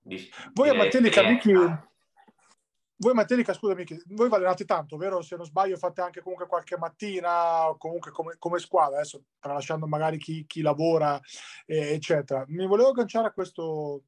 Di, 0.00 0.26
voi 0.54 0.70
a 0.70 0.74
Mattenica, 0.74 1.22
Michi, 1.28 1.52
voi 1.52 3.12
Mattenica, 3.12 3.52
scusami, 3.52 3.84
voi 4.06 4.30
allenate 4.30 4.64
tanto, 4.64 4.96
vero? 4.96 5.20
Se 5.20 5.36
non 5.36 5.44
sbaglio 5.44 5.76
fate 5.76 6.00
anche 6.00 6.22
comunque 6.22 6.46
qualche 6.46 6.78
mattina 6.78 7.68
o 7.68 7.76
comunque 7.76 8.10
come, 8.10 8.36
come 8.38 8.58
squadra, 8.58 8.96
adesso 8.96 9.22
tralasciando 9.38 9.86
magari 9.86 10.16
chi, 10.16 10.46
chi 10.46 10.62
lavora, 10.62 11.20
eh, 11.66 11.92
eccetera. 11.92 12.42
Mi 12.48 12.66
volevo 12.66 12.88
agganciare 12.88 13.26
a 13.26 13.32
questo, 13.32 14.04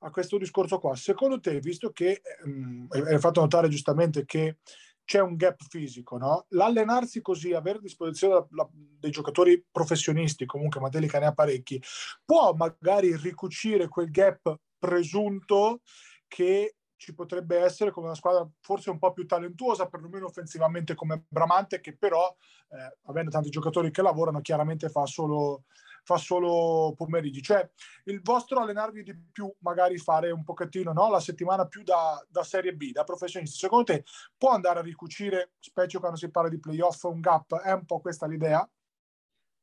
a 0.00 0.10
questo 0.10 0.38
discorso 0.38 0.78
qua. 0.78 0.94
Secondo 0.96 1.40
te, 1.40 1.60
visto 1.60 1.90
che 1.90 2.22
ehm, 2.44 2.86
hai 2.90 3.18
fatto 3.18 3.40
notare 3.40 3.68
giustamente 3.68 4.24
che 4.24 4.58
c'è 5.04 5.20
un 5.20 5.34
gap 5.34 5.60
fisico, 5.68 6.18
no? 6.18 6.46
l'allenarsi 6.50 7.20
così, 7.20 7.52
avere 7.52 7.78
a 7.78 7.80
disposizione 7.80 8.34
la, 8.34 8.46
la, 8.50 8.68
dei 8.72 9.10
giocatori 9.10 9.64
professionisti, 9.68 10.46
comunque 10.46 10.80
Matelica 10.80 11.18
ne 11.18 11.26
ha 11.26 11.34
parecchi, 11.34 11.82
può 12.24 12.52
magari 12.52 13.16
ricucire 13.16 13.88
quel 13.88 14.10
gap 14.10 14.56
presunto 14.78 15.80
che 16.28 16.76
ci 16.94 17.14
potrebbe 17.14 17.58
essere 17.58 17.90
come 17.90 18.06
una 18.06 18.14
squadra 18.14 18.48
forse 18.60 18.90
un 18.90 18.98
po' 18.98 19.12
più 19.12 19.26
talentuosa, 19.26 19.88
perlomeno 19.88 20.26
offensivamente 20.26 20.94
come 20.94 21.24
Bramante, 21.26 21.80
che 21.80 21.96
però, 21.96 22.32
eh, 22.68 22.98
avendo 23.06 23.30
tanti 23.30 23.48
giocatori 23.48 23.90
che 23.90 24.02
lavorano, 24.02 24.40
chiaramente 24.42 24.90
fa 24.90 25.06
solo, 25.06 25.64
fa 26.04 26.16
solo 26.16 26.94
pomeriggi. 26.96 27.42
Cioè, 27.42 27.68
il 28.04 28.20
vostro 28.22 28.60
allenarvi 28.60 29.02
di 29.02 29.16
più, 29.32 29.52
magari 29.60 29.98
fare 29.98 30.30
un 30.30 30.44
pochettino 30.44 30.92
no? 30.92 31.10
la 31.10 31.20
settimana 31.20 31.66
più 31.66 31.82
da, 31.82 32.24
da 32.28 32.42
Serie 32.42 32.74
B, 32.74 32.92
da 32.92 33.04
professionisti, 33.04 33.58
secondo 33.58 33.84
te 33.84 34.04
può 34.36 34.50
andare 34.50 34.80
a 34.80 34.82
ricucire, 34.82 35.52
specie 35.58 35.98
quando 35.98 36.16
si 36.16 36.30
parla 36.30 36.48
di 36.48 36.60
playoff, 36.60 37.02
un 37.04 37.20
gap? 37.20 37.60
È 37.60 37.72
un 37.72 37.84
po' 37.84 38.00
questa 38.00 38.26
l'idea? 38.26 38.68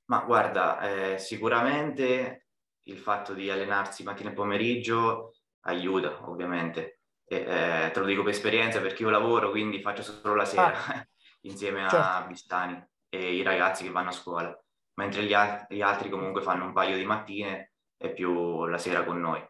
Ma 0.05 0.19
guarda, 0.21 0.79
eh, 0.79 1.17
sicuramente 1.17 2.47
il 2.83 2.97
fatto 2.97 3.33
di 3.33 3.49
allenarsi 3.49 4.03
mattina 4.03 4.29
e 4.29 4.33
pomeriggio 4.33 5.33
aiuta, 5.61 6.29
ovviamente 6.29 6.97
e, 7.29 7.35
eh, 7.39 7.91
te 7.91 7.99
lo 7.99 8.05
dico 8.05 8.23
per 8.23 8.31
esperienza 8.31 8.79
perché 8.79 9.03
io 9.03 9.09
lavoro, 9.09 9.49
quindi 9.49 9.81
faccio 9.81 10.01
solo 10.01 10.35
la 10.35 10.45
sera 10.45 10.85
ah. 10.85 11.07
insieme 11.41 11.81
certo. 11.81 11.97
a 11.97 12.25
Bistani. 12.25 12.75
E, 13.09 13.17
e 13.17 13.35
i 13.35 13.43
ragazzi 13.43 13.83
che 13.83 13.91
vanno 13.91 14.09
a 14.09 14.13
scuola, 14.13 14.65
mentre 14.97 15.23
gli, 15.23 15.33
al- 15.33 15.65
gli 15.69 15.81
altri 15.81 16.09
comunque 16.09 16.41
fanno 16.41 16.65
un 16.65 16.73
paio 16.73 16.97
di 16.97 17.05
mattine 17.05 17.71
e 17.97 18.13
più 18.13 18.65
la 18.65 18.77
sera 18.77 19.03
con 19.03 19.19
noi. 19.19 19.43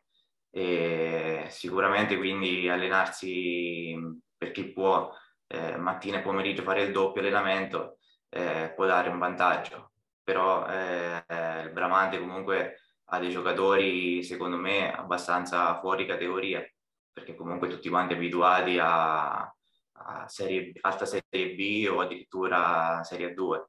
E 0.49 1.45
sicuramente 1.49 2.17
quindi 2.17 2.69
allenarsi 2.69 3.95
per 4.37 4.51
chi 4.51 4.71
può 4.71 5.11
eh, 5.47 5.77
mattina 5.77 6.19
e 6.19 6.21
pomeriggio 6.21 6.63
fare 6.63 6.83
il 6.83 6.91
doppio 6.91 7.21
allenamento 7.21 7.99
eh, 8.29 8.73
può 8.75 8.85
dare 8.85 9.09
un 9.09 9.19
vantaggio, 9.19 9.91
però 10.23 10.65
eh, 10.67 11.23
il 11.63 11.71
Bramante 11.71 12.19
comunque 12.19 12.81
ha 13.05 13.19
dei 13.19 13.29
giocatori 13.29 14.23
secondo 14.23 14.57
me 14.57 14.93
abbastanza 14.93 15.79
fuori 15.79 16.05
categoria, 16.05 16.65
perché 17.11 17.35
comunque 17.35 17.69
tutti 17.69 17.89
quanti 17.89 18.13
abituati 18.13 18.77
a, 18.79 19.39
a 19.39 20.27
serie, 20.27 20.73
alta 20.81 21.05
Serie 21.05 21.55
B 21.55 21.87
o 21.89 22.01
addirittura 22.01 23.01
Serie 23.03 23.33
2 23.33 23.67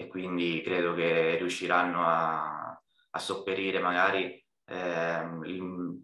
e 0.00 0.06
quindi 0.06 0.62
credo 0.62 0.94
che 0.94 1.34
riusciranno 1.38 2.06
a, 2.06 2.80
a 3.10 3.18
sopperire 3.18 3.80
magari 3.80 4.26
eh, 4.64 5.28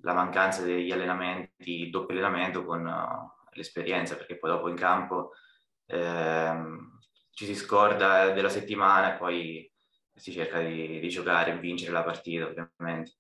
la 0.02 0.12
mancanza 0.12 0.62
degli 0.62 0.90
allenamenti, 0.90 1.90
doppio 1.90 2.16
allenamento 2.16 2.64
con 2.64 2.84
uh, 2.84 3.46
l'esperienza, 3.52 4.16
perché 4.16 4.36
poi 4.36 4.50
dopo 4.50 4.68
in 4.68 4.74
campo 4.74 5.30
eh, 5.86 6.54
ci 7.30 7.44
si 7.44 7.54
scorda 7.54 8.30
della 8.32 8.48
settimana 8.48 9.14
e 9.14 9.18
poi 9.18 9.72
si 10.12 10.32
cerca 10.32 10.60
di, 10.60 10.98
di 10.98 11.08
giocare 11.08 11.52
e 11.52 11.58
vincere 11.60 11.92
la 11.92 12.02
partita, 12.02 12.46
ovviamente 12.46 13.12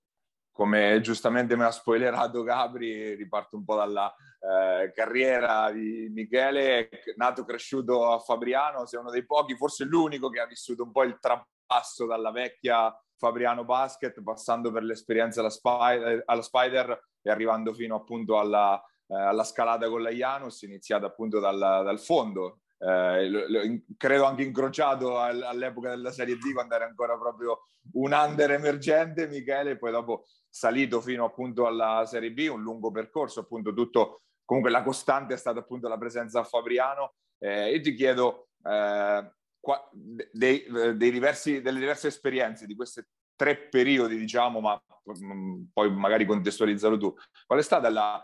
come 0.54 1.00
giustamente 1.00 1.56
mi 1.56 1.64
ha 1.64 1.72
spoilerato 1.72 2.44
Gabri, 2.44 3.14
riparto 3.16 3.56
un 3.56 3.64
po' 3.64 3.74
dalla 3.74 4.14
eh, 4.38 4.92
carriera 4.92 5.68
di 5.72 6.08
Michele, 6.14 6.88
nato 7.16 7.40
e 7.40 7.44
cresciuto 7.44 8.12
a 8.12 8.20
Fabriano, 8.20 8.86
sei 8.86 9.00
uno 9.00 9.10
dei 9.10 9.26
pochi, 9.26 9.56
forse 9.56 9.84
l'unico 9.84 10.28
che 10.28 10.38
ha 10.38 10.46
vissuto 10.46 10.84
un 10.84 10.92
po' 10.92 11.02
il 11.02 11.18
trapasso 11.20 12.06
dalla 12.06 12.30
vecchia 12.30 12.96
Fabriano 13.16 13.64
Basket, 13.64 14.22
passando 14.22 14.70
per 14.70 14.84
l'esperienza 14.84 15.40
alla 15.40 15.50
Spider, 15.50 16.22
alla 16.24 16.42
Spider 16.42 17.02
e 17.20 17.30
arrivando 17.30 17.74
fino 17.74 17.96
appunto 17.96 18.38
alla, 18.38 18.80
eh, 19.08 19.16
alla 19.16 19.42
scalata 19.42 19.88
con 19.88 20.02
la 20.02 20.10
Janus, 20.10 20.62
iniziata 20.62 21.06
appunto 21.06 21.40
dal, 21.40 21.58
dal 21.58 21.98
fondo. 21.98 22.60
Eh, 22.78 23.28
lo, 23.28 23.44
lo, 23.48 23.60
credo 23.96 24.24
anche 24.24 24.42
incrociato 24.44 25.18
all'epoca 25.18 25.88
della 25.88 26.12
Serie 26.12 26.36
D 26.36 26.52
quando 26.52 26.74
era 26.76 26.84
ancora 26.84 27.16
proprio 27.18 27.66
un 27.94 28.12
under 28.12 28.50
emergente 28.50 29.26
Michele 29.26 29.72
e 29.72 29.78
poi 29.78 29.90
dopo 29.90 30.26
salito 30.54 31.00
fino 31.00 31.24
appunto 31.24 31.66
alla 31.66 32.06
Serie 32.06 32.30
B, 32.30 32.48
un 32.48 32.62
lungo 32.62 32.92
percorso 32.92 33.40
appunto 33.40 33.74
tutto 33.74 34.20
comunque 34.44 34.70
la 34.70 34.84
costante 34.84 35.34
è 35.34 35.36
stata 35.36 35.58
appunto 35.58 35.88
la 35.88 35.98
presenza 35.98 36.40
a 36.40 36.44
Fabriano 36.44 37.14
eh, 37.38 37.74
io 37.74 37.80
ti 37.80 37.92
chiedo 37.94 38.50
eh, 38.62 39.32
qua, 39.58 39.90
dei, 39.92 40.64
dei 40.68 41.10
diversi, 41.10 41.60
delle 41.60 41.80
diverse 41.80 42.06
esperienze 42.06 42.66
di 42.66 42.76
questi 42.76 43.04
tre 43.34 43.56
periodi 43.56 44.16
diciamo 44.16 44.60
ma 44.60 44.80
mh, 45.02 45.26
mm, 45.26 45.62
poi 45.72 45.90
magari 45.92 46.24
contestualizzalo 46.24 46.98
tu 46.98 47.12
qual 47.46 47.58
è 47.58 47.62
stata 47.62 47.90
la, 47.90 48.22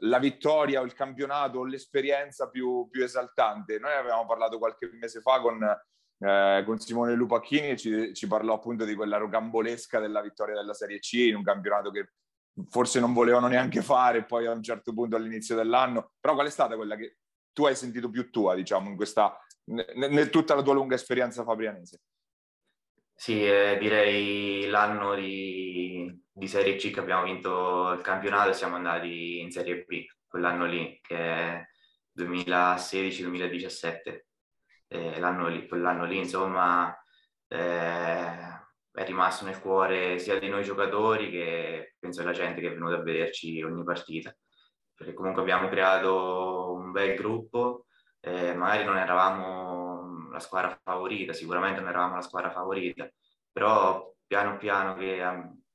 la 0.00 0.18
vittoria 0.18 0.80
o 0.80 0.84
il 0.84 0.92
campionato 0.92 1.60
o 1.60 1.64
l'esperienza 1.64 2.50
più, 2.50 2.86
più, 2.90 3.02
esaltante. 3.02 3.78
Noi 3.78 3.92
avevamo 3.92 4.26
parlato 4.26 4.58
qualche 4.58 4.90
mese 4.92 5.20
fa 5.20 5.40
con, 5.40 5.58
eh, 6.22 6.62
con 6.66 6.78
Simone 6.78 7.14
Lupacchini 7.14 7.78
ci, 7.78 8.12
ci, 8.12 8.26
parlò 8.26 8.54
appunto 8.54 8.84
di 8.84 8.94
quella 8.94 9.16
rocambolesca 9.16 9.98
della 9.98 10.20
vittoria 10.20 10.54
della 10.54 10.74
Serie 10.74 10.98
C 10.98 11.14
in 11.14 11.36
un 11.36 11.42
campionato 11.42 11.90
che 11.90 12.10
forse 12.68 13.00
non 13.00 13.14
volevano 13.14 13.46
neanche 13.46 13.80
fare 13.80 14.24
poi 14.24 14.44
a 14.46 14.52
un 14.52 14.62
certo 14.62 14.92
punto 14.92 15.16
all'inizio 15.16 15.56
dell'anno. 15.56 16.12
Però 16.20 16.34
qual 16.34 16.46
è 16.46 16.50
stata 16.50 16.76
quella 16.76 16.96
che 16.96 17.16
tu 17.52 17.64
hai 17.64 17.74
sentito 17.74 18.10
più 18.10 18.28
tua, 18.30 18.54
diciamo, 18.54 18.90
in 18.90 18.96
questa, 18.96 19.34
nel, 19.64 20.28
tutta 20.28 20.54
la 20.54 20.62
tua 20.62 20.74
lunga 20.74 20.94
esperienza 20.94 21.42
fabrianese? 21.42 22.00
Sì, 23.14 23.42
eh, 23.44 23.78
direi 23.78 24.66
l'anno 24.66 25.14
di, 25.14 26.22
di, 26.30 26.48
Serie 26.48 26.76
C 26.76 26.90
che 26.90 27.00
abbiamo 27.00 27.24
vinto 27.24 27.92
il 27.92 28.02
campionato 28.02 28.50
e 28.50 28.54
siamo 28.54 28.76
andati 28.76 29.40
in 29.40 29.50
Serie 29.50 29.84
B, 29.84 30.04
quell'anno 30.26 30.66
lì, 30.66 30.98
che 31.02 31.16
è 31.16 31.66
2016-2017. 32.18 34.29
Eh, 34.92 35.20
l'anno 35.20 35.46
lì, 35.46 35.68
quell'anno 35.68 36.04
lì, 36.04 36.18
insomma, 36.18 36.92
eh, 37.46 37.58
è 38.92 39.04
rimasto 39.04 39.44
nel 39.44 39.60
cuore 39.60 40.18
sia 40.18 40.38
di 40.40 40.48
noi 40.48 40.64
giocatori 40.64 41.30
che 41.30 41.94
penso 41.98 42.20
della 42.20 42.32
gente 42.32 42.60
che 42.60 42.68
è 42.68 42.72
venuta 42.72 42.96
a 42.96 43.02
vederci 43.02 43.62
ogni 43.62 43.84
partita. 43.84 44.34
Perché 44.94 45.14
comunque 45.14 45.42
abbiamo 45.42 45.68
creato 45.68 46.72
un 46.72 46.90
bel 46.90 47.14
gruppo, 47.16 47.86
eh, 48.20 48.52
magari 48.54 48.84
non 48.84 48.96
eravamo 48.98 50.28
la 50.32 50.40
squadra 50.40 50.78
favorita, 50.82 51.32
sicuramente 51.32 51.80
non 51.80 51.90
eravamo 51.90 52.16
la 52.16 52.20
squadra 52.22 52.50
favorita, 52.50 53.08
però 53.50 54.12
piano 54.26 54.56
piano 54.58 54.94
che 54.96 55.22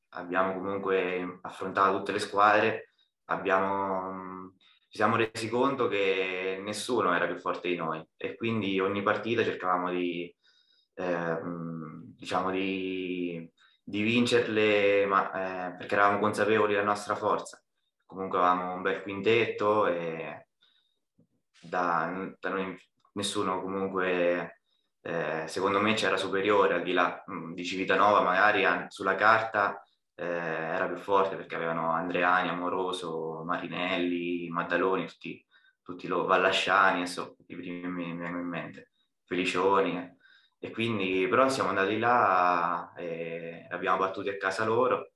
abbiamo 0.10 0.54
comunque 0.54 1.40
affrontato 1.42 1.98
tutte 1.98 2.12
le 2.12 2.20
squadre, 2.20 2.94
abbiamo, 3.26 4.25
ci 4.96 5.02
siamo 5.02 5.18
resi 5.18 5.50
conto 5.50 5.90
che 5.90 6.58
nessuno 6.64 7.14
era 7.14 7.26
più 7.26 7.38
forte 7.38 7.68
di 7.68 7.76
noi 7.76 8.02
e 8.16 8.38
quindi 8.38 8.80
ogni 8.80 9.04
partita 9.04 9.44
cercavamo 9.44 9.92
di, 9.92 10.34
eh, 10.94 11.38
diciamo 12.18 12.50
di, 12.50 13.46
di 13.84 14.02
vincerle 14.04 15.06
ma, 15.06 15.32
eh, 15.74 15.76
perché 15.76 15.96
eravamo 15.96 16.20
consapevoli 16.20 16.72
della 16.72 16.86
nostra 16.86 17.14
forza. 17.14 17.62
Comunque 18.06 18.38
avevamo 18.38 18.74
un 18.74 18.82
bel 18.84 19.02
quintetto 19.02 19.86
e 19.88 20.48
da, 21.60 22.34
da 22.40 22.50
noi 22.50 22.78
nessuno 23.16 23.60
comunque 23.60 24.62
eh, 25.02 25.44
secondo 25.46 25.82
me 25.82 25.94
c'era 25.96 26.16
superiore 26.16 26.76
al 26.76 26.84
di 26.84 26.94
là 26.94 27.22
mm, 27.30 27.52
di 27.52 27.66
Civitanova 27.66 28.22
magari 28.22 28.64
sulla 28.88 29.16
carta 29.16 29.85
eh, 30.16 30.26
era 30.26 30.88
più 30.88 30.98
forte 30.98 31.36
perché 31.36 31.56
avevano 31.56 31.92
Andreani, 31.92 32.50
Amoroso, 32.50 33.44
Marinelli, 33.46 34.50
Maddaloni, 34.50 35.08
tutti, 35.08 35.46
tutti 35.82 36.08
loro, 36.08 36.26
Vallasciani, 36.26 36.98
adesso 37.02 37.36
i 37.48 37.56
primi 37.56 37.88
mi, 37.88 38.16
vengono 38.16 38.40
in 38.42 38.48
mente, 38.48 38.92
Felicioni. 39.26 40.14
E 40.58 40.72
quindi 40.72 41.28
però 41.28 41.48
siamo 41.50 41.70
andati 41.70 42.00
là 42.00 42.94
e 42.98 43.68
abbiamo 43.70 43.98
battuto 43.98 44.30
a 44.30 44.38
casa 44.38 44.66
loro 44.66 45.12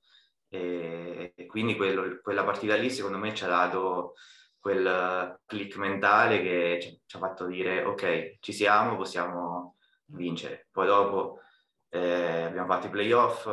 e, 0.48 1.32
e 1.34 1.46
quindi 1.46 1.76
quello, 1.76 2.20
quella 2.22 2.44
partita 2.44 2.76
lì 2.76 2.90
secondo 2.90 3.18
me 3.18 3.34
ci 3.34 3.44
ha 3.44 3.48
dato 3.48 4.14
quel 4.60 5.40
click 5.46 5.76
mentale 5.76 6.42
che 6.42 6.78
ci, 6.82 7.00
ci 7.06 7.16
ha 7.16 7.18
fatto 7.18 7.46
dire 7.46 7.82
ok, 7.84 8.36
ci 8.40 8.52
siamo, 8.52 8.96
possiamo 8.96 9.76
vincere. 10.06 10.68
Poi 10.70 10.86
dopo 10.86 11.40
eh, 11.88 12.42
abbiamo 12.42 12.66
fatto 12.72 12.86
i 12.86 12.90
playoff, 12.90 13.46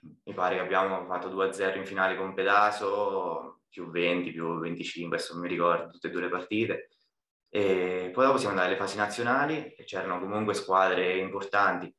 mi 0.00 0.34
pare 0.34 0.56
che 0.56 0.60
abbiamo 0.60 1.04
fatto 1.06 1.28
2-0 1.28 1.76
in 1.76 1.86
finale 1.86 2.16
con 2.16 2.34
Pedaso, 2.34 3.60
più 3.68 3.90
20, 3.90 4.32
più 4.32 4.58
25, 4.58 5.16
adesso 5.16 5.32
non 5.34 5.42
mi 5.42 5.48
ricordo, 5.48 5.90
tutte 5.90 6.08
e 6.08 6.10
due 6.10 6.22
le 6.22 6.28
partite. 6.28 6.88
E 7.48 8.10
poi 8.12 8.26
dopo 8.26 8.38
siamo 8.38 8.54
andati 8.54 8.70
alle 8.70 8.80
fasi 8.80 8.96
nazionali 8.96 9.72
e 9.74 9.84
c'erano 9.84 10.20
comunque 10.20 10.54
squadre 10.54 11.16
importanti 11.18 11.92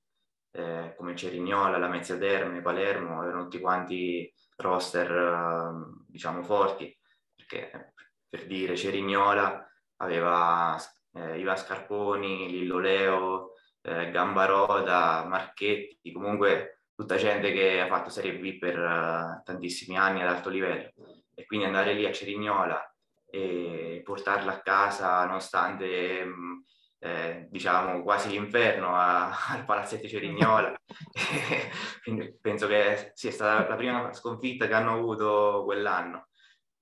eh, 0.53 0.93
come 0.97 1.15
Cerignola, 1.15 1.77
la 1.77 1.87
Mezzia 1.87 2.17
Terme, 2.17 2.61
Palermo, 2.61 3.23
erano 3.23 3.43
tutti 3.43 3.59
quanti 3.59 4.33
roster 4.57 5.11
eh, 5.11 6.03
diciamo 6.07 6.43
forti 6.43 6.95
perché 7.35 7.93
per 8.29 8.45
dire 8.45 8.75
Cerignola 8.75 9.65
aveva 9.97 10.77
eh, 11.13 11.39
Ivan 11.39 11.57
Scarponi, 11.57 12.49
Lillo 12.49 12.79
Leo, 12.79 13.53
eh, 13.81 14.09
Gambaroda, 14.11 15.25
Marchetti, 15.25 16.11
comunque 16.11 16.80
tutta 17.01 17.15
gente 17.15 17.51
che 17.51 17.81
ha 17.81 17.87
fatto 17.87 18.11
Serie 18.11 18.37
B 18.37 18.59
per 18.59 18.77
uh, 18.77 19.41
tantissimi 19.43 19.97
anni 19.97 20.21
ad 20.21 20.27
alto 20.27 20.49
livello 20.49 20.91
e 21.33 21.45
quindi 21.47 21.65
andare 21.65 21.93
lì 21.93 22.05
a 22.05 22.11
Cerignola 22.11 22.79
e 23.27 24.01
portarla 24.03 24.53
a 24.53 24.61
casa 24.61 25.25
nonostante 25.25 26.23
mh, 26.23 26.63
eh, 26.99 27.47
diciamo 27.49 28.03
quasi 28.03 28.29
l'inferno 28.29 28.95
a, 28.95 29.31
al 29.49 29.65
palazzetto 29.65 30.07
Cerignola. 30.07 30.71
Quindi 32.03 32.37
penso 32.39 32.67
che 32.67 33.11
sia 33.15 33.31
stata 33.31 33.67
la 33.67 33.75
prima 33.75 34.13
sconfitta 34.13 34.67
che 34.67 34.73
hanno 34.73 34.93
avuto 34.93 35.63
quell'anno. 35.65 36.27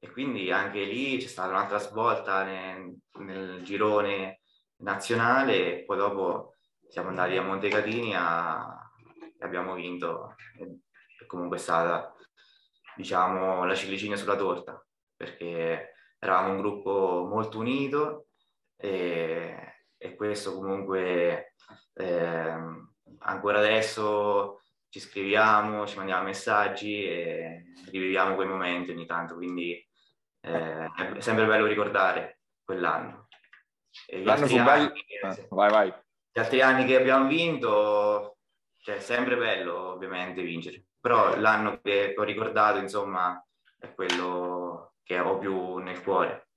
E 0.01 0.11
quindi 0.11 0.51
anche 0.51 0.83
lì 0.83 1.17
c'è 1.17 1.27
stata 1.27 1.49
un'altra 1.49 1.77
svolta 1.77 2.43
nel, 2.43 2.97
nel 3.19 3.61
girone 3.63 4.41
nazionale 4.77 5.81
e 5.81 5.83
poi 5.85 5.97
dopo 5.97 6.55
siamo 6.87 7.09
andati 7.09 7.35
a 7.35 7.41
Montecatini 7.41 8.15
a, 8.15 8.88
abbiamo 9.39 9.73
vinto 9.73 10.35
e 10.57 11.25
comunque 11.25 11.57
è 11.57 11.59
stata 11.59 12.13
diciamo 12.95 13.65
la 13.65 13.75
ciliegina 13.75 14.15
sulla 14.15 14.35
torta 14.35 14.85
perché 15.15 15.93
eravamo 16.19 16.53
un 16.53 16.57
gruppo 16.57 17.27
molto 17.29 17.59
unito 17.59 18.27
e, 18.75 19.83
e 19.97 20.15
questo 20.15 20.53
comunque 20.53 21.55
eh, 21.93 22.55
ancora 23.19 23.59
adesso 23.59 24.61
ci 24.89 24.99
scriviamo, 24.99 25.85
ci 25.85 25.97
mandiamo 25.97 26.23
messaggi 26.23 27.03
e 27.05 27.73
riviviamo 27.91 28.35
quei 28.35 28.47
momenti 28.47 28.91
ogni 28.91 29.05
tanto, 29.05 29.35
quindi 29.35 29.73
eh, 30.41 30.85
è 30.95 31.19
sempre 31.19 31.45
bello 31.45 31.67
ricordare 31.67 32.41
quell'anno. 32.63 33.27
E 34.07 34.23
L'anno 34.23 34.47
fu 34.47 34.55
bello. 34.63 34.91
Eh, 34.93 35.47
vai, 35.49 35.69
vai. 35.69 35.93
Gli 36.31 36.39
Gli 36.39 36.39
altri 36.39 36.61
anni 36.61 36.85
che 36.85 36.97
abbiamo 36.97 37.27
vinto, 37.27 38.38
cioè 38.89 38.97
è 38.97 39.01
sempre 39.01 39.37
bello 39.37 39.91
ovviamente 39.91 40.41
vincere, 40.41 40.85
però 40.99 41.37
l'anno 41.37 41.79
che 41.79 42.15
ho 42.17 42.23
ricordato 42.23 42.79
insomma 42.79 43.39
è 43.77 43.93
quello 43.93 44.93
che 45.03 45.19
ho 45.19 45.37
più 45.37 45.77
nel 45.77 46.01
cuore. 46.01 46.47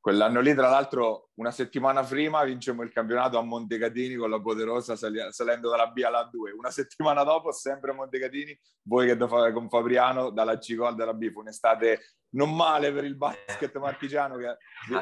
Quell'anno 0.00 0.40
lì, 0.40 0.52
tra 0.52 0.68
l'altro, 0.68 1.28
una 1.34 1.52
settimana 1.52 2.02
prima 2.02 2.42
vincemmo 2.42 2.82
il 2.82 2.90
campionato 2.90 3.38
a 3.38 3.42
Montecatini 3.42 4.16
con 4.16 4.30
la 4.30 4.40
Poderosa 4.40 4.96
salendo 4.96 5.70
dalla 5.70 5.86
B 5.86 6.02
alla 6.04 6.24
2. 6.24 6.50
Una 6.50 6.72
settimana 6.72 7.22
dopo, 7.22 7.52
sempre 7.52 7.92
a 7.92 7.94
Montecatini, 7.94 8.58
voi 8.88 9.06
che 9.06 9.16
con 9.16 9.68
Fabriano 9.68 10.30
dalla 10.30 10.58
C 10.58 10.74
gol 10.74 10.96
dalla 10.96 11.14
B. 11.14 11.30
Fu 11.30 11.38
un'estate 11.38 12.16
non 12.30 12.52
male 12.56 12.92
per 12.92 13.04
il 13.04 13.16
basket 13.16 13.76
marchigiano 13.76 14.36
che, 14.38 14.56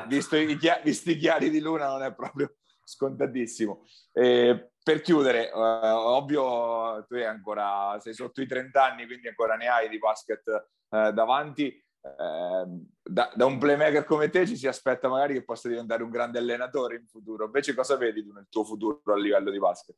visto 0.06 0.36
i, 0.36 0.58
visti 0.84 1.12
i 1.12 1.16
chiari 1.16 1.48
di 1.48 1.60
luna, 1.60 1.86
non 1.86 2.02
è 2.02 2.14
proprio 2.14 2.56
scontatissimo. 2.84 3.86
E 4.12 4.69
per 4.82 5.00
chiudere, 5.00 5.48
eh, 5.48 5.52
ovvio, 5.54 7.04
tu 7.06 7.14
hai 7.14 7.24
ancora, 7.24 7.98
sei 8.00 8.14
sotto 8.14 8.40
i 8.40 8.46
30 8.46 8.84
anni, 8.84 9.06
quindi 9.06 9.28
ancora 9.28 9.56
ne 9.56 9.68
hai 9.68 9.88
di 9.88 9.98
basket 9.98 10.68
eh, 10.90 11.12
davanti 11.12 11.82
Ehm, 12.02 12.86
da, 13.02 13.30
da, 13.34 13.44
un 13.44 13.58
playmaker 13.58 14.04
come 14.04 14.30
te 14.30 14.46
ci 14.46 14.56
si 14.56 14.66
aspetta 14.66 15.08
magari 15.08 15.34
che 15.34 15.44
possa 15.44 15.68
diventare 15.68 16.02
un 16.02 16.10
grande 16.10 16.38
allenatore 16.38 16.96
in 16.96 17.06
futuro. 17.06 17.44
Invece 17.44 17.74
cosa 17.74 17.96
vedi 17.96 18.24
tu 18.24 18.32
nel 18.32 18.46
tuo 18.48 18.64
futuro 18.64 19.00
a 19.12 19.16
livello 19.16 19.50
di 19.50 19.58
basket? 19.58 19.96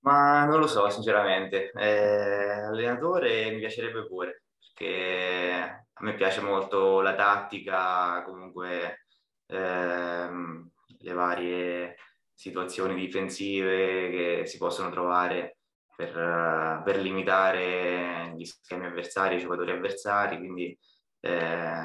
Ma 0.00 0.44
non 0.44 0.60
lo 0.60 0.66
so, 0.66 0.88
sinceramente. 0.90 1.70
Eh, 1.70 2.50
allenatore 2.62 3.50
mi 3.50 3.58
piacerebbe 3.58 4.06
pure, 4.06 4.44
perché 4.58 5.84
a 5.92 6.04
me 6.04 6.14
piace 6.14 6.40
molto 6.40 7.00
la 7.00 7.14
tattica, 7.14 8.22
comunque 8.24 9.06
ehm, 9.46 10.70
le 10.98 11.12
varie 11.12 11.96
situazioni 12.40 12.94
difensive 12.94 14.08
che 14.08 14.46
si 14.46 14.56
possono 14.56 14.88
trovare 14.88 15.58
per, 15.94 16.80
per 16.82 16.96
limitare 16.96 18.32
gli 18.34 18.46
schemi 18.46 18.86
avversari, 18.86 19.36
i 19.36 19.40
giocatori 19.40 19.72
avversari, 19.72 20.38
quindi 20.38 20.76
eh, 21.20 21.84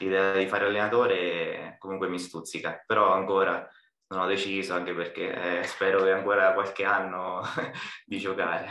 l'idea 0.00 0.36
di 0.36 0.48
fare 0.48 0.64
allenatore 0.64 1.76
comunque 1.78 2.08
mi 2.08 2.18
stuzzica, 2.18 2.82
però 2.84 3.12
ancora 3.12 3.64
non 4.08 4.22
ho 4.22 4.26
deciso 4.26 4.74
anche 4.74 4.92
perché 4.92 5.60
eh, 5.60 5.62
spero 5.62 6.02
che 6.02 6.10
ancora 6.10 6.52
qualche 6.52 6.84
anno 6.84 7.42
di 8.04 8.18
giocare. 8.18 8.68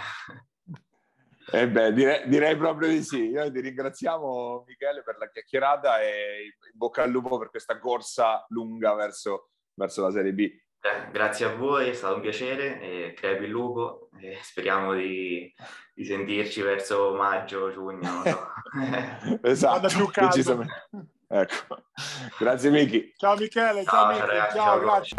Eh 1.49 1.70
beh, 1.70 1.93
direi, 1.93 2.28
direi, 2.28 2.57
proprio 2.57 2.89
di 2.89 3.01
sì. 3.01 3.30
Io 3.30 3.49
ti 3.49 3.61
ringraziamo 3.61 4.66
Michele 4.68 5.01
per 5.01 5.18
la 5.18 5.30
chiacchierata 5.30 6.01
e 6.01 6.43
in 6.43 6.78
bocca 6.78 7.03
al 7.03 7.11
lupo 7.11 7.38
per 7.38 7.51
questa 7.51 7.80
corsa 7.80 8.43
lunga 8.49 8.93
verso, 8.95 9.51
verso 9.76 10.01
la 10.01 10.11
Serie 10.11 10.34
B. 10.34 10.63
Eh, 10.86 11.09
grazie 11.09 11.47
a 11.47 11.55
voi, 11.55 11.89
è 11.89 11.93
stato 11.93 12.13
un 12.13 12.21
piacere, 12.21 12.79
e 12.79 13.13
crepi 13.15 13.45
il 13.45 13.49
lupo 13.49 14.09
e 14.19 14.38
speriamo 14.39 14.93
di, 14.93 15.51
di 15.95 16.05
sentirci 16.05 16.61
verso 16.61 17.15
maggio, 17.15 17.71
giugno. 17.71 18.21
No? 18.23 19.39
esatto, 19.41 19.88
più 19.88 20.11
decisamente. 20.27 20.88
Ecco. 21.27 21.86
Grazie 22.38 22.69
Miki. 22.69 23.13
Ciao 23.17 23.36
Michele, 23.36 23.83
ciao, 23.83 23.83
ciao 23.83 24.07
Miki, 24.11 24.27
ragazzi, 24.27 24.55
ciao, 24.57 24.65
ciao 24.65 24.79
grazie. 24.79 25.17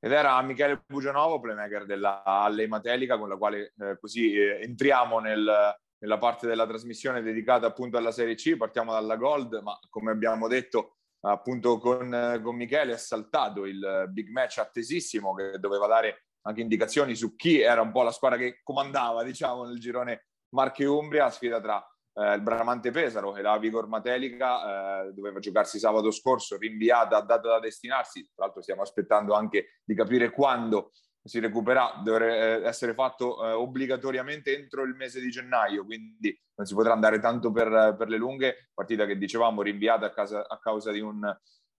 Ed 0.00 0.10
era 0.10 0.42
Michele 0.42 0.82
Bugianovo, 0.84 1.38
playmaker 1.38 1.86
della 1.86 2.24
Alley 2.24 2.66
Matelica, 2.66 3.16
con 3.18 3.28
la 3.28 3.36
quale 3.36 3.72
eh, 3.78 3.96
così 4.00 4.34
eh, 4.34 4.62
entriamo 4.62 5.20
nel, 5.20 5.76
nella 6.02 6.18
parte 6.18 6.46
della 6.46 6.66
trasmissione 6.66 7.22
dedicata 7.22 7.66
appunto 7.66 7.96
alla 7.96 8.10
Serie 8.10 8.34
C. 8.34 8.56
Partiamo 8.56 8.92
dalla 8.92 9.16
Gold, 9.16 9.60
ma 9.62 9.78
come 9.88 10.10
abbiamo 10.10 10.48
detto 10.48 10.96
appunto 11.24 11.78
con, 11.78 12.40
con 12.42 12.56
Michele 12.56 12.94
è 12.94 12.98
saltato 12.98 13.64
il 13.64 14.06
big 14.08 14.28
match 14.28 14.58
attesissimo 14.58 15.34
che 15.34 15.58
doveva 15.60 15.86
dare 15.86 16.26
anche 16.42 16.60
indicazioni 16.60 17.14
su 17.14 17.36
chi 17.36 17.60
era 17.60 17.80
un 17.80 17.92
po' 17.92 18.02
la 18.02 18.10
squadra 18.10 18.36
che 18.36 18.60
comandava 18.64 19.22
diciamo 19.22 19.64
nel 19.64 19.78
girone 19.78 20.26
Marche 20.48 20.84
Umbria, 20.84 21.30
sfida 21.30 21.60
tra 21.60 21.80
eh, 22.14 22.34
il 22.34 22.42
Bramante 22.42 22.90
Pesaro 22.90 23.36
e 23.36 23.42
la 23.42 23.56
Vigor 23.56 23.86
Matelica, 23.86 25.04
eh, 25.04 25.12
doveva 25.12 25.38
giocarsi 25.38 25.78
sabato 25.78 26.10
scorso, 26.10 26.58
rinviata, 26.58 27.20
data 27.20 27.48
da 27.48 27.60
destinarsi, 27.60 28.28
tra 28.34 28.46
l'altro 28.46 28.60
stiamo 28.60 28.82
aspettando 28.82 29.34
anche 29.34 29.80
di 29.84 29.94
capire 29.94 30.30
quando 30.30 30.90
si 31.24 31.38
recupera, 31.38 32.00
dovrebbe 32.02 32.62
eh, 32.62 32.66
essere 32.66 32.94
fatto 32.94 33.44
eh, 33.44 33.52
obbligatoriamente 33.52 34.56
entro 34.56 34.82
il 34.82 34.94
mese 34.94 35.20
di 35.20 35.30
gennaio, 35.30 35.84
quindi 35.84 36.36
non 36.56 36.66
si 36.66 36.74
potrà 36.74 36.92
andare 36.92 37.20
tanto 37.20 37.52
per, 37.52 37.94
per 37.96 38.08
le 38.08 38.16
lunghe, 38.16 38.70
partita 38.74 39.06
che 39.06 39.16
dicevamo 39.16 39.62
rinviata 39.62 40.06
a, 40.06 40.10
casa, 40.10 40.46
a 40.48 40.58
causa 40.58 40.90
di 40.90 41.00
un, 41.00 41.20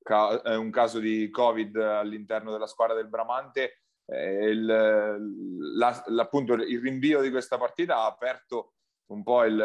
ca, 0.01 0.41
eh, 0.41 0.55
un, 0.55 0.71
caso 0.71 0.99
di 0.99 1.29
Covid 1.29 1.75
all'interno 1.75 2.51
della 2.51 2.67
squadra 2.67 2.95
del 2.95 3.09
Bramante. 3.09 3.79
Eh, 4.05 4.49
il, 4.49 4.65
la, 5.75 6.03
appunto, 6.19 6.53
il 6.53 6.79
rinvio 6.79 7.21
di 7.21 7.29
questa 7.29 7.57
partita 7.57 7.97
ha 7.97 8.05
aperto 8.05 8.73
un 9.07 9.23
po' 9.23 9.43
il, 9.43 9.55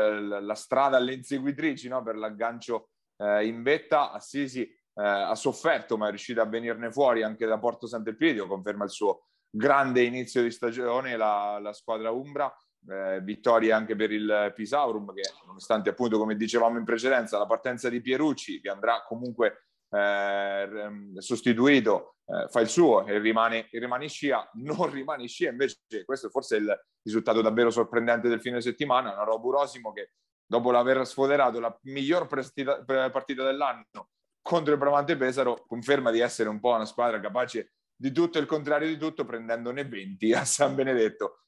la 0.43 0.55
strada 0.55 0.97
alle 0.97 1.15
inseguitrici 1.15 1.89
no? 1.89 2.03
per 2.03 2.17
l'aggancio 2.17 2.91
eh, 3.17 3.47
in 3.47 3.63
vetta. 3.63 4.11
Assisi 4.11 4.77
ha 5.01 5.37
sofferto, 5.37 5.97
ma 5.97 6.07
è 6.07 6.11
riuscita 6.11 6.43
a 6.43 6.47
venirne 6.47 6.91
fuori 6.91 7.23
anche 7.23 7.47
da 7.47 7.57
Porto 7.57 7.87
Sant'Elpidio, 7.87 8.49
conferma 8.49 8.83
il 8.83 8.91
suo 8.91 9.28
grande 9.51 10.03
inizio 10.03 10.43
di 10.43 10.51
stagione 10.51 11.17
la, 11.17 11.59
la 11.61 11.73
squadra 11.73 12.11
Umbra, 12.11 12.55
eh, 12.89 13.21
vittorie 13.23 13.73
anche 13.73 13.97
per 13.97 14.13
il 14.13 14.53
Pisaurum 14.55 15.13
che 15.13 15.23
nonostante 15.47 15.91
appunto 15.91 16.19
come 16.19 16.37
dicevamo 16.37 16.79
in 16.79 16.85
precedenza 16.85 17.39
la 17.39 17.47
partenza 17.47 17.89
di 17.89 18.01
Pierucci 18.01 18.61
che 18.61 18.71
andrà 18.71 19.03
comunque 19.07 19.69
eh, 19.91 20.69
sostituito 21.17 22.17
eh, 22.27 22.47
fa 22.49 22.61
il 22.61 22.69
suo 22.69 23.07
e 23.07 23.19
rimane, 23.19 23.69
e 23.71 23.79
rimane 23.79 24.09
scia, 24.09 24.49
non 24.65 24.91
rimane 24.91 25.27
scia 25.27 25.51
invece 25.51 25.79
questo 26.05 26.29
forse 26.31 26.57
è 26.57 26.61
il 26.61 26.81
risultato 27.03 27.41
davvero 27.41 27.71
sorprendente 27.71 28.29
del 28.29 28.41
fine 28.41 28.61
settimana, 28.61 29.13
una 29.13 29.25
Robu 29.25 29.51
Rosimo 29.51 29.93
che 29.93 30.13
dopo 30.47 30.71
l'aver 30.71 31.07
sfoderato 31.07 31.61
la 31.61 31.77
miglior 31.83 32.27
partita, 32.27 32.83
partita 32.85 33.45
dell'anno 33.45 34.11
contro 34.41 34.73
il 34.73 34.79
Bramante 34.79 35.17
Pesaro 35.17 35.65
conferma 35.67 36.11
di 36.11 36.21
essere 36.21 36.49
un 36.49 36.61
po' 36.61 36.75
una 36.75 36.87
squadra 36.87 37.21
capace 37.21 37.73
di 38.01 38.13
tutto 38.13 38.39
il 38.39 38.47
contrario 38.47 38.87
di 38.87 38.97
tutto 38.97 39.25
prendendone 39.25 39.85
20 39.85 40.33
a 40.33 40.45
San 40.45 40.75
Benedetto. 40.75 41.43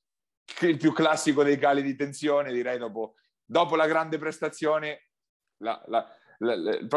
Il 0.62 0.78
più 0.78 0.92
classico 0.92 1.44
dei 1.44 1.56
cali 1.58 1.80
di 1.80 1.94
tensione, 1.94 2.52
direi, 2.52 2.76
dopo, 2.76 3.14
dopo 3.44 3.76
la 3.76 3.86
grande 3.86 4.18
prestazione, 4.18 5.10
la, 5.58 5.80
la, 5.86 6.06
la, 6.38 6.54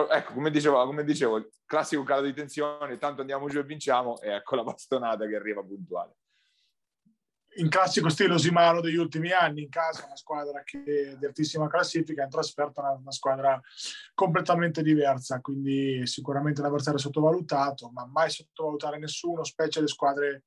ecco, 0.10 0.34
come 0.34 0.50
dicevo, 0.50 0.84
come 0.86 1.04
dicevo, 1.04 1.50
classico 1.66 2.02
calo 2.02 2.24
di 2.24 2.34
tensione, 2.34 2.98
tanto 2.98 3.22
andiamo 3.22 3.48
giù 3.48 3.60
e 3.60 3.64
vinciamo, 3.64 4.20
e 4.22 4.32
ecco 4.32 4.56
la 4.56 4.64
bastonata 4.64 5.28
che 5.28 5.36
arriva 5.36 5.62
puntuale 5.62 6.16
in 7.58 7.70
classico 7.70 8.10
stile 8.10 8.34
Osimaro 8.34 8.82
degli 8.82 8.96
ultimi 8.96 9.32
anni, 9.32 9.64
in 9.64 9.70
casa 9.70 10.06
una 10.06 10.16
squadra 10.16 10.64
che 10.64 11.16
di 11.18 11.26
altissima 11.26 11.68
classifica, 11.68 12.24
in 12.24 12.30
trasferta 12.30 12.82
una, 12.82 12.92
una 12.92 13.12
squadra 13.12 13.62
completamente 14.14 14.82
diversa, 14.82 15.40
quindi 15.42 16.06
sicuramente 16.08 16.62
un 16.62 16.68
avversario 16.68 17.00
sottovalutato, 17.00 17.90
ma 17.90 18.06
mai 18.06 18.30
sottovalutare 18.30 18.98
nessuno, 18.98 19.44
specie 19.44 19.82
le 19.82 19.88
squadre 19.88 20.44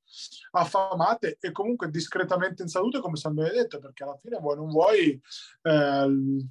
affamate 0.51 1.37
e 1.39 1.51
comunque 1.51 1.89
discretamente 1.89 2.63
in 2.63 2.67
salute 2.67 2.99
come 2.99 3.15
San 3.15 3.33
Benedetto, 3.33 3.79
perché 3.79 4.03
alla 4.03 4.17
fine 4.21 4.37
vuoi 4.39 4.55
non 4.55 4.69
vuoi... 4.69 5.21
Eh, 5.61 6.45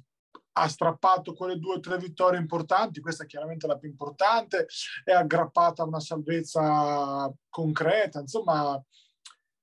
ha 0.59 0.67
strappato 0.67 1.33
quelle 1.33 1.59
due 1.59 1.75
o 1.75 1.79
tre 1.79 1.99
vittorie 1.99 2.39
importanti, 2.39 2.99
questa 2.99 3.23
è 3.23 3.27
chiaramente 3.27 3.67
la 3.67 3.77
più 3.77 3.89
importante, 3.89 4.65
è 5.03 5.11
aggrappata 5.11 5.83
a 5.83 5.85
una 5.85 5.99
salvezza 5.99 7.31
concreta, 7.47 8.21
insomma 8.21 8.83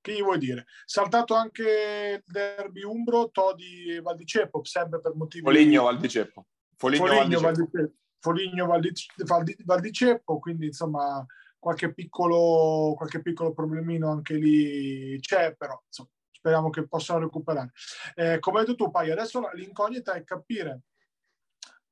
che 0.04 0.12
gli 0.12 0.22
vuoi 0.22 0.36
dire? 0.36 0.66
Saltato 0.84 1.34
anche 1.34 2.20
il 2.22 2.22
derby 2.30 2.82
Umbro, 2.82 3.30
Todi 3.30 3.86
e 3.94 4.02
Valdiceppo, 4.02 4.62
sempre 4.62 5.00
per 5.00 5.14
motivi... 5.14 5.44
Foligno 5.44 5.84
Valdiceppo. 5.84 6.46
Foligno, 6.76 7.06
Foligno 7.06 7.40
Valdiceppo. 7.40 7.94
Foligno 8.18 8.66
Valdiceppo, 8.66 9.42
Valdiceppo, 9.64 10.38
quindi 10.38 10.66
insomma 10.66 11.24
qualche 11.58 11.94
piccolo, 11.94 12.92
qualche 12.94 13.22
piccolo 13.22 13.54
problemino 13.54 14.10
anche 14.10 14.34
lì 14.34 15.18
c'è, 15.20 15.54
però 15.56 15.82
insomma, 15.86 16.10
speriamo 16.30 16.68
che 16.68 16.86
possano 16.86 17.20
recuperare. 17.20 17.70
Eh, 18.14 18.38
come 18.40 18.58
hai 18.58 18.66
detto 18.66 18.84
tu, 18.84 18.90
Pai, 18.90 19.10
adesso 19.10 19.48
l'incognita 19.54 20.12
è 20.12 20.22
capire 20.22 20.82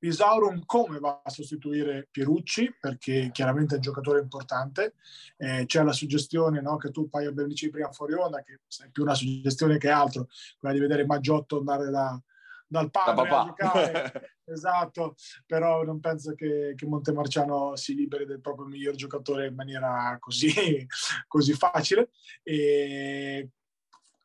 Pisaurum 0.03 0.65
come 0.67 0.99
va 0.99 1.21
a 1.23 1.31
sostituire 1.31 2.09
Pierucci, 2.11 2.75
perché 2.81 3.31
chiaramente 3.33 3.75
è 3.75 3.77
un 3.77 3.83
giocatore 3.83 4.19
importante. 4.19 4.95
Eh, 5.37 5.63
c'è 5.67 5.85
la 5.85 5.93
suggestione 5.93 6.61
no, 6.61 6.77
che 6.77 6.91
tu 6.91 7.09
abbiamo 7.13 7.47
dicevi 7.47 7.71
prima 7.71 7.93
fuori 7.93 8.15
onda, 8.15 8.43
che 8.43 8.63
è 8.85 8.89
più 8.91 9.05
una 9.05 9.15
suggestione 9.15 9.79
che 9.79 9.91
altro, 9.91 10.27
quella 10.59 10.75
di 10.75 10.81
vedere 10.81 11.07
Maggiotto 11.07 11.59
andare 11.59 11.89
da, 11.91 12.21
dal 12.67 12.91
padre 12.91 13.29
a 13.29 13.45
giocare. 13.45 14.35
esatto, 14.45 15.15
però 15.47 15.85
non 15.85 16.01
penso 16.01 16.35
che, 16.35 16.73
che, 16.75 16.87
Montemarciano 16.87 17.77
si 17.77 17.95
liberi 17.95 18.27
del 18.27 18.41
proprio 18.41 18.67
miglior 18.67 18.97
giocatore 18.97 19.47
in 19.47 19.55
maniera 19.55 20.17
così, 20.19 20.85
così 21.29 21.53
facile. 21.53 22.11
E 22.43 23.51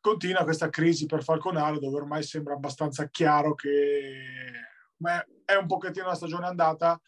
continua 0.00 0.42
questa 0.42 0.70
crisi 0.70 1.06
per 1.06 1.22
Falconaro 1.22 1.78
dove 1.78 1.98
ormai 1.98 2.24
sembra 2.24 2.54
abbastanza 2.54 3.08
chiaro 3.10 3.54
che 3.54 4.66
è 5.44 5.54
un 5.54 5.66
pochettino 5.66 6.06
la 6.06 6.14
stagione 6.14 6.46
andata 6.46 7.00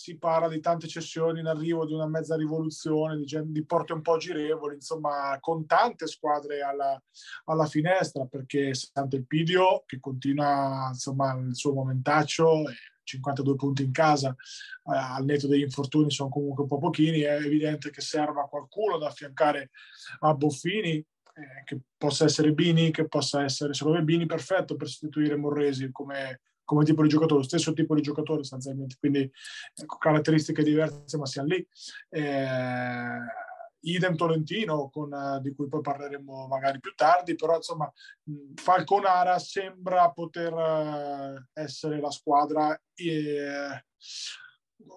si 0.00 0.16
parla 0.16 0.48
di 0.48 0.60
tante 0.60 0.88
cessioni 0.88 1.40
in 1.40 1.46
arrivo, 1.46 1.84
di 1.84 1.92
una 1.92 2.06
mezza 2.06 2.34
rivoluzione, 2.34 3.18
di, 3.18 3.26
di 3.44 3.64
porte 3.66 3.92
un 3.92 4.00
po' 4.00 4.16
girevoli, 4.16 4.76
insomma, 4.76 5.36
con 5.40 5.66
tante 5.66 6.06
squadre 6.06 6.62
alla, 6.62 7.00
alla 7.44 7.66
finestra, 7.66 8.24
perché 8.24 8.72
Sant'Elpidio, 8.72 9.82
che 9.84 10.00
continua 10.00 10.88
insomma, 10.88 11.34
il 11.34 11.54
suo 11.54 11.74
momentaccio, 11.74 12.62
52 13.02 13.54
punti 13.56 13.84
in 13.84 13.92
casa, 13.92 14.30
eh, 14.30 14.96
al 14.96 15.24
netto 15.24 15.46
degli 15.46 15.62
infortuni 15.62 16.10
sono 16.10 16.30
comunque 16.30 16.62
un 16.62 16.68
po' 16.68 16.78
pochini, 16.78 17.20
è 17.20 17.34
evidente 17.34 17.90
che 17.90 18.00
serva 18.00 18.48
qualcuno 18.48 18.96
da 18.96 19.08
affiancare 19.08 19.70
a 20.20 20.32
Boffini, 20.32 20.92
eh, 20.94 21.62
che 21.64 21.78
possa 21.98 22.24
essere 22.24 22.52
Bini, 22.52 22.90
che 22.90 23.06
possa 23.06 23.42
essere, 23.42 23.74
secondo 23.74 23.98
me 23.98 24.04
Bini 24.04 24.24
perfetto 24.24 24.76
per 24.76 24.86
sostituire 24.86 25.36
Morresi 25.36 25.90
come 25.90 26.40
come 26.70 26.84
tipo 26.84 27.02
di 27.02 27.08
giocatore, 27.08 27.40
lo 27.40 27.46
stesso 27.46 27.72
tipo 27.72 27.96
di 27.96 28.00
giocatore 28.00 28.42
sostanzialmente, 28.42 28.94
quindi 29.00 29.28
ecco, 29.74 29.96
caratteristiche 29.96 30.62
diverse, 30.62 31.18
ma 31.18 31.26
siamo 31.26 31.48
lì. 31.48 31.68
Eh, 32.10 33.18
idem 33.80 34.14
Tolentino, 34.14 34.88
con, 34.88 35.12
uh, 35.12 35.40
di 35.40 35.52
cui 35.52 35.66
poi 35.66 35.80
parleremo 35.80 36.46
magari 36.46 36.78
più 36.78 36.94
tardi, 36.94 37.34
però 37.34 37.56
insomma 37.56 37.92
Falconara 38.54 39.40
sembra 39.40 40.12
poter 40.12 40.52
uh, 40.52 41.44
essere 41.54 41.98
la 41.98 42.12
squadra 42.12 42.80
eh, 42.94 43.84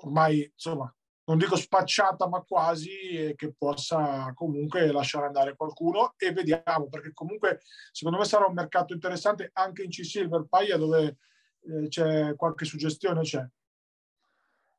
ormai 0.04 0.44
insomma 0.54 0.94
non 1.26 1.38
dico 1.38 1.56
spacciata 1.56 2.28
ma 2.28 2.42
quasi 2.42 3.34
che 3.36 3.54
possa 3.58 4.32
comunque 4.36 4.92
lasciare 4.92 5.26
andare 5.26 5.56
qualcuno 5.56 6.14
e 6.18 6.34
vediamo 6.34 6.88
perché 6.90 7.14
comunque 7.14 7.62
secondo 7.92 8.20
me 8.20 8.26
sarà 8.26 8.46
un 8.46 8.54
mercato 8.54 8.94
interessante 8.94 9.50
anche 9.54 9.84
in 9.84 9.90
C-Silver 9.90 10.46
Paglia 10.50 10.78
dove 10.78 11.18
eh, 11.66 11.88
c'è 11.88 12.36
qualche 12.36 12.66
suggestione? 12.66 13.22
C'è. 13.22 13.46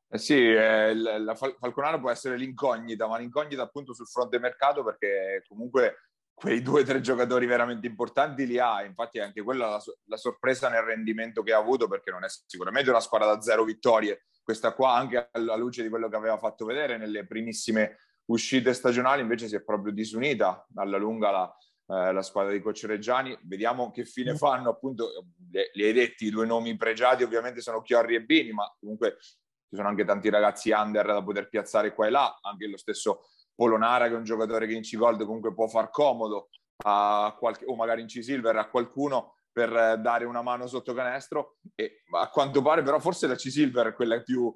Eh 0.07 0.17
sì, 0.17 0.37
eh, 0.53 0.93
la 0.93 1.35
Falconara 1.35 1.99
può 1.99 2.09
essere 2.09 2.37
l'incognita, 2.37 3.07
ma 3.07 3.17
l'incognita 3.17 3.63
appunto 3.63 3.93
sul 3.93 4.07
fronte 4.07 4.39
mercato 4.39 4.83
perché 4.83 5.43
comunque 5.47 6.09
quei 6.33 6.61
due 6.61 6.81
o 6.81 6.83
tre 6.83 7.01
giocatori 7.01 7.45
veramente 7.45 7.87
importanti 7.87 8.45
li 8.45 8.59
ha, 8.59 8.83
infatti 8.83 9.19
è 9.19 9.21
anche 9.21 9.41
quella 9.41 9.69
la, 9.69 9.83
la, 10.05 10.17
sorpresa 10.17 10.69
nel 10.69 10.83
rendimento 10.83 11.43
che 11.43 11.53
ha 11.53 11.57
avuto 11.57 11.87
perché 11.87 12.11
non 12.11 12.25
è 12.25 12.27
sicuramente 12.45 12.89
una 12.89 12.99
squadra 12.99 13.33
da 13.33 13.41
zero 13.41 13.63
vittorie, 13.63 14.25
questa 14.43 14.73
qua 14.73 14.95
anche 14.95 15.29
alla 15.31 15.55
luce 15.55 15.81
di 15.81 15.89
quello 15.89 16.09
che 16.09 16.17
aveva 16.17 16.37
fatto 16.37 16.65
vedere 16.65 16.97
nelle 16.97 17.25
primissime 17.25 17.99
uscite 18.25 18.73
stagionali 18.73 19.21
invece 19.21 19.47
si 19.47 19.55
è 19.55 19.63
proprio 19.63 19.93
disunita 19.93 20.67
alla 20.75 20.97
lunga 20.97 21.31
la, 21.31 21.57
eh, 21.87 22.11
la 22.11 22.21
squadra 22.21 22.51
di 22.51 22.61
Coach 22.61 22.83
Reggiani. 22.85 23.37
Vediamo 23.43 23.91
che 23.91 24.05
fine 24.05 24.33
mm. 24.33 24.35
fanno, 24.35 24.69
appunto, 24.69 25.25
li 25.73 25.83
hai 25.83 25.93
detti, 25.93 26.25
i 26.25 26.29
due 26.29 26.45
nomi 26.45 26.75
pregiati 26.75 27.23
ovviamente 27.23 27.61
sono 27.61 27.81
Chiorri 27.81 28.15
e 28.15 28.23
Bini, 28.23 28.51
ma 28.51 28.73
comunque 28.79 29.17
ci 29.19 29.75
sono 29.75 29.87
anche 29.87 30.05
tanti 30.05 30.29
ragazzi 30.29 30.71
under 30.71 31.05
da 31.05 31.23
poter 31.23 31.49
piazzare 31.49 31.93
qua 31.93 32.07
e 32.07 32.09
là, 32.09 32.39
anche 32.41 32.67
lo 32.67 32.77
stesso 32.77 33.27
Polonara 33.55 34.07
che 34.07 34.13
è 34.13 34.17
un 34.17 34.23
giocatore 34.23 34.67
che 34.67 34.73
in 34.73 34.81
C-Gold 34.81 35.23
comunque 35.23 35.53
può 35.53 35.67
far 35.67 35.89
comodo 35.89 36.49
a 36.83 37.33
qualche, 37.39 37.63
o 37.65 37.75
magari 37.75 38.01
in 38.01 38.07
C-Silver 38.07 38.55
a 38.57 38.69
qualcuno 38.69 39.35
per 39.49 39.99
dare 40.01 40.25
una 40.25 40.41
mano 40.41 40.67
sotto 40.67 40.93
canestro 40.93 41.55
e 41.73 42.03
a 42.11 42.29
quanto 42.29 42.61
pare 42.61 42.83
però 42.83 42.99
forse 42.99 43.27
la 43.27 43.35
C-Silver 43.35 43.87
è 43.87 43.93
quella 43.93 44.21
più 44.21 44.53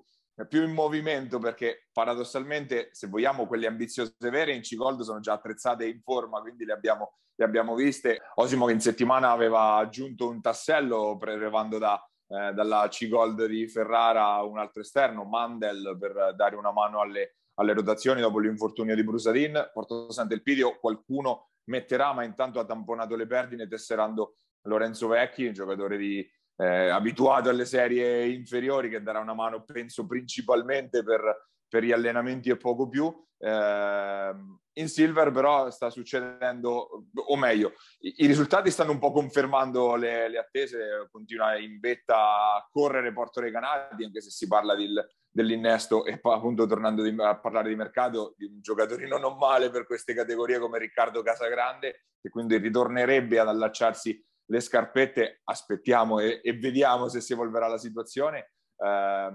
più 0.47 0.63
in 0.63 0.71
movimento 0.71 1.39
perché 1.39 1.87
paradossalmente 1.91 2.89
se 2.91 3.07
vogliamo 3.07 3.45
quelle 3.47 3.67
ambiziose 3.67 4.13
vere 4.19 4.53
in 4.53 4.61
C-Gold 4.61 5.01
sono 5.01 5.19
già 5.19 5.33
attrezzate 5.33 5.85
in 5.85 6.01
forma 6.01 6.39
quindi 6.41 6.65
le 6.65 6.73
abbiamo, 6.73 7.17
le 7.35 7.45
abbiamo 7.45 7.75
viste. 7.75 8.21
Osimo 8.35 8.65
che 8.65 8.73
in 8.73 8.79
settimana 8.79 9.31
aveva 9.31 9.75
aggiunto 9.75 10.29
un 10.29 10.41
tassello 10.41 11.17
prelevando 11.17 11.77
da, 11.77 12.01
eh, 12.27 12.53
dalla 12.53 12.87
C-Gold 12.87 13.45
di 13.45 13.67
Ferrara 13.67 14.41
un 14.43 14.57
altro 14.59 14.81
esterno 14.81 15.25
Mandel 15.25 15.97
per 15.99 16.33
dare 16.35 16.55
una 16.55 16.71
mano 16.71 17.01
alle, 17.01 17.35
alle 17.55 17.73
rotazioni 17.73 18.21
dopo 18.21 18.39
l'infortunio 18.39 18.95
di 18.95 19.03
Brusadin 19.03 19.69
Porto 19.73 20.11
Sant'Elpidio 20.11 20.77
qualcuno 20.79 21.49
metterà 21.65 22.13
ma 22.13 22.23
intanto 22.23 22.59
ha 22.59 22.65
tamponato 22.65 23.15
le 23.15 23.27
perdine 23.27 23.67
tesserando 23.67 24.35
Lorenzo 24.63 25.07
Vecchi 25.07 25.45
un 25.45 25.53
giocatore 25.53 25.97
di 25.97 26.27
eh, 26.61 26.89
abituato 26.89 27.49
alle 27.49 27.65
serie 27.65 28.27
inferiori 28.27 28.89
che 28.89 29.01
darà 29.01 29.19
una 29.19 29.33
mano, 29.33 29.63
penso, 29.63 30.05
principalmente 30.05 31.03
per, 31.03 31.47
per 31.67 31.83
gli 31.83 31.93
allenamenti 31.93 32.49
e 32.49 32.57
poco 32.57 32.89
più. 32.89 33.13
Eh, 33.37 34.35
in 34.73 34.87
Silver 34.89 35.31
però 35.31 35.69
sta 35.71 35.89
succedendo, 35.89 37.05
o 37.13 37.35
meglio, 37.37 37.73
i, 37.99 38.13
i 38.17 38.27
risultati 38.27 38.71
stanno 38.71 38.91
un 38.91 38.99
po' 38.99 39.11
confermando 39.11 39.95
le, 39.95 40.27
le, 40.29 40.37
attese, 40.37 41.07
continua 41.09 41.57
in 41.57 41.79
vetta 41.79 42.17
a 42.55 42.67
correre 42.69 43.13
Porto 43.13 43.39
Recanati, 43.39 44.03
anche 44.03 44.21
se 44.21 44.29
si 44.29 44.47
parla 44.47 44.75
di, 44.75 44.87
dell'innesto 45.29 46.03
e 46.03 46.19
appunto 46.21 46.65
tornando 46.65 47.03
di, 47.03 47.15
a 47.21 47.39
parlare 47.39 47.69
di 47.69 47.75
mercato, 47.75 48.33
di 48.35 48.45
un 48.45 48.59
giocatorino 48.59 49.17
non 49.17 49.37
male 49.37 49.69
per 49.69 49.85
queste 49.85 50.13
categorie 50.13 50.59
come 50.59 50.77
Riccardo 50.77 51.21
Casagrande, 51.21 52.07
che 52.21 52.29
quindi 52.29 52.57
ritornerebbe 52.57 53.39
ad 53.39 53.47
allacciarsi 53.47 54.21
le 54.49 54.59
scarpette, 54.59 55.41
aspettiamo 55.43 56.19
e, 56.19 56.41
e 56.43 56.53
vediamo 56.53 57.07
se 57.07 57.21
si 57.21 57.33
evolverà 57.33 57.67
la 57.67 57.77
situazione. 57.77 58.51
Eh, 58.77 59.31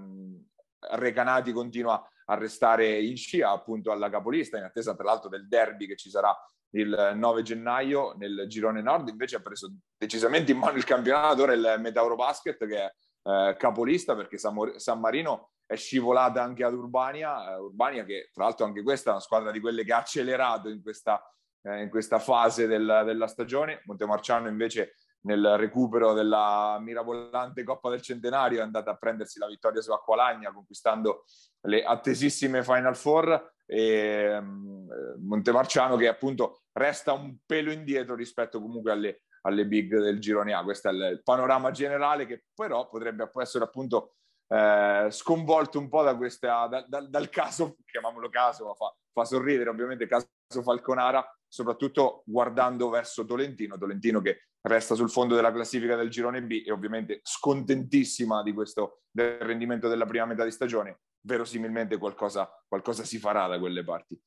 Recanati 0.87 1.51
continua 1.51 2.07
a 2.25 2.35
restare 2.35 3.01
in 3.01 3.17
scia 3.17 3.51
appunto 3.51 3.91
alla 3.91 4.09
capolista, 4.09 4.57
in 4.57 4.63
attesa 4.63 4.95
tra 4.95 5.05
l'altro 5.05 5.29
del 5.29 5.47
derby 5.47 5.87
che 5.87 5.95
ci 5.95 6.09
sarà 6.09 6.35
il 6.75 7.13
9 7.15 7.41
gennaio 7.41 8.13
nel 8.17 8.45
girone 8.47 8.81
nord, 8.81 9.07
invece 9.07 9.37
ha 9.37 9.41
preso 9.41 9.73
decisamente 9.97 10.51
in 10.51 10.57
mano 10.57 10.77
il 10.77 10.83
campionato, 10.83 11.43
ora 11.43 11.53
il 11.53 11.75
Metauro 11.79 12.15
Basket 12.15 12.57
che 12.67 12.77
è 12.77 12.91
eh, 13.23 13.55
capolista 13.57 14.15
perché 14.15 14.37
San 14.37 14.99
Marino 14.99 15.51
è 15.65 15.75
scivolata 15.75 16.43
anche 16.43 16.63
ad 16.63 16.73
Urbania, 16.73 17.53
eh, 17.53 17.59
Urbania 17.59 18.03
che 18.03 18.29
tra 18.33 18.43
l'altro 18.43 18.65
anche 18.65 18.83
questa 18.83 19.09
è 19.09 19.13
una 19.13 19.21
squadra 19.21 19.51
di 19.51 19.59
quelle 19.59 19.83
che 19.83 19.93
ha 19.93 19.97
accelerato 19.97 20.69
in 20.69 20.81
questa, 20.81 21.21
eh, 21.63 21.81
in 21.81 21.89
questa 21.89 22.19
fase 22.19 22.67
del, 22.67 23.03
della 23.05 23.27
stagione, 23.27 23.81
Montemarciano 23.85 24.47
invece 24.47 24.95
nel 25.25 25.57
recupero 25.57 26.13
della 26.13 26.77
mirabolante 26.79 27.63
Coppa 27.63 27.89
del 27.89 28.01
Centenario 28.01 28.59
è 28.59 28.63
andata 28.63 28.91
a 28.91 28.95
prendersi 28.95 29.39
la 29.39 29.47
vittoria 29.47 29.81
su 29.81 29.91
Acqualagna 29.91 30.51
conquistando 30.51 31.25
le 31.61 31.83
attesissime 31.83 32.63
Final 32.63 32.95
Four 32.95 33.53
e 33.65 34.37
um, 34.37 34.87
Montemarciano 35.19 35.95
che 35.95 36.07
appunto 36.07 36.61
resta 36.71 37.13
un 37.13 37.37
pelo 37.45 37.71
indietro 37.71 38.15
rispetto 38.15 38.61
comunque 38.61 38.91
alle, 38.91 39.23
alle 39.41 39.65
big 39.65 39.99
del 39.99 40.19
girone 40.19 40.53
A. 40.53 40.63
Questo 40.63 40.89
è 40.89 40.91
il 40.91 41.21
panorama 41.23 41.71
generale 41.71 42.25
che 42.25 42.45
però 42.53 42.87
potrebbe 42.87 43.29
essere 43.41 43.63
appunto 43.63 44.15
eh, 44.47 45.07
sconvolto 45.09 45.79
un 45.79 45.89
po' 45.89 46.03
da 46.03 46.15
questa, 46.15 46.67
da, 46.67 46.85
da, 46.87 47.01
dal 47.01 47.29
caso, 47.29 47.77
chiamiamolo 47.83 48.29
caso, 48.29 48.65
ma 48.67 48.73
fa, 48.75 48.95
fa 49.11 49.25
sorridere 49.25 49.71
ovviamente, 49.71 50.05
caso 50.05 50.27
Falconara, 50.61 51.27
soprattutto 51.55 52.23
guardando 52.25 52.89
verso 52.89 53.23
Tolentino, 53.23 53.77
Tolentino 53.77 54.19
che 54.19 54.49
resta 54.59 54.93
sul 54.93 55.09
fondo 55.09 55.35
della 55.35 55.53
classifica 55.53 55.95
del 55.95 56.09
girone 56.09 56.43
B 56.43 56.63
e 56.65 56.71
ovviamente 56.71 57.21
scontentissima 57.23 58.43
di 58.43 58.51
questo 58.51 59.03
del 59.09 59.39
rendimento 59.39 59.87
della 59.87 60.05
prima 60.05 60.25
metà 60.25 60.43
di 60.43 60.51
stagione, 60.51 60.99
verosimilmente 61.21 61.97
qualcosa, 61.97 62.49
qualcosa 62.67 63.05
si 63.05 63.19
farà 63.19 63.47
da 63.47 63.57
quelle 63.57 63.85
parti. 63.85 64.19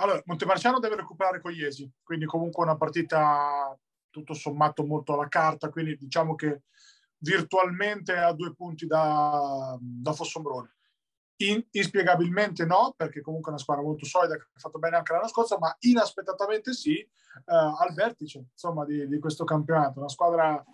Allora, 0.00 0.20
Montemarciano 0.24 0.80
deve 0.80 0.96
recuperare 0.96 1.40
Cogliesi, 1.40 1.88
quindi 2.02 2.24
comunque 2.24 2.64
una 2.64 2.76
partita 2.76 3.78
tutto 4.10 4.34
sommato 4.34 4.84
molto 4.84 5.12
alla 5.12 5.28
carta, 5.28 5.68
quindi 5.68 5.96
diciamo 5.96 6.34
che 6.34 6.62
virtualmente 7.18 8.16
a 8.16 8.32
due 8.32 8.52
punti 8.56 8.86
da, 8.86 9.78
da 9.80 10.12
Fossombrone. 10.12 10.77
In, 11.40 11.64
inspiegabilmente 11.70 12.64
no, 12.64 12.94
perché 12.96 13.20
comunque 13.20 13.50
è 13.50 13.54
una 13.54 13.62
squadra 13.62 13.84
molto 13.84 14.04
solida 14.04 14.34
che 14.34 14.42
ha 14.52 14.58
fatto 14.58 14.78
bene 14.78 14.96
anche 14.96 15.12
l'anno 15.12 15.28
scorso, 15.28 15.56
ma 15.58 15.74
inaspettatamente 15.80 16.72
sì, 16.72 16.96
eh, 16.98 17.10
al 17.46 17.94
vertice 17.94 18.46
insomma, 18.50 18.84
di, 18.84 19.06
di, 19.06 19.18
questo 19.20 19.44
campionato. 19.44 20.00
Una 20.00 20.08
squadra 20.08 20.58
eh, 20.58 20.64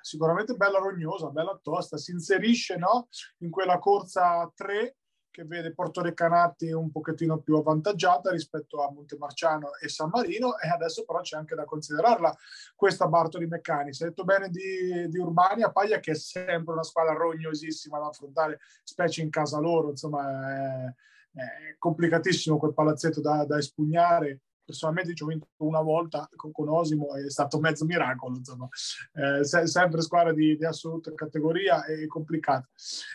sicuramente 0.00 0.54
bella 0.54 0.78
rognosa, 0.78 1.30
bella 1.30 1.58
tosta, 1.60 1.96
si 1.96 2.12
inserisce 2.12 2.76
no, 2.76 3.08
in 3.38 3.50
quella 3.50 3.80
corsa 3.80 4.42
a 4.42 4.52
tre 4.54 4.96
che 5.34 5.44
vede 5.44 5.74
Porto 5.74 6.00
Recanati 6.00 6.70
un 6.70 6.92
pochettino 6.92 7.38
più 7.38 7.56
avvantaggiata 7.56 8.30
rispetto 8.30 8.84
a 8.84 8.92
Montemarciano 8.92 9.74
e 9.82 9.88
San 9.88 10.10
Marino 10.12 10.56
e 10.60 10.68
adesso 10.68 11.04
però 11.04 11.22
c'è 11.22 11.36
anche 11.36 11.56
da 11.56 11.64
considerarla 11.64 12.32
questa 12.76 13.08
Bartoli 13.08 13.48
Meccani. 13.48 13.92
Si 13.92 14.04
è 14.04 14.06
detto 14.06 14.22
bene 14.22 14.48
di, 14.48 15.08
di 15.08 15.18
Urbania, 15.18 15.72
Paglia 15.72 15.98
che 15.98 16.12
è 16.12 16.14
sempre 16.14 16.74
una 16.74 16.84
squadra 16.84 17.14
rognosissima 17.14 17.98
da 17.98 18.06
affrontare, 18.06 18.60
specie 18.84 19.22
in 19.22 19.30
casa 19.30 19.58
loro, 19.58 19.90
insomma 19.90 20.84
è, 20.84 21.40
è 21.40 21.76
complicatissimo 21.78 22.56
quel 22.56 22.72
palazzetto 22.72 23.20
da, 23.20 23.44
da 23.44 23.58
espugnare 23.58 24.42
personalmente 24.64 25.14
ci 25.14 25.22
ho 25.22 25.26
vinto 25.26 25.48
una 25.58 25.80
volta 25.80 26.28
con, 26.34 26.50
con 26.52 26.68
Osimo, 26.68 27.14
è 27.14 27.30
stato 27.30 27.58
mezzo 27.60 27.84
miracolo, 27.84 28.36
insomma, 28.36 28.68
eh, 29.14 29.44
se, 29.44 29.66
sempre 29.66 30.00
squadra 30.00 30.32
di, 30.32 30.56
di, 30.56 30.64
assoluta 30.64 31.12
categoria 31.14 31.84
e 31.84 32.06
complicata. 32.06 32.68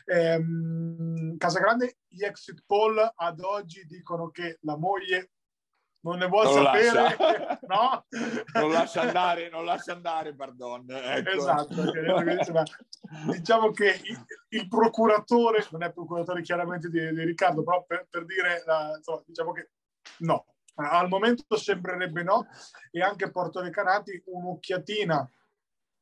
Ehm, 0.06 1.38
Casagrande, 1.38 1.97
gli 2.08 2.24
exit 2.24 2.64
poll 2.66 2.97
ad 3.16 3.39
oggi 3.39 3.86
dicono 3.86 4.30
che 4.30 4.58
la 4.62 4.78
moglie 4.78 5.32
non 6.02 6.18
ne 6.18 6.28
vuol 6.28 6.45
non 6.45 6.54
sapere, 6.64 6.91
lascia. 6.91 7.60
no? 7.68 8.06
non 8.54 8.72
lascia 8.72 9.02
andare, 9.02 9.50
non 9.50 9.66
lascia 9.66 9.93
andare, 9.93 10.34
pardon. 10.34 10.86
Ecco. 10.89 11.30
Esatto, 11.30 11.91
diciamo 13.32 13.72
che 13.72 14.00
il, 14.04 14.26
il, 14.50 14.68
procuratore, 14.68 15.66
non 15.72 15.84
è 15.84 15.91
procuratore 15.91 16.41
chiaramente 16.41 16.89
di, 16.89 17.00
di 17.14 17.24
Riccardo, 17.24 17.64
però 17.64 17.84
per, 17.86 18.08
per 18.10 18.26
dire, 18.26 18.64
la, 18.66 18.93
insomma, 18.95 19.22
diciamo 19.26 19.52
che 19.52 19.72
no, 20.20 20.45
al 20.88 21.08
momento 21.08 21.58
sembrerebbe 21.58 22.24
no, 22.24 22.48
e 22.92 23.02
anche 23.02 23.32
Porto 23.32 23.62
Recanati 23.62 24.22
un'occhiatina 24.26 25.32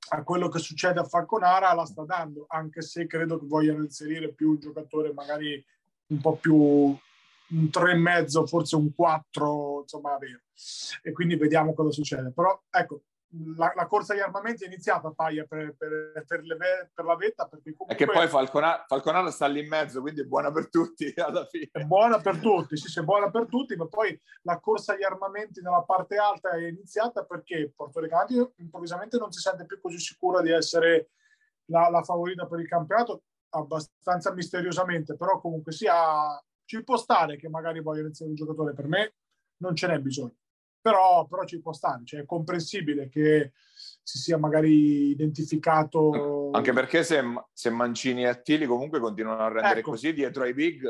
a 0.10 0.24
quello 0.24 0.48
che 0.48 0.60
succede 0.60 1.00
a 1.00 1.04
Falconara 1.04 1.74
la 1.74 1.86
sta 1.86 2.04
dando, 2.04 2.46
anche 2.48 2.82
se 2.82 3.08
credo 3.08 3.40
che 3.40 3.46
vogliano 3.46 3.84
inserire 3.84 4.32
più 4.34 4.52
un 4.52 4.60
giocatore 4.60 5.12
magari 5.14 5.64
un 6.08 6.22
po' 6.22 6.38
più 6.38 6.56
un 7.50 7.70
3,5, 7.72 8.46
forse 8.46 8.76
un 8.76 8.94
4, 8.94 9.82
insomma, 9.82 10.18
vero. 10.18 10.42
E 11.02 11.12
quindi 11.12 11.36
vediamo 11.36 11.74
cosa 11.74 11.92
succede. 11.92 12.32
Però 12.32 12.64
ecco, 12.70 13.04
la, 13.58 13.74
la, 13.76 13.88
corsa 13.88 14.14
agli 14.14 14.20
armamenti 14.20 14.64
è 14.64 14.68
iniziata 14.68 15.12
Paglia 15.12 15.44
per, 15.44 15.76
per, 15.78 16.24
per, 16.26 16.44
le, 16.44 16.92
per 16.94 17.06
la 17.06 17.16
vetta 17.16 17.46
perché 17.48 17.74
comunque... 17.74 17.96
è 17.96 17.98
che 17.98 18.06
poi 18.06 18.28
Falconara, 18.28 18.86
Falconara, 18.88 19.32
sta 19.32 19.48
lì 19.48 19.60
in 19.60 19.68
mezzo 19.68 20.00
quindi 20.00 20.22
è 20.22 20.26
buona 20.26 20.52
per 20.52 20.70
tutti 20.70 21.12
alla 21.18 21.46
fine. 21.46 21.70
È 21.72 21.84
buona 21.84 22.20
per 22.20 22.40
tutti 22.40 22.78
sì, 22.78 22.88
sì, 22.88 23.00
è 23.00 23.04
buona 23.04 23.30
per 23.30 23.48
tutti 23.48 23.76
ma 23.76 23.86
poi 23.88 24.18
la 24.44 24.60
corsa 24.60 24.94
agli 24.94 25.04
armamenti 25.04 25.62
nella 25.62 25.84
parte 25.84 26.16
alta 26.16 26.52
è 26.52 26.68
iniziata 26.68 27.26
perché 27.26 27.74
Porto 27.76 28.00
Recanato 28.00 28.54
improvvisamente 28.58 29.18
non 29.18 29.32
si 29.32 29.42
sente 29.42 29.66
più 29.66 29.82
così 29.82 30.00
sicura 30.00 30.42
di 30.42 30.52
essere 30.52 31.10
la, 31.66 31.90
la 31.90 32.04
favorita 32.04 32.48
per 32.48 32.60
il 32.60 32.68
campionato 32.68 33.24
abbastanza 33.50 34.32
misteriosamente 34.34 35.18
però 35.18 35.42
comunque 35.42 35.74
sia 35.74 36.42
ci 36.64 36.84
può 36.84 36.96
stare 36.98 37.38
che 37.38 37.50
magari 37.50 37.82
voglia 37.82 38.02
iniziare 38.02 38.32
un 38.32 38.38
giocatore 38.38 38.74
per 38.74 38.88
me 38.88 39.16
non 39.58 39.76
ce 39.76 39.88
n'è 39.88 40.00
bisogno 40.00 40.36
però, 40.88 41.28
però 41.28 41.44
ci 41.44 41.60
può 41.60 41.74
stare, 41.74 42.04
cioè 42.06 42.22
è 42.22 42.26
comprensibile 42.26 43.10
che 43.10 43.52
si 44.02 44.18
sia 44.20 44.38
magari 44.38 45.10
identificato... 45.10 46.50
Anche 46.54 46.72
perché 46.72 47.04
se, 47.04 47.22
se 47.52 47.70
Mancini 47.70 48.24
e 48.24 48.28
Attili 48.28 48.66
comunque 48.66 49.02
continuano 49.02 49.42
a 49.42 49.50
rendere 49.50 49.80
ecco. 49.80 49.92
così 49.92 50.14
dietro 50.14 50.44
ai 50.44 50.54
big, 50.54 50.88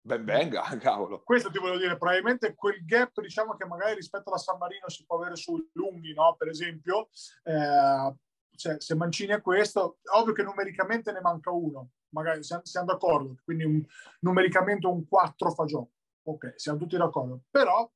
ben 0.00 0.24
venga, 0.24 0.62
cavolo. 0.78 1.20
Questo 1.24 1.50
ti 1.50 1.58
voglio 1.58 1.78
dire, 1.78 1.98
probabilmente 1.98 2.54
quel 2.54 2.84
gap, 2.84 3.20
diciamo 3.20 3.56
che 3.56 3.66
magari 3.66 3.96
rispetto 3.96 4.28
alla 4.28 4.38
San 4.38 4.56
Marino 4.56 4.88
si 4.88 5.04
può 5.04 5.16
avere 5.16 5.34
sui 5.34 5.68
lunghi, 5.72 6.14
no? 6.14 6.36
Per 6.38 6.46
esempio, 6.46 7.08
eh, 7.42 8.14
cioè, 8.54 8.76
se 8.78 8.94
Mancini 8.94 9.32
è 9.32 9.40
questo, 9.40 9.98
ovvio 10.12 10.32
che 10.32 10.44
numericamente 10.44 11.10
ne 11.10 11.20
manca 11.20 11.50
uno, 11.50 11.88
magari 12.10 12.44
siamo, 12.44 12.64
siamo 12.64 12.86
d'accordo, 12.86 13.34
quindi 13.42 13.64
un, 13.64 13.84
numericamente 14.20 14.86
un 14.86 15.08
4 15.08 15.50
fa 15.50 15.64
gioco. 15.64 15.90
Ok, 16.26 16.52
siamo 16.54 16.78
tutti 16.78 16.96
d'accordo. 16.96 17.40
Però 17.50 17.90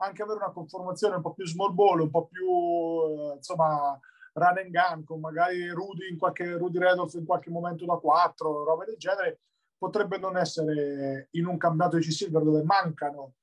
anche 0.00 0.22
avere 0.22 0.38
una 0.38 0.52
conformazione 0.52 1.16
un 1.16 1.22
po' 1.22 1.34
più 1.34 1.46
small 1.46 1.74
ball, 1.74 2.00
un 2.00 2.10
po' 2.10 2.26
più 2.26 2.46
eh, 2.46 3.34
insomma 3.36 3.98
run 4.32 4.58
and 4.58 4.70
gun, 4.70 5.04
con 5.04 5.20
magari 5.20 5.68
Rudy, 5.68 6.08
in 6.08 6.18
qualche, 6.18 6.56
Rudy 6.56 6.78
Redolf 6.78 7.14
in 7.14 7.24
qualche 7.24 7.50
momento 7.50 7.84
da 7.84 7.96
4, 7.96 8.64
roba 8.64 8.84
del 8.84 8.96
genere, 8.96 9.40
potrebbe 9.76 10.18
non 10.18 10.36
essere 10.36 11.28
in 11.32 11.46
un 11.46 11.56
campionato 11.56 11.96
di 11.96 12.04
C-Silver 12.04 12.42
dove 12.42 12.62
mancano 12.62 13.34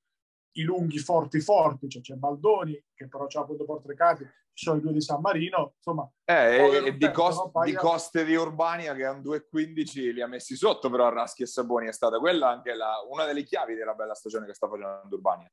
i 0.53 0.63
lunghi 0.63 0.97
forti 0.97 1.39
forti, 1.39 1.89
cioè 1.89 2.01
c'è 2.01 2.15
Baldoni 2.15 2.83
che 2.93 3.07
però 3.07 3.25
c'ha 3.27 3.41
appunto 3.41 3.65
Portrecati, 3.65 4.23
ci 4.53 4.65
sono 4.65 4.77
i 4.77 4.81
due 4.81 4.93
di 4.93 5.01
San 5.01 5.21
Marino, 5.21 5.73
insomma... 5.75 6.09
Eh, 6.23 6.85
e, 6.87 6.97
di, 6.97 7.11
cost, 7.11 7.51
no? 7.53 7.63
di, 7.63 7.73
Coste 7.73 8.25
di 8.25 8.33
Urbania 8.33 8.95
che 8.95 9.03
è 9.03 9.09
un 9.09 9.19
2,15 9.19 10.13
li 10.13 10.21
ha 10.21 10.27
messi 10.27 10.55
sotto 10.55 10.89
però 10.89 11.05
a 11.05 11.09
Raschi 11.09 11.43
e 11.43 11.45
Saboni 11.45 11.87
è 11.87 11.93
stata 11.93 12.17
quella 12.17 12.49
anche 12.49 12.73
la, 12.73 12.95
una 13.07 13.25
delle 13.25 13.43
chiavi 13.43 13.75
della 13.75 13.93
bella 13.93 14.15
stagione 14.15 14.47
che 14.47 14.55
sta 14.55 14.67
facendo 14.67 15.15
Urbania 15.15 15.51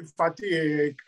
infatti 0.00 0.46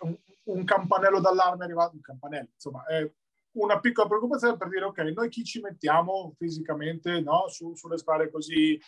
un, 0.00 0.16
un, 0.44 0.64
campanello 0.64 1.20
d'allarme 1.20 1.62
è 1.62 1.64
arrivato, 1.64 1.94
un 1.94 2.00
campanello, 2.00 2.48
insomma, 2.52 2.84
è 2.86 3.10
una 3.52 3.80
piccola 3.80 4.08
preoccupazione 4.08 4.56
per 4.56 4.68
dire 4.68 4.84
ok, 4.84 4.98
noi 5.14 5.28
chi 5.28 5.44
ci 5.44 5.60
mettiamo 5.60 6.34
fisicamente 6.36 7.20
no, 7.20 7.48
su, 7.48 7.74
sulle 7.74 7.98
squadre 7.98 8.30
così, 8.30 8.80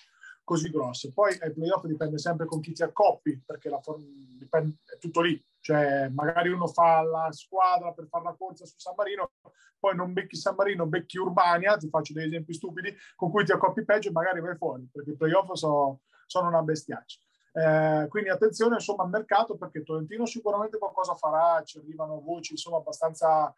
così 0.43 0.71
grosse. 0.71 1.13
Poi 1.13 1.37
ai 1.41 1.53
playoff 1.53 1.85
dipende 1.87 2.19
sempre 2.19 2.47
con 2.47 2.61
chi 2.61 2.73
ti 2.73 2.83
accoppi, 2.83 3.43
perché 3.45 3.69
la 3.69 3.81
form- 3.81 4.05
dipende, 4.39 4.77
è 4.85 4.99
tutto 4.99 5.21
lì. 5.21 5.43
Cioè, 5.61 6.09
magari 6.11 6.49
uno 6.49 6.69
fa 6.69 7.03
la 7.03 7.33
squadra 7.33 7.93
per 7.93 8.07
fare 8.07 8.25
la 8.25 8.37
corsa 8.39 8.65
su 8.65 8.75
San 8.79 8.95
Marino, 8.97 9.33
poi 9.79 9.97
non 9.97 10.13
becchi 10.13 10.37
San 10.37 10.55
Marino, 10.55 10.87
becchi 10.87 11.19
Urbania, 11.19 11.77
ti 11.77 11.89
faccio 11.89 12.13
degli 12.13 12.27
esempi 12.27 12.55
stupidi, 12.55 12.95
con 13.17 13.31
cui 13.31 13.45
ti 13.45 13.51
accoppi 13.51 13.85
peggio 13.85 14.09
e 14.09 14.13
magari 14.13 14.41
vai 14.41 14.57
fuori, 14.57 14.89
perché 14.93 15.11
i 15.11 15.17
playoff 15.17 15.51
so, 15.53 16.03
sono 16.27 16.49
una 16.49 16.63
bestiaccia. 16.63 17.19
Eh, 17.57 18.07
quindi 18.09 18.29
attenzione 18.29 18.75
insomma 18.75 19.05
al 19.05 19.09
mercato 19.09 19.57
perché 19.57 19.83
Tolentino 19.83 20.27
sicuramente 20.27 20.77
qualcosa 20.77 21.15
farà, 21.15 21.63
ci 21.65 21.79
arrivano 21.79 22.21
voci 22.21 22.53
insomma 22.53 22.77
abbastanza 22.77 23.51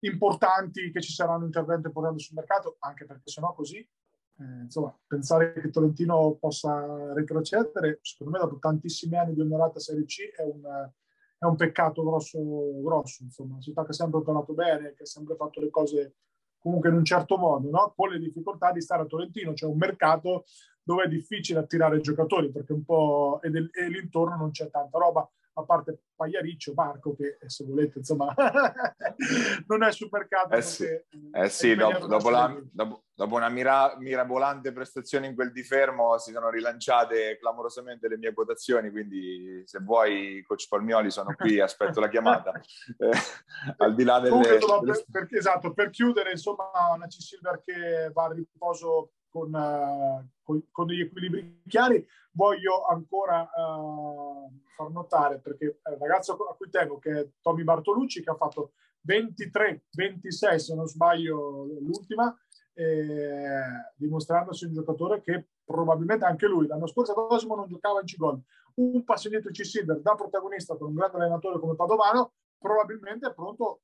importanti 0.00 0.90
che 0.90 1.00
ci 1.00 1.12
saranno 1.12 1.46
interventi 1.46 1.86
importanti 1.86 2.22
sul 2.22 2.36
mercato, 2.36 2.76
anche 2.80 3.06
perché 3.06 3.30
sennò 3.30 3.54
così, 3.54 3.78
eh, 3.78 4.44
insomma, 4.64 4.94
pensare 5.06 5.54
che 5.54 5.70
Tolentino 5.70 6.36
possa 6.38 7.14
retrocedere, 7.14 8.00
secondo 8.02 8.34
me 8.34 8.38
dopo 8.44 8.58
tantissimi 8.58 9.16
anni 9.16 9.32
di 9.32 9.40
onorata 9.40 9.80
Serie 9.80 10.04
C 10.04 10.34
è 10.36 10.42
un, 10.42 10.90
è 11.38 11.44
un 11.46 11.56
peccato 11.56 12.04
grosso, 12.04 12.38
grosso, 12.82 13.22
insomma, 13.22 13.54
una 13.54 13.62
città 13.62 13.82
che 13.84 13.92
ha 13.92 13.94
sempre 13.94 14.18
operato 14.18 14.52
bene, 14.52 14.92
che 14.92 15.04
ha 15.04 15.06
sempre 15.06 15.36
fatto 15.36 15.62
le 15.62 15.70
cose 15.70 16.16
comunque 16.58 16.90
in 16.90 16.96
un 16.96 17.04
certo 17.04 17.38
modo, 17.38 17.70
no? 17.70 17.94
con 17.96 18.10
le 18.10 18.18
difficoltà 18.18 18.72
di 18.72 18.82
stare 18.82 19.02
a 19.02 19.06
Tolentino, 19.06 19.50
c'è 19.50 19.56
cioè 19.56 19.70
un 19.70 19.78
mercato 19.78 20.44
dove 20.86 21.04
è 21.04 21.08
difficile 21.08 21.58
attirare 21.58 22.00
giocatori 22.00 22.52
perché 22.52 22.72
un 22.72 22.84
po' 22.84 23.40
e, 23.42 23.50
del, 23.50 23.68
e 23.72 23.88
l'intorno 23.88 24.36
non 24.36 24.52
c'è 24.52 24.70
tanta 24.70 24.98
roba 24.98 25.28
a 25.58 25.64
parte 25.64 26.02
Pagliariccio, 26.14 26.74
Marco 26.74 27.16
che 27.16 27.38
se 27.46 27.64
volete 27.64 27.98
insomma 27.98 28.32
non 29.66 29.82
è 29.82 29.90
supercato 29.90 30.54
eh 30.54 30.62
sì, 30.62 30.84
eh 30.84 31.48
sì 31.48 31.74
dopo, 31.74 32.06
dopo, 32.06 32.30
la, 32.30 32.54
dopo, 32.70 33.04
dopo, 33.12 33.34
una 33.34 33.48
mira, 33.48 33.96
mirabolante 33.98 34.72
prestazione 34.72 35.26
in 35.26 35.34
quel 35.34 35.52
di 35.52 35.62
fermo 35.62 36.18
si 36.18 36.30
sono 36.30 36.50
rilanciate 36.50 37.36
clamorosamente 37.38 38.06
le 38.06 38.18
mie 38.18 38.32
quotazioni 38.32 38.90
quindi 38.90 39.62
se 39.64 39.80
vuoi 39.80 40.44
coach 40.46 40.68
Palmioli 40.68 41.10
sono 41.10 41.34
qui 41.34 41.58
aspetto 41.60 42.00
la 42.00 42.08
chiamata. 42.08 42.52
Eh, 42.98 43.74
al 43.78 43.94
di 43.94 44.04
là 44.04 44.20
delle, 44.20 44.30
Comunque, 44.30 44.58
delle... 44.58 45.04
Per, 45.10 45.26
per, 45.26 45.38
esatto, 45.38 45.72
per 45.72 45.90
chiudere 45.90 46.30
insomma 46.30 46.70
una 46.94 47.06
C-Silver 47.06 47.62
che 47.64 48.10
va 48.12 48.24
a 48.24 48.32
riposo 48.32 49.12
con, 49.36 49.52
uh, 49.52 50.26
con, 50.42 50.62
con, 50.70 50.86
degli 50.86 51.02
equilibri 51.02 51.60
chiari, 51.68 52.06
voglio 52.32 52.86
ancora 52.86 53.42
uh, 53.42 54.50
far 54.74 54.90
notare, 54.90 55.40
perché 55.40 55.64
il 55.66 55.96
ragazzo 55.98 56.32
a 56.32 56.56
cui 56.56 56.70
tengo, 56.70 56.98
che 56.98 57.20
è 57.20 57.28
Tommy 57.42 57.62
Bartolucci, 57.62 58.22
che 58.22 58.30
ha 58.30 58.34
fatto 58.34 58.72
23-26, 59.06 60.56
se 60.56 60.74
non 60.74 60.86
sbaglio, 60.86 61.66
l'ultima, 61.80 62.34
eh, 62.72 63.92
dimostrandosi 63.94 64.64
un 64.64 64.72
giocatore 64.72 65.20
che 65.20 65.48
probabilmente 65.64 66.24
anche 66.24 66.46
lui 66.46 66.66
l'anno 66.66 66.86
scorso 66.86 67.12
a 67.12 67.26
Cosimo 67.26 67.56
non 67.56 67.68
giocava 67.68 68.00
in 68.00 68.06
C-Gol. 68.06 68.40
Un 68.76 69.04
passo 69.04 69.26
indietro 69.26 69.50
C-Silver 69.50 70.00
da 70.00 70.14
protagonista 70.14 70.76
per 70.76 70.86
un 70.86 70.94
grande 70.94 71.16
allenatore 71.18 71.58
come 71.58 71.74
Padovano, 71.74 72.32
probabilmente 72.58 73.28
è 73.28 73.34
pronto 73.34 73.82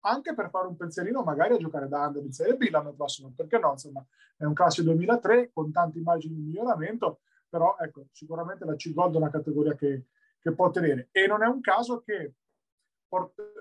anche 0.00 0.34
per 0.34 0.50
fare 0.50 0.66
un 0.66 0.76
pensierino 0.76 1.22
magari 1.22 1.54
a 1.54 1.58
giocare 1.58 1.88
da 1.88 2.06
under 2.06 2.22
in 2.22 2.32
Serie 2.32 2.56
B 2.56 2.68
l'anno 2.70 2.92
prossimo, 2.92 3.32
perché 3.34 3.58
no? 3.58 3.72
Insomma, 3.72 4.04
è 4.36 4.44
un 4.44 4.54
classe 4.54 4.82
2003 4.82 5.50
con 5.52 5.70
tante 5.72 5.98
immagini 5.98 6.34
di 6.34 6.42
miglioramento, 6.42 7.20
però 7.48 7.76
ecco, 7.78 8.06
sicuramente 8.12 8.64
la 8.64 8.76
C-Gold 8.76 9.14
è 9.14 9.18
una 9.18 9.30
categoria 9.30 9.74
che, 9.74 10.06
che, 10.40 10.52
può 10.52 10.70
tenere. 10.70 11.08
E 11.10 11.26
non 11.26 11.42
è 11.42 11.46
un 11.46 11.60
caso 11.60 12.00
che, 12.00 12.34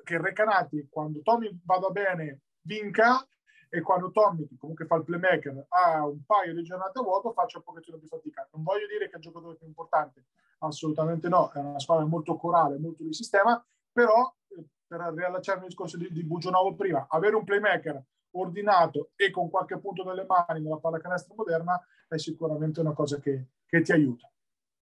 che 0.04 0.22
Recanati, 0.22 0.88
quando 0.90 1.22
Tommy 1.22 1.50
vada 1.66 1.90
bene, 1.90 2.42
vinca 2.62 3.26
e 3.68 3.82
quando 3.82 4.12
Tommy, 4.12 4.48
che 4.48 4.58
comunque 4.58 4.86
fa 4.86 4.96
il 4.96 5.04
playmaker, 5.04 5.66
ha 5.70 6.06
un 6.06 6.24
paio 6.26 6.54
di 6.54 6.64
giornate 6.64 7.00
a 7.00 7.02
vuoto, 7.02 7.34
faccia 7.34 7.58
un 7.58 7.64
pochettino 7.64 7.98
più 7.98 8.08
fatica. 8.08 8.48
Non 8.54 8.64
voglio 8.64 8.88
dire 8.88 9.08
che 9.08 9.14
è 9.14 9.18
il 9.18 9.24
giocatore 9.24 9.56
più 9.56 9.68
importante, 9.68 10.26
assolutamente 10.60 11.28
no, 11.28 11.52
è 11.52 11.60
una 11.60 11.80
squadra 11.80 12.06
molto 12.06 12.36
corale, 12.36 12.78
molto 12.78 13.04
di 13.04 13.14
sistema, 13.14 13.64
però 13.92 14.34
per 14.90 15.14
riallacciarmi 15.16 15.62
al 15.62 15.68
discorso 15.68 15.98
di, 15.98 16.12
di 16.12 16.24
Bugionovo 16.24 16.74
prima, 16.74 17.06
avere 17.08 17.36
un 17.36 17.44
playmaker 17.44 18.04
ordinato 18.32 19.12
e 19.16 19.30
con 19.30 19.50
qualche 19.50 19.78
punto 19.78 20.04
nelle 20.04 20.26
mani 20.26 20.62
nella 20.62 20.78
pallacanestro 20.78 21.36
moderna 21.36 21.80
è 22.08 22.18
sicuramente 22.18 22.80
una 22.80 22.94
cosa 22.94 23.20
che, 23.20 23.50
che 23.68 23.82
ti 23.82 23.92
aiuta. 23.92 24.28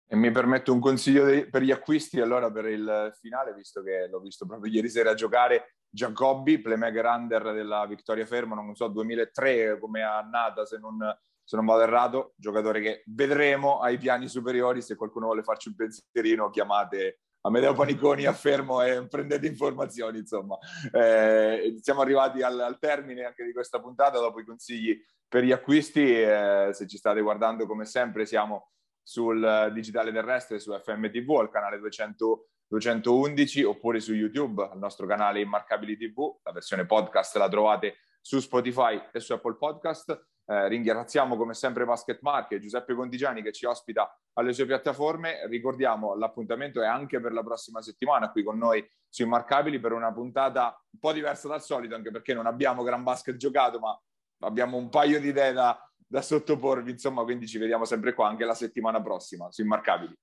E 0.08 0.16
mi 0.16 0.32
permetto 0.32 0.72
un 0.72 0.80
consiglio 0.80 1.26
de- 1.26 1.50
per 1.50 1.62
gli 1.62 1.72
acquisti 1.72 2.22
allora 2.22 2.50
per 2.52 2.66
il 2.66 3.14
finale, 3.20 3.54
visto 3.54 3.82
che 3.82 4.08
l'ho 4.08 4.20
visto 4.20 4.46
proprio 4.46 4.72
ieri 4.72 4.90
sera 4.90 5.14
giocare, 5.14 5.76
Giacobbi, 5.90 6.62
playmaker 6.62 7.06
under 7.06 7.54
della 7.54 7.86
Vittoria 7.86 8.26
Fermo, 8.26 8.56
non 8.56 8.74
so, 8.76 8.88
2003 8.88 9.78
come 9.78 10.04
annata 10.04 10.66
se 10.66 10.78
non, 10.80 10.98
se 11.44 11.56
non 11.58 11.66
vado 11.66 11.82
errato, 11.82 12.34
giocatore 12.38 12.82
che 12.82 13.04
vedremo 13.08 13.80
ai 13.82 13.98
piani 13.98 14.30
superiori, 14.30 14.82
se 14.82 14.96
qualcuno 14.96 15.26
vuole 15.26 15.44
farci 15.44 15.68
un 15.68 15.76
pensierino 15.76 16.50
chiamate 16.50 17.20
Amedeo 17.42 17.74
Paniconi 17.74 18.26
affermo 18.26 18.82
e 18.82 19.08
prendete 19.08 19.48
informazioni, 19.48 20.20
insomma. 20.20 20.58
Eh, 20.92 21.78
siamo 21.82 22.02
arrivati 22.02 22.42
al, 22.42 22.60
al, 22.60 22.78
termine 22.80 23.26
anche 23.26 23.44
di 23.44 23.52
questa 23.52 23.80
puntata 23.80 24.20
dopo 24.20 24.40
i 24.40 24.46
consigli 24.46 25.00
per 25.28 25.44
gli 25.44 25.52
acquisti. 25.52 26.22
Eh, 26.22 26.70
se 26.72 26.88
ci 26.88 26.98
state 26.98 27.22
guardando 27.22 27.66
come 27.66 27.86
sempre 27.86 28.26
siamo 28.26 28.72
sul 29.02 29.72
digitale 29.74 30.12
terrestre, 30.12 30.60
su 30.60 30.72
FMTV, 30.72 31.32
al 31.40 31.50
canale 31.50 31.80
200 31.80 32.46
211 32.72 33.64
oppure 33.64 34.00
su 34.00 34.14
YouTube 34.14 34.64
al 34.64 34.78
nostro 34.78 35.06
canale 35.06 35.42
Immarcabili 35.42 35.98
TV. 35.98 36.40
La 36.44 36.54
versione 36.54 36.86
podcast 36.86 37.36
la 37.36 37.50
trovate 37.50 37.98
su 38.22 38.40
Spotify 38.40 39.10
e 39.12 39.20
su 39.20 39.34
Apple 39.34 39.56
Podcast. 39.56 40.31
Eh, 40.52 40.68
Ringraziamo 40.68 41.38
come 41.38 41.54
sempre 41.54 41.86
Basket 41.86 42.20
Market 42.22 42.60
Giuseppe 42.60 42.94
Contigiani 42.94 43.42
che 43.42 43.54
ci 43.54 43.66
ospita 43.66 44.14
alle 44.34 44.52
sue 44.52 44.66
piattaforme. 44.66 45.48
Ricordiamo 45.48 46.14
l'appuntamento 46.14 46.82
è 46.82 46.86
anche 46.86 47.22
per 47.22 47.32
la 47.32 47.42
prossima 47.42 47.82
settimana 47.82 48.30
qui 48.32 48.44
con 48.44 48.58
noi 48.58 48.86
su 49.08 49.24
Immarcabili 49.24 49.80
per 49.80 49.94
una 49.94 50.12
puntata 50.12 50.78
un 50.92 51.00
po' 51.00 51.14
diversa 51.14 51.48
dal 51.48 51.62
solito, 51.62 51.96
anche 51.96 52.12
perché 52.12 52.34
non 52.34 52.48
abbiamo 52.48 52.84
gran 52.84 53.02
basket 53.02 53.38
giocato, 53.38 53.80
ma 53.80 53.98
abbiamo 54.40 54.76
un 54.76 54.90
paio 54.90 55.22
di 55.22 55.30
idee 55.30 55.54
da, 55.54 55.80
da 56.06 56.22
sottoporvi. 56.22 56.92
Insomma, 56.92 57.24
quindi 57.24 57.48
ci 57.48 57.58
vediamo 57.58 57.86
sempre 57.86 58.14
qua 58.14 58.28
anche 58.28 58.44
la 58.44 58.54
settimana 58.54 59.02
prossima 59.02 59.50
su 59.52 59.62
Immarcabili. 59.62 60.14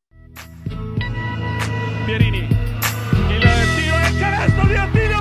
Pierini, 2.04 2.38
il 2.38 3.40
tiro 3.76 3.96
è 3.96 4.18
canestro 4.18 4.66
di 4.66 4.74
Attila! 4.74 5.17